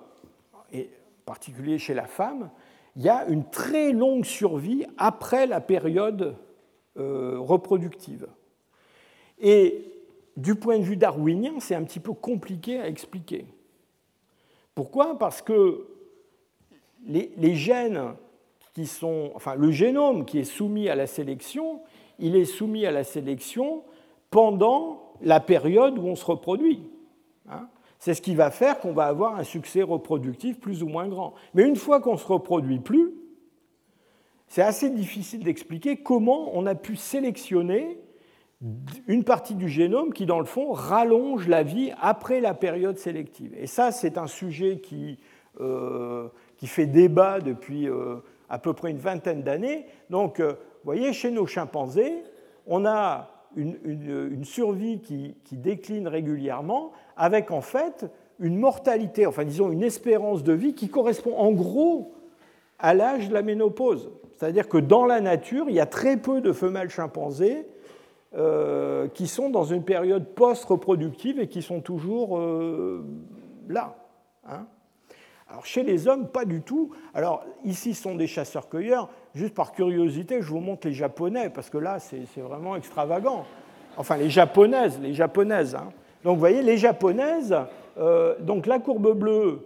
[0.72, 0.90] et
[1.22, 2.50] en particulier chez la femme,
[2.96, 6.36] il y a une très longue survie après la période
[6.98, 8.28] euh, reproductive.
[9.40, 9.86] Et
[10.36, 13.46] du point de vue darwinien, c'est un petit peu compliqué à expliquer.
[14.76, 15.18] Pourquoi?
[15.18, 15.88] Parce que
[17.06, 18.14] les, les, gènes
[18.74, 21.82] qui sont, enfin le génome qui est soumis à la sélection,
[22.20, 23.84] il est soumis à la sélection
[24.30, 26.82] pendant la période où on se reproduit.
[28.00, 31.34] C'est ce qui va faire qu'on va avoir un succès reproductif plus ou moins grand.
[31.54, 33.12] Mais une fois qu'on ne se reproduit plus,
[34.48, 38.00] c'est assez difficile d'expliquer comment on a pu sélectionner
[39.08, 43.54] une partie du génome qui, dans le fond, rallonge la vie après la période sélective.
[43.58, 45.18] Et ça, c'est un sujet qui,
[45.62, 46.28] euh,
[46.58, 48.18] qui, fait débat depuis euh,
[48.50, 49.86] à peu près une vingtaine d'années.
[50.10, 52.24] Donc, euh, vous voyez, chez nos chimpanzés,
[52.66, 58.06] on a une, survie qui, qui, décline régulièrement, avec en fait
[58.40, 62.14] une mortalité, enfin disons une espérance de vie qui correspond en gros
[62.80, 64.10] à l'âge de la ménopause.
[64.38, 67.68] C'est-à-dire que dans la nature, il y a très peu de femelles chimpanzés
[68.38, 73.04] euh, qui sont dans une période post-reproductive et qui sont toujours euh,
[73.68, 73.98] là.
[74.48, 74.66] Hein.
[75.50, 76.92] Alors chez les hommes, pas du tout.
[77.14, 79.10] Alors ici, ce sont des chasseurs-cueilleurs.
[79.36, 83.46] Juste par curiosité, je vous montre les japonais, parce que là, c'est vraiment extravagant.
[83.98, 85.76] Enfin, les japonaises, les japonaises.
[85.76, 85.90] Hein.
[86.24, 87.56] Donc vous voyez, les japonaises,
[87.98, 89.66] euh, donc la courbe bleue,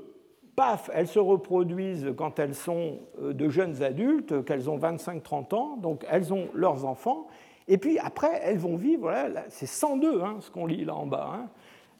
[0.56, 6.06] paf, elles se reproduisent quand elles sont de jeunes adultes, qu'elles ont 25-30 ans, donc
[6.10, 7.28] elles ont leurs enfants,
[7.68, 9.12] et puis après, elles vont vivre,
[9.50, 11.32] c'est 102 hein, ce qu'on lit là en bas.
[11.34, 11.50] Hein.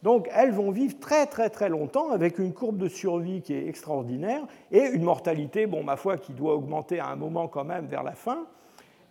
[0.02, 3.68] Donc elles vont vivre très très très longtemps avec une courbe de survie qui est
[3.68, 7.86] extraordinaire et une mortalité, bon ma foi, qui doit augmenter à un moment quand même
[7.86, 8.46] vers la fin.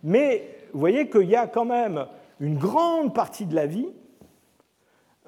[0.03, 2.05] Mais vous voyez qu'il y a quand même
[2.39, 3.87] une grande partie de la vie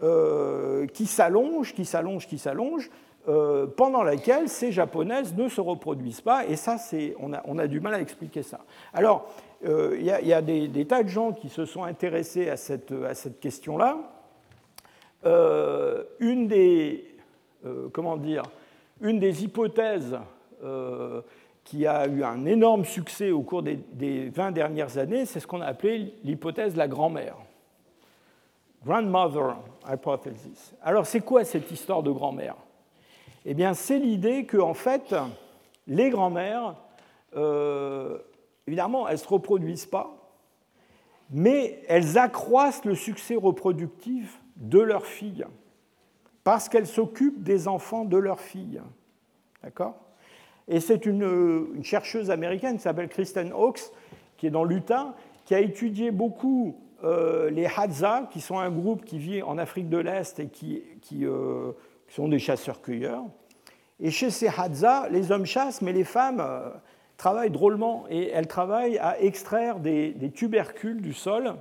[0.04, 2.90] euh, qui s'allonge, qui s'allonge, qui s'allonge,
[3.30, 6.46] euh, pendant laquelle ces japonaises ne se reproduisent pas.
[6.48, 6.76] Et ça,
[7.18, 8.60] on a, on a du mal à expliquer ça.
[8.94, 9.34] Alors,
[9.66, 13.98] euh, il y, a des, tas de gens qui se sont intéressés à cette, question-là.
[16.20, 17.16] Une, des,
[17.94, 18.44] comment dire,
[19.00, 20.18] une des hypothèses
[21.64, 25.48] qui a eu un énorme succès au cours des, des 20 dernières années, c'est ce
[25.48, 27.38] qu'on a appelé l'hypothèse de la grand-mère.
[28.86, 29.56] Grandmother
[29.92, 30.74] hypothesis.
[30.82, 32.56] Alors, c'est quoi cette histoire de grand-mère?
[33.46, 35.16] Eh bien, c'est l'idée que, en fait,
[35.88, 36.76] les grand-mères
[38.68, 40.16] évidemment, elles ne se reproduisent pas,
[41.30, 45.46] mais elles accroissent le succès reproductif de leurs filles,
[46.44, 48.82] parce qu'elles s'occupent des enfants de leurs filles.
[49.64, 49.96] D'accord?
[50.68, 53.92] Et c'est une, chercheuse américaine qui s'appelle Kristen Hawkes,
[54.38, 56.76] qui est dans l'Utah, qui a étudié beaucoup
[57.06, 60.82] euh, les Hadza, qui sont un groupe qui vit en Afrique de l'Est et qui,
[61.24, 61.72] euh,
[62.08, 63.24] sont des chasseurs-cueilleurs.
[64.00, 66.72] Et chez ces Hadza, les hommes chassent, mais les femmes, euh,
[67.18, 71.54] travaille drôlement et elle travaille à extraire des, tubercules du sol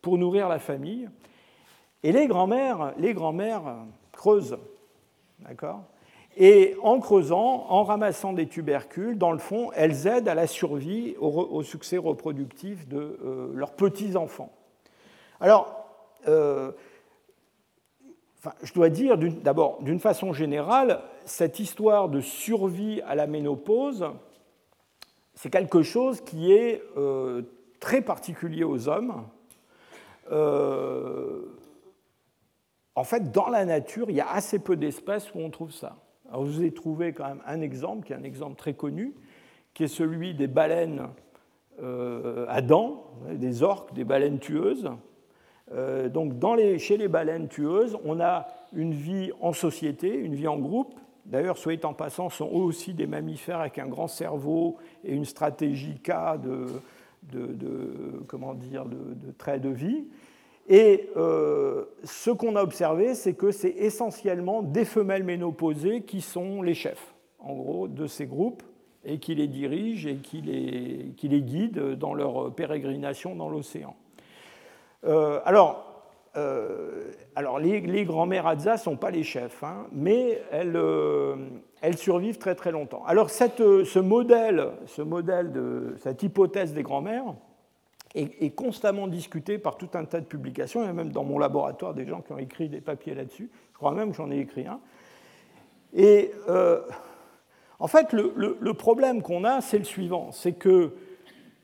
[0.00, 1.08] pour nourrir la famille.
[2.02, 3.76] Et les grands-mères, les grands-mères
[4.10, 4.58] creusent,
[5.38, 5.82] d'accord?
[6.36, 11.14] Et en creusant, en ramassant des tubercules, dans le fond, elles aident à la survie,
[11.20, 14.50] au, succès reproductif de leurs petits-enfants.
[15.42, 15.88] Alors,
[16.28, 16.70] euh,
[18.62, 24.06] je dois dire d'abord, d'une façon générale, cette histoire de survie à la ménopause,
[25.34, 27.42] c'est quelque chose qui est euh,
[27.80, 29.26] très particulier aux hommes.
[30.30, 31.42] Euh,
[32.94, 35.96] en fait, dans la nature, il y a assez peu d'espèces où on trouve ça.
[36.28, 39.12] Alors, je vous ai trouvé quand même un exemple, qui est un exemple très connu,
[39.74, 41.08] qui est celui des baleines
[41.80, 44.88] à dents, des orques, des baleines tueuses.
[45.70, 46.34] Donc,
[46.78, 50.94] chez les baleines tueuses, on a une vie en société, une vie en groupe,
[51.24, 56.00] D'ailleurs, soit en passant, sont aussi des mammifères avec un grand cerveau et une stratégie
[56.00, 56.66] K de,
[58.26, 60.04] comment dire, de, trait de vie.
[60.68, 66.62] Et euh, ce qu'on a observé, c'est que c'est essentiellement des femelles ménopausées qui sont
[66.62, 68.62] les chefs, en gros, de ces groupes,
[69.04, 73.96] et qui les dirigent et qui les, qui les guident dans leur pérégrination dans l'océan.
[75.04, 76.04] Euh, alors,
[76.36, 81.36] euh, alors, les, grands-mères Hadza ne sont pas les chefs, hein, mais euh,
[81.80, 83.04] elles, survivent très très longtemps.
[83.06, 87.34] Alors, ce, modèle, ce modèle de cette hypothèse des grands-mères
[88.14, 90.82] est, constamment discuté par tout un tas de publications.
[90.82, 93.50] Il y a même dans mon laboratoire des gens qui ont écrit des papiers là-dessus.
[93.72, 94.80] Je crois même que j'en ai écrit un.
[95.94, 96.32] Et
[97.78, 100.92] en fait, le problème qu'on a, c'est le suivant c'est que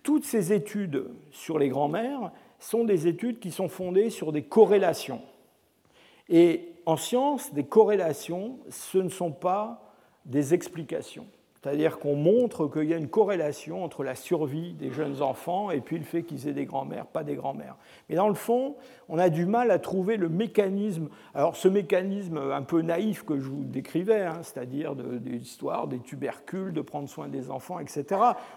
[0.02, 5.22] toutes ces études sur les grands-mères, sont des études qui sont fondées sur des corrélations.
[6.28, 9.82] Et en science, des corrélations, ce ne sont pas
[10.24, 11.26] des explications.
[11.60, 15.80] C'est-à-dire qu'on montre qu'il y a une corrélation entre la survie des jeunes enfants et
[15.80, 17.76] puis le fait qu'ils aient des grands-mères, pas des grands-mères.
[18.09, 18.76] Mais dans le fond,
[19.09, 21.09] on a du mal à trouver le mécanisme.
[21.35, 25.98] Alors ce mécanisme un peu naïf que je vous décrivais, hein, c'est-à-dire de, l'histoire des
[25.98, 28.05] tubercules, de prendre soin des enfants, etc.,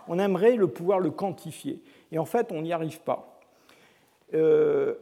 [0.07, 1.82] on aimerait le pouvoir le quantifier.
[2.11, 3.40] Et en fait, on n'y arrive pas.
[4.34, 4.95] Euh,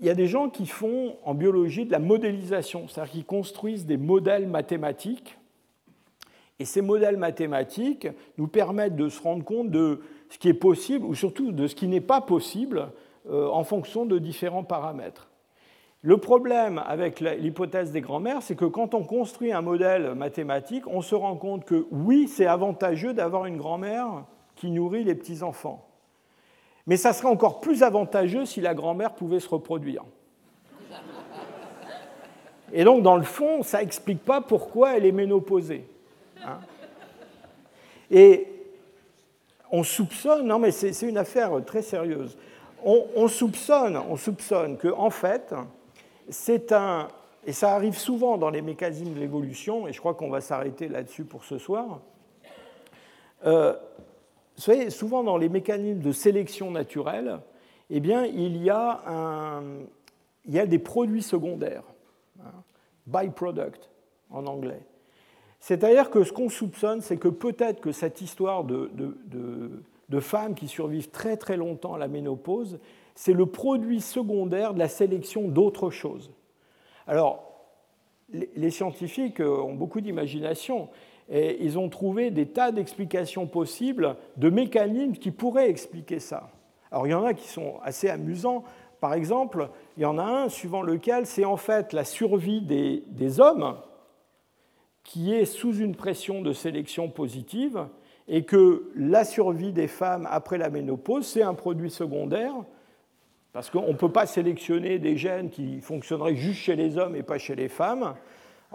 [0.00, 3.86] il y a des gens qui font en biologie de la modélisation, c'est-à-dire qu'ils construisent
[3.86, 5.38] des modèles mathématiques.
[6.58, 8.08] Et ces modèles mathématiques
[8.38, 10.00] nous permettent de se rendre compte de
[10.30, 12.90] ce qui est possible, ou surtout de ce qui n'est pas possible,
[13.28, 15.30] euh, en fonction de différents paramètres.
[16.02, 21.00] Le problème avec l'hypothèse des grands-mères, c'est que quand on construit un modèle mathématique, on
[21.00, 25.88] se rend compte que oui, c'est avantageux d'avoir une grand-mère qui nourrit les petits-enfants.
[26.86, 30.04] Mais ça serait encore plus avantageux si la grand-mère pouvait se reproduire.
[32.72, 35.86] Et donc, dans le fond, ça n'explique pas pourquoi elle est ménopausée.
[36.44, 36.58] Hein.
[38.10, 38.48] Et
[39.70, 42.36] on soupçonne, non mais c'est une affaire très sérieuse,
[42.84, 45.54] on, soupçonne, on soupçonne que en fait,
[46.28, 47.08] c'est un,
[47.46, 50.88] et ça arrive souvent dans les mécanismes de l'évolution, et je crois qu'on va s'arrêter
[50.88, 52.00] là-dessus pour ce soir.
[53.46, 53.74] Euh,
[54.56, 57.40] vous savez, souvent dans les mécanismes de sélection naturelle,
[57.90, 59.60] eh bien, il y a,
[60.46, 61.84] des produits secondaires,
[62.40, 62.52] hein,
[63.06, 63.90] byproduct
[64.30, 64.80] en anglais.
[65.60, 70.68] C'est-à-dire que ce qu'on soupçonne, c'est que peut-être que cette histoire de, de, femmes qui
[70.68, 72.78] survivent très très longtemps à la ménopause,
[73.16, 76.30] c'est le produit secondaire de la sélection d'autres choses.
[77.06, 77.50] Alors,
[78.30, 80.88] les scientifiques ont beaucoup d'imagination
[81.30, 86.50] et ils ont trouvé des tas d'explications possibles, de mécanismes qui pourraient expliquer ça.
[86.90, 88.64] Alors il y en a qui sont assez amusants.
[89.00, 93.02] Par exemple, il y en a un suivant lequel c'est en fait la survie des,
[93.08, 93.76] des, hommes
[95.02, 97.86] qui est sous une pression de sélection positive
[98.28, 102.54] et que la survie des femmes après la ménopause, c'est un produit secondaire
[103.52, 107.22] parce qu'on ne peut pas sélectionner des gènes qui fonctionneraient juste chez les hommes et
[107.22, 108.14] pas chez les femmes.